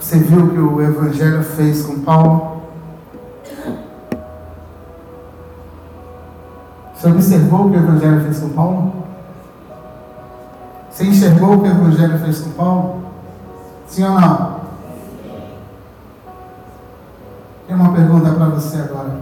Você 0.00 0.18
viu 0.18 0.44
o 0.44 0.50
que 0.50 0.58
o 0.58 0.82
Evangelho 0.82 1.42
fez 1.42 1.84
com 1.84 2.00
Paulo? 2.00 2.62
Você 6.94 7.08
observou 7.08 7.66
o 7.66 7.70
que 7.70 7.76
o 7.76 7.80
Evangelho 7.80 8.20
fez 8.22 8.38
com 8.38 8.48
Paulo? 8.50 8.92
Você 10.90 11.04
enxergou 11.04 11.54
o 11.54 11.62
que 11.62 11.68
o 11.68 11.72
Evangelho 11.72 12.18
fez 12.18 12.40
com 12.40 12.50
Paulo? 12.50 13.02
Sim 13.86 14.04
ou 14.04 14.20
não? 14.20 14.51
Tem 17.72 17.80
uma 17.80 17.94
pergunta 17.94 18.30
para 18.30 18.48
você 18.50 18.76
agora. 18.76 19.16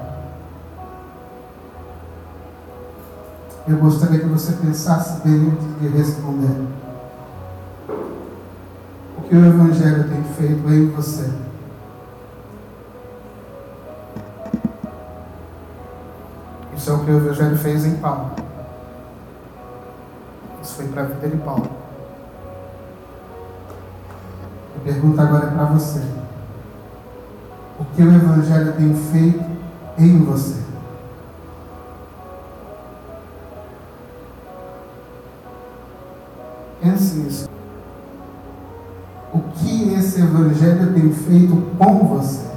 Eu 3.69 3.77
gostaria 3.77 4.19
que 4.19 4.27
você 4.27 4.55
pensasse 4.55 5.21
bem 5.23 5.53
antes 5.53 5.81
de 5.81 5.87
responder. 5.97 6.67
O 9.17 9.23
que 9.23 9.37
o 9.37 9.47
Evangelho 9.47 10.03
tem 10.09 10.25
feito 10.35 10.69
em 10.69 10.91
você? 10.91 11.31
Isso 16.77 16.91
é 16.91 16.93
o 16.93 17.05
que 17.05 17.11
o 17.13 17.19
Evangelho 17.19 17.57
fez 17.57 17.85
em 17.85 17.99
Paulo. 17.99 18.33
Isso 20.61 20.75
foi 20.75 20.89
para 20.89 21.03
a 21.03 21.05
vida 21.05 21.29
de 21.29 21.37
Paulo. 21.37 21.71
A 24.77 24.81
pergunta 24.83 25.23
agora 25.23 25.47
é 25.47 25.51
para 25.51 25.65
você. 25.67 26.03
O 27.81 27.85
que 27.97 28.03
o 28.03 28.15
Evangelho 28.15 28.75
tem 28.75 28.95
feito 28.95 29.43
em 29.97 30.23
você? 30.23 30.61
Pense 36.83 37.15
nisso. 37.17 37.49
O 39.33 39.41
que 39.41 39.95
esse 39.95 40.21
Evangelho 40.21 40.93
tem 40.93 41.11
feito 41.11 41.57
com 41.79 42.07
você? 42.07 42.51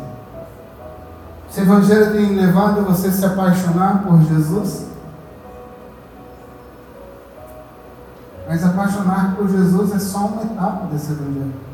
Esse 1.50 1.62
Evangelho 1.62 2.12
tem 2.12 2.36
levado 2.36 2.82
você 2.82 3.08
a 3.08 3.12
se 3.12 3.26
apaixonar 3.26 4.04
por 4.04 4.22
Jesus? 4.24 4.88
Mas 8.46 8.62
apaixonar 8.66 9.36
por 9.38 9.48
Jesus 9.48 9.96
é 9.96 10.00
só 10.00 10.26
uma 10.26 10.44
etapa 10.44 10.88
desse 10.88 11.14
Evangelho. 11.14 11.73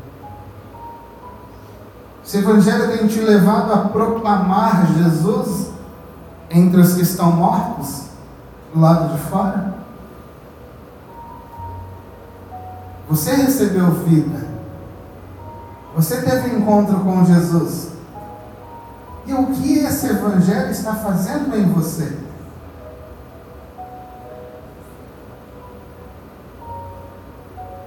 Esse 2.30 2.38
Evangelho 2.38 2.96
tem 2.96 3.08
te 3.08 3.20
levado 3.20 3.72
a 3.72 3.88
proclamar 3.88 4.86
Jesus 4.94 5.72
entre 6.48 6.80
os 6.80 6.94
que 6.94 7.02
estão 7.02 7.32
mortos, 7.32 8.02
do 8.72 8.80
lado 8.80 9.12
de 9.12 9.20
fora? 9.22 9.74
Você 13.08 13.34
recebeu 13.34 13.90
vida. 13.90 14.46
Você 15.96 16.22
teve 16.22 16.54
encontro 16.54 17.00
com 17.00 17.24
Jesus. 17.24 17.88
E 19.26 19.34
o 19.34 19.46
que 19.46 19.80
esse 19.80 20.06
Evangelho 20.06 20.70
está 20.70 20.94
fazendo 20.94 21.56
em 21.56 21.64
você? 21.72 22.16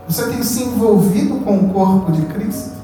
Você 0.05 0.27
tem 0.27 0.43
se 0.43 0.63
envolvido 0.65 1.35
com 1.45 1.59
o 1.59 1.73
corpo 1.73 2.11
de 2.11 2.23
Cristo? 2.25 2.82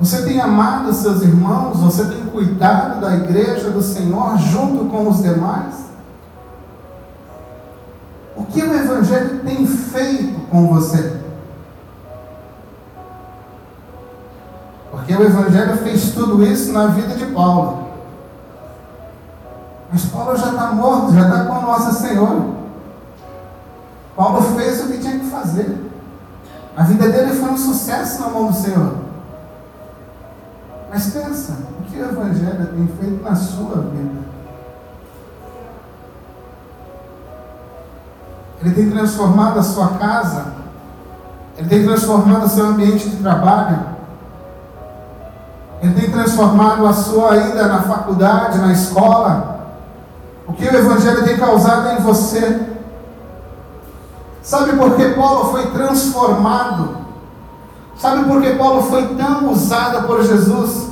Você 0.00 0.22
tem 0.22 0.40
amado 0.40 0.92
seus 0.92 1.22
irmãos? 1.22 1.78
Você 1.78 2.04
tem 2.06 2.26
cuidado 2.26 3.00
da 3.00 3.14
igreja 3.14 3.70
do 3.70 3.80
Senhor 3.80 4.36
junto 4.38 4.86
com 4.86 5.08
os 5.08 5.22
demais? 5.22 5.84
O 8.36 8.44
que 8.44 8.60
o 8.60 8.74
Evangelho 8.74 9.40
tem 9.44 9.66
feito 9.66 10.40
com 10.50 10.68
você? 10.68 11.20
Porque 14.90 15.14
o 15.14 15.22
Evangelho 15.22 15.76
fez 15.78 16.12
tudo 16.12 16.42
isso 16.42 16.72
na 16.72 16.88
vida 16.88 17.14
de 17.14 17.26
Paulo. 17.26 17.84
Mas 19.92 20.06
Paulo 20.06 20.36
já 20.36 20.48
está 20.48 20.72
morto, 20.72 21.14
já 21.14 21.28
está 21.28 21.44
com 21.44 21.60
Nossa 21.60 21.92
Senhora. 21.92 22.42
Paulo 24.16 24.42
fez 24.56 24.82
o 24.82 24.88
que 24.88 24.98
tinha 24.98 25.18
que 25.18 25.26
fazer. 25.26 25.90
A 26.76 26.82
vida 26.82 27.08
dele 27.08 27.32
foi 27.34 27.50
um 27.50 27.56
sucesso 27.56 28.20
na 28.20 28.28
mão 28.28 28.48
do 28.48 28.56
Senhor. 28.56 29.03
Mas 30.94 31.06
pensa, 31.06 31.54
o 31.80 31.90
que 31.90 31.98
o 31.98 32.04
Evangelho 32.04 32.68
tem 32.68 32.86
feito 32.86 33.20
na 33.24 33.34
sua 33.34 33.78
vida? 33.78 34.20
Ele 38.62 38.74
tem 38.76 38.90
transformado 38.90 39.58
a 39.58 39.62
sua 39.64 39.88
casa, 39.98 40.52
ele 41.58 41.68
tem 41.68 41.84
transformado 41.84 42.44
o 42.44 42.48
seu 42.48 42.66
ambiente 42.66 43.08
de 43.08 43.16
trabalho, 43.16 43.80
ele 45.82 46.00
tem 46.00 46.12
transformado 46.12 46.86
a 46.86 46.92
sua 46.92 47.38
ida 47.38 47.66
na 47.66 47.82
faculdade, 47.82 48.58
na 48.58 48.70
escola. 48.70 49.66
O 50.46 50.52
que 50.52 50.64
o 50.64 50.76
Evangelho 50.76 51.24
tem 51.24 51.36
causado 51.36 51.88
em 51.98 52.02
você? 52.04 52.68
Sabe 54.40 54.76
por 54.76 54.94
que 54.94 55.08
Paulo 55.08 55.50
foi 55.50 55.72
transformado? 55.72 57.03
Sabe 57.98 58.24
por 58.24 58.42
que 58.42 58.54
Paulo 58.54 58.82
foi 58.82 59.14
tão 59.14 59.50
usado 59.50 60.06
por 60.06 60.22
Jesus? 60.22 60.88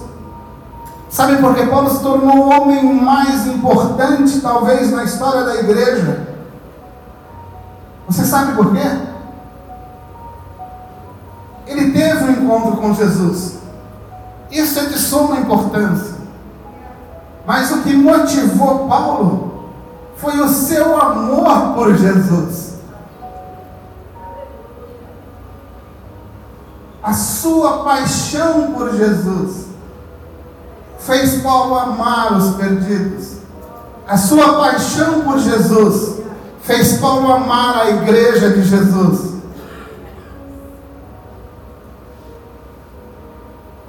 Sabe 1.10 1.36
por 1.36 1.54
que 1.54 1.66
Paulo 1.66 1.90
se 1.90 2.02
tornou 2.02 2.36
o 2.36 2.48
homem 2.50 2.94
mais 2.94 3.46
importante, 3.46 4.40
talvez, 4.40 4.90
na 4.90 5.04
história 5.04 5.44
da 5.44 5.56
igreja? 5.56 6.28
Você 8.08 8.24
sabe 8.24 8.52
por 8.54 8.72
quê? 8.72 8.86
Ele 11.66 11.90
teve 11.92 12.24
um 12.24 12.30
encontro 12.30 12.76
com 12.76 12.94
Jesus. 12.94 13.58
Isso 14.50 14.78
é 14.78 14.84
de 14.84 14.98
suma 14.98 15.36
importância. 15.36 16.16
Mas 17.46 17.70
o 17.72 17.82
que 17.82 17.94
motivou 17.94 18.86
Paulo 18.88 19.72
foi 20.16 20.38
o 20.40 20.48
seu 20.48 21.00
amor 21.00 21.74
por 21.74 21.94
Jesus. 21.96 22.71
A 27.02 27.12
sua 27.12 27.82
paixão 27.82 28.72
por 28.72 28.96
Jesus 28.96 29.66
fez 31.00 31.42
Paulo 31.42 31.76
amar 31.76 32.36
os 32.36 32.54
perdidos. 32.54 33.38
A 34.06 34.16
sua 34.16 34.54
paixão 34.54 35.22
por 35.22 35.38
Jesus 35.38 36.20
fez 36.62 36.98
Paulo 36.98 37.32
amar 37.32 37.76
a 37.78 37.90
igreja 37.90 38.50
de 38.50 38.62
Jesus. 38.62 39.32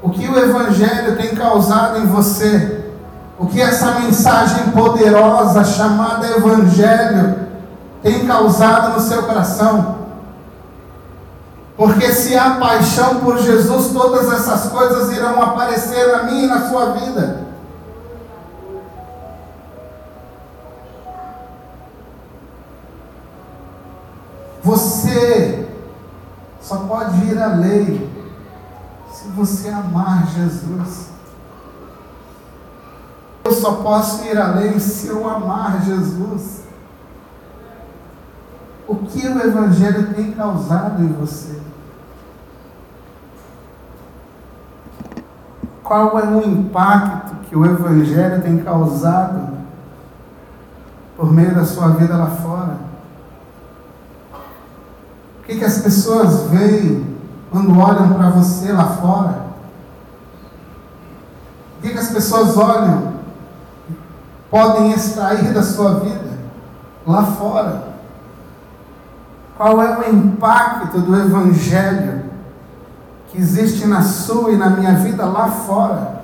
O 0.02 0.10
que 0.10 0.28
o 0.28 0.38
Evangelho 0.38 1.16
tem 1.16 1.36
causado 1.36 2.00
em 2.00 2.08
você, 2.08 2.90
o 3.38 3.46
que 3.46 3.62
essa 3.62 4.00
mensagem 4.00 4.72
poderosa 4.72 5.64
chamada 5.64 6.28
Evangelho 6.28 7.36
tem 8.02 8.26
causado 8.26 8.94
no 8.94 9.00
seu 9.00 9.24
coração. 9.24 10.03
Porque 11.76 12.12
se 12.12 12.38
há 12.38 12.56
paixão 12.56 13.20
por 13.22 13.38
Jesus, 13.40 13.92
todas 13.92 14.32
essas 14.32 14.72
coisas 14.72 15.12
irão 15.12 15.42
aparecer 15.42 16.12
na 16.12 16.24
minha 16.24 16.44
e 16.44 16.48
na 16.48 16.70
sua 16.70 16.92
vida. 16.94 17.44
Você 24.64 25.68
só 26.62 26.78
pode 26.78 27.26
ir 27.26 27.42
além 27.42 28.10
se 29.12 29.28
você 29.30 29.70
amar 29.70 30.28
Jesus. 30.28 31.10
Eu 33.44 33.52
só 33.52 33.74
posso 33.74 34.24
ir 34.26 34.38
além 34.38 34.80
se 34.80 35.08
eu 35.08 35.28
amar 35.30 35.84
Jesus. 35.84 36.63
O 38.88 38.96
que 38.96 39.28
o 39.28 39.40
Evangelho 39.40 40.14
tem 40.14 40.32
causado 40.34 41.02
em 41.02 41.08
você? 41.14 41.62
Qual 45.84 46.20
é 46.20 46.28
o 46.28 46.44
impacto 46.44 47.36
que 47.48 47.56
o 47.56 47.66
Evangelho 47.66 48.42
tem 48.42 48.58
causado 48.58 49.50
por 51.16 51.32
meio 51.32 51.56
da 51.56 51.66
sua 51.66 51.90
vida 51.90 52.16
lá 52.18 52.28
fora? 52.28 52.78
O 55.40 55.46
que, 55.46 55.58
que 55.58 55.66
as 55.66 55.80
pessoas 55.80 56.50
veem 56.50 57.16
quando 57.52 57.78
olham 57.78 58.14
para 58.14 58.30
você 58.30 58.72
lá 58.72 58.86
fora? 58.86 59.44
O 61.78 61.82
que, 61.82 61.90
que 61.90 62.00
as 62.00 62.10
pessoas 62.10 62.58
olham, 62.58 63.14
podem 64.50 64.92
extrair 64.92 65.54
da 65.54 65.62
sua 65.62 66.00
vida 66.00 66.40
lá 67.06 67.24
fora? 67.24 67.93
Qual 69.58 69.82
é 69.82 70.00
o 70.00 70.14
impacto 70.14 71.00
do 71.00 71.16
Evangelho 71.16 72.24
que 73.34 73.40
existe 73.40 73.88
na 73.88 74.04
sua 74.04 74.52
e 74.52 74.56
na 74.56 74.70
minha 74.70 74.94
vida 74.94 75.26
lá 75.26 75.50
fora. 75.50 76.24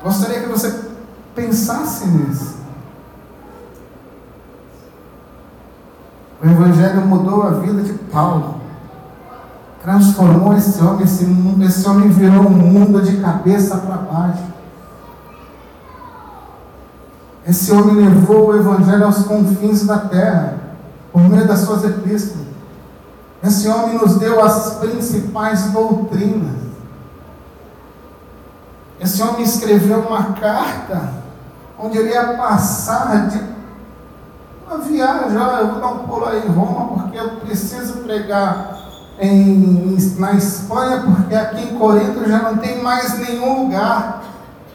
Gostaria 0.00 0.40
que 0.40 0.48
você 0.48 0.84
pensasse 1.34 2.06
nisso. 2.06 2.58
O 6.40 6.46
Evangelho 6.46 7.04
mudou 7.06 7.42
a 7.42 7.50
vida 7.50 7.82
de 7.82 7.92
Paulo. 7.92 8.60
Transformou 9.82 10.56
esse 10.56 10.80
homem, 10.80 11.02
esse, 11.02 11.26
esse 11.66 11.88
homem 11.88 12.08
virou 12.08 12.46
um 12.46 12.50
mundo 12.50 13.02
de 13.02 13.16
cabeça 13.20 13.78
para 13.78 13.96
baixo. 13.96 14.44
Esse 17.46 17.72
homem 17.72 17.96
levou 17.96 18.48
o 18.48 18.56
Evangelho 18.56 19.04
aos 19.04 19.24
confins 19.24 19.84
da 19.84 19.98
terra, 19.98 20.58
por 21.12 21.22
meio 21.22 21.46
das 21.46 21.60
suas 21.60 21.84
epístolas. 21.84 22.46
Esse 23.42 23.68
homem 23.68 23.98
nos 23.98 24.16
deu 24.16 24.42
as 24.42 24.74
principais 24.74 25.72
doutrinas. 25.72 26.62
Esse 29.00 29.20
homem 29.20 29.42
escreveu 29.42 30.00
uma 30.00 30.34
carta 30.34 31.14
onde 31.76 31.98
ele 31.98 32.10
ia 32.10 32.34
passar 32.34 33.26
de 33.26 33.40
uma 34.64 34.78
viagem. 34.78 35.36
Olha, 35.36 35.60
eu 35.62 35.72
vou 35.72 35.80
dar 35.80 35.88
um 35.88 35.98
pulo 36.06 36.24
aí 36.24 36.46
em 36.46 36.50
Roma 36.50 36.94
porque 36.94 37.18
eu 37.18 37.30
preciso 37.40 37.94
pregar 38.04 38.78
em, 39.18 39.96
na 40.18 40.32
Espanha, 40.34 41.02
porque 41.02 41.34
aqui 41.34 41.64
em 41.64 41.76
Corinto 41.76 42.28
já 42.28 42.38
não 42.38 42.58
tem 42.58 42.80
mais 42.80 43.18
nenhum 43.18 43.64
lugar 43.64 44.22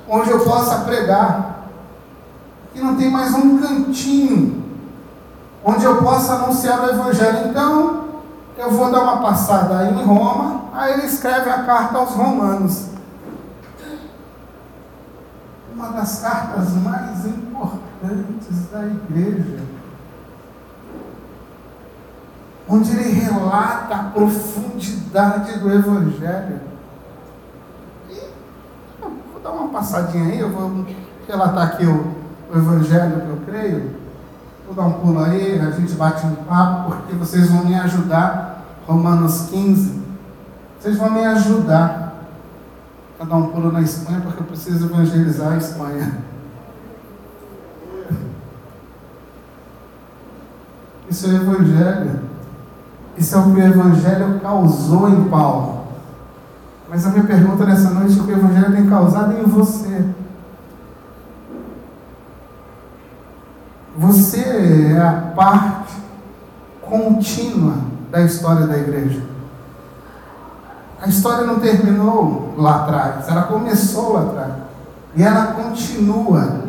onde 0.09 0.29
eu 0.29 0.41
possa 0.41 0.79
pregar. 0.79 1.56
Aqui 2.69 2.81
não 2.81 2.95
tem 2.95 3.09
mais 3.09 3.33
um 3.33 3.59
cantinho 3.59 4.63
onde 5.63 5.83
eu 5.83 6.01
possa 6.01 6.33
anunciar 6.33 6.81
o 6.81 6.89
Evangelho. 6.89 7.49
Então, 7.49 8.05
eu 8.57 8.71
vou 8.71 8.91
dar 8.91 9.01
uma 9.01 9.21
passada 9.21 9.79
aí 9.79 9.93
em 9.93 10.03
Roma. 10.03 10.65
Aí 10.73 10.93
ele 10.93 11.07
escreve 11.07 11.49
a 11.49 11.63
carta 11.63 11.97
aos 11.97 12.11
Romanos 12.11 12.87
uma 15.77 15.89
das 15.89 16.21
cartas 16.21 16.73
mais 16.73 17.23
importantes 17.23 18.67
da 18.71 18.83
igreja, 18.83 19.59
onde 22.67 22.91
ele 22.91 23.11
relata 23.11 23.95
a 23.95 24.03
profundidade 24.05 25.59
do 25.59 25.71
Evangelho. 25.71 26.61
E 28.09 28.19
vou 28.99 29.39
dar 29.43 29.51
uma 29.51 29.69
passadinha 29.69 30.23
aí, 30.23 30.39
eu 30.39 30.49
vou 30.49 30.83
relatar 31.27 31.67
aqui 31.67 31.85
o, 31.85 32.15
o 32.51 32.57
Evangelho 32.57 33.21
que 33.21 33.29
eu 33.29 33.39
creio. 33.45 33.91
Vou 34.65 34.75
dar 34.75 34.83
um 34.83 34.93
pulo 34.93 35.23
aí, 35.23 35.59
a 35.59 35.71
gente 35.71 35.93
bate 35.93 36.25
um 36.25 36.35
papo, 36.35 36.91
porque 36.91 37.13
vocês 37.15 37.49
vão 37.49 37.65
me 37.65 37.75
ajudar. 37.75 38.63
Romanos 38.85 39.47
15. 39.49 40.01
Vocês 40.79 40.97
vão 40.97 41.09
me 41.09 41.25
ajudar 41.25 42.23
a 43.19 43.23
dar 43.25 43.35
um 43.35 43.47
pulo 43.47 43.71
na 43.71 43.81
Espanha 43.81 44.21
porque 44.21 44.41
eu 44.41 44.45
preciso 44.45 44.85
evangelizar 44.85 45.53
a 45.53 45.57
Espanha. 45.57 46.13
Isso 51.09 51.25
é 51.25 51.29
o 51.29 51.35
Evangelho. 51.35 52.19
Isso 53.17 53.35
é 53.35 53.39
o 53.39 53.43
que 53.43 53.59
o 53.59 53.63
Evangelho 53.63 54.39
causou 54.41 55.09
em 55.09 55.23
Paulo. 55.29 55.87
Mas 56.89 57.05
a 57.05 57.09
minha 57.09 57.23
pergunta 57.23 57.65
nessa 57.65 57.89
noite 57.89 58.17
é 58.17 58.21
o 58.21 58.25
que 58.25 58.31
o 58.31 58.37
Evangelho 58.37 58.75
tem 58.75 58.87
causado 58.87 59.33
em 59.33 59.43
você. 59.43 60.05
Você 63.97 64.93
é 64.95 64.99
a 64.99 65.33
parte 65.35 65.95
contínua 66.81 67.75
da 68.11 68.21
história 68.21 68.67
da 68.67 68.77
igreja. 68.77 69.21
A 71.01 71.07
história 71.07 71.45
não 71.45 71.59
terminou 71.59 72.53
lá 72.57 72.83
atrás, 72.83 73.27
ela 73.27 73.43
começou 73.43 74.13
lá 74.13 74.21
atrás. 74.23 74.53
E 75.15 75.23
ela 75.23 75.53
continua. 75.53 76.63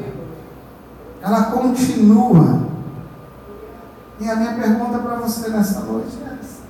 Ela 1.23 1.45
continua. 1.45 2.67
E 4.21 4.29
a 4.29 4.35
minha 4.35 4.55
pergunta 4.55 4.99
para 4.99 5.17
você 5.17 5.51
nessa 5.51 5.81
noite 5.81 6.19
é 6.23 6.35
essa. 6.41 6.63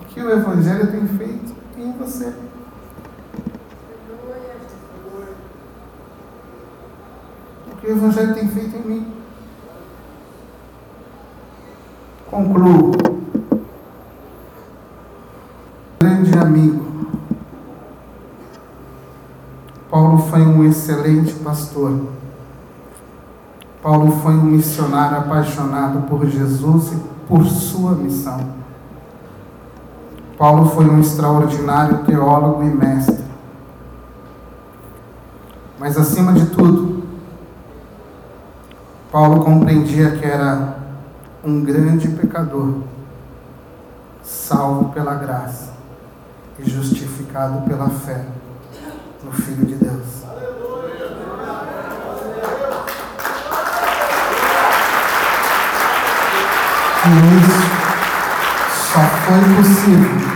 O 0.00 0.04
que 0.06 0.20
o 0.20 0.30
Evangelho 0.30 0.90
tem 0.92 1.06
feito 1.06 1.54
em 1.76 1.92
você? 1.92 2.32
O 7.66 7.67
que 7.80 7.86
o 7.86 7.90
Evangelho 7.90 8.34
tem 8.34 8.48
feito 8.48 8.76
em 8.76 8.82
mim? 8.82 9.12
Concluo. 12.30 12.92
Grande 16.00 16.38
amigo. 16.38 16.84
Paulo 19.90 20.18
foi 20.18 20.42
um 20.42 20.64
excelente 20.64 21.34
pastor. 21.34 22.08
Paulo 23.82 24.10
foi 24.10 24.34
um 24.34 24.44
missionário 24.44 25.18
apaixonado 25.18 26.06
por 26.08 26.26
Jesus 26.26 26.92
e 26.92 26.96
por 27.26 27.44
sua 27.46 27.92
missão. 27.92 28.58
Paulo 30.36 30.66
foi 30.66 30.88
um 30.88 31.00
extraordinário 31.00 32.04
teólogo 32.04 32.62
e 32.62 32.66
mestre. 32.66 33.24
Mas 35.78 35.96
acima 35.96 36.32
de 36.32 36.46
tudo, 36.46 36.97
Paulo 39.10 39.42
compreendia 39.42 40.10
que 40.10 40.26
era 40.26 40.76
um 41.42 41.64
grande 41.64 42.08
pecador, 42.08 42.82
salvo 44.22 44.92
pela 44.92 45.14
graça 45.14 45.72
e 46.58 46.68
justificado 46.68 47.62
pela 47.62 47.88
fé 47.88 48.26
no 49.24 49.32
Filho 49.32 49.64
de 49.64 49.76
Deus. 49.76 50.24
E 57.06 57.10
isso 57.38 57.62
só 58.92 59.00
foi 59.00 59.40
possível. 59.56 60.28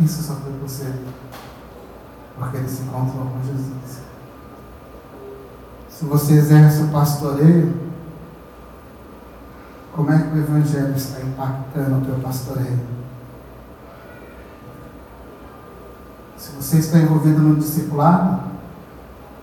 Isso 0.00 0.22
só 0.22 0.34
foi 0.34 0.52
possível 0.54 1.12
porque 2.42 2.56
ele 2.56 2.68
se 2.68 2.82
encontrou 2.82 3.26
com 3.26 3.40
Jesus. 3.44 4.02
Se 5.88 6.04
você 6.22 6.34
exerce 6.34 6.82
o 6.82 6.88
pastoreio, 6.88 7.74
como 9.92 10.12
é 10.12 10.18
que 10.18 10.36
o 10.36 10.38
Evangelho 10.38 10.94
está 10.94 11.20
impactando 11.20 11.98
o 11.98 12.00
teu 12.00 12.14
pastoreio? 12.20 12.78
Se 16.36 16.52
você 16.52 16.78
está 16.78 16.98
envolvido 16.98 17.40
no 17.40 17.56
discipulado, 17.56 18.40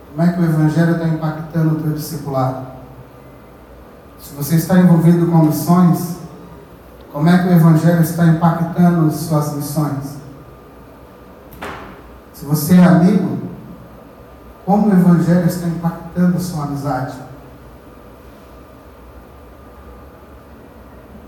como 0.10 0.22
é 0.28 0.32
que 0.32 0.40
o 0.40 0.46
Evangelho 0.46 0.94
está 0.94 1.08
impactando 1.08 1.76
o 1.76 1.84
teu 1.84 1.92
discipulado? 1.92 2.68
Se 4.22 4.34
você 4.34 4.56
está 4.56 4.80
envolvido 4.80 5.28
com 5.28 5.40
missões, 5.40 6.18
como 7.12 7.28
é 7.28 7.44
que 7.44 7.50
o 7.50 7.52
Evangelho 7.52 8.02
está 8.02 8.26
impactando 8.26 9.12
suas 9.12 9.54
missões? 9.54 10.18
Se 12.34 12.46
você 12.46 12.76
é 12.76 12.84
amigo, 12.86 13.49
como 14.70 14.88
o 14.88 14.94
Evangelho 14.94 15.48
está 15.48 15.68
impactando 15.68 16.38
a 16.38 16.40
sua 16.40 16.66
amizade? 16.66 17.18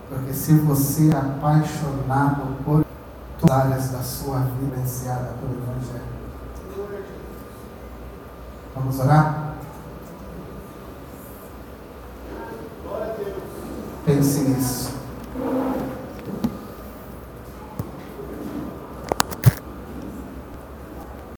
Porque 0.08 0.32
se 0.32 0.54
você 0.60 1.10
é 1.10 1.18
apaixonado 1.18 2.56
por 2.64 2.86
todas 3.39 3.58
as 3.58 3.66
áreas 3.66 3.89
da 3.89 4.04
sua 4.04 4.42
vida 4.42 4.76
iniciada 4.76 5.34
pelo 5.39 5.54
Evangelho. 5.54 6.04
Vamos 8.76 9.00
orar? 9.00 9.56
Pense 14.06 14.42
nisso. 14.42 14.94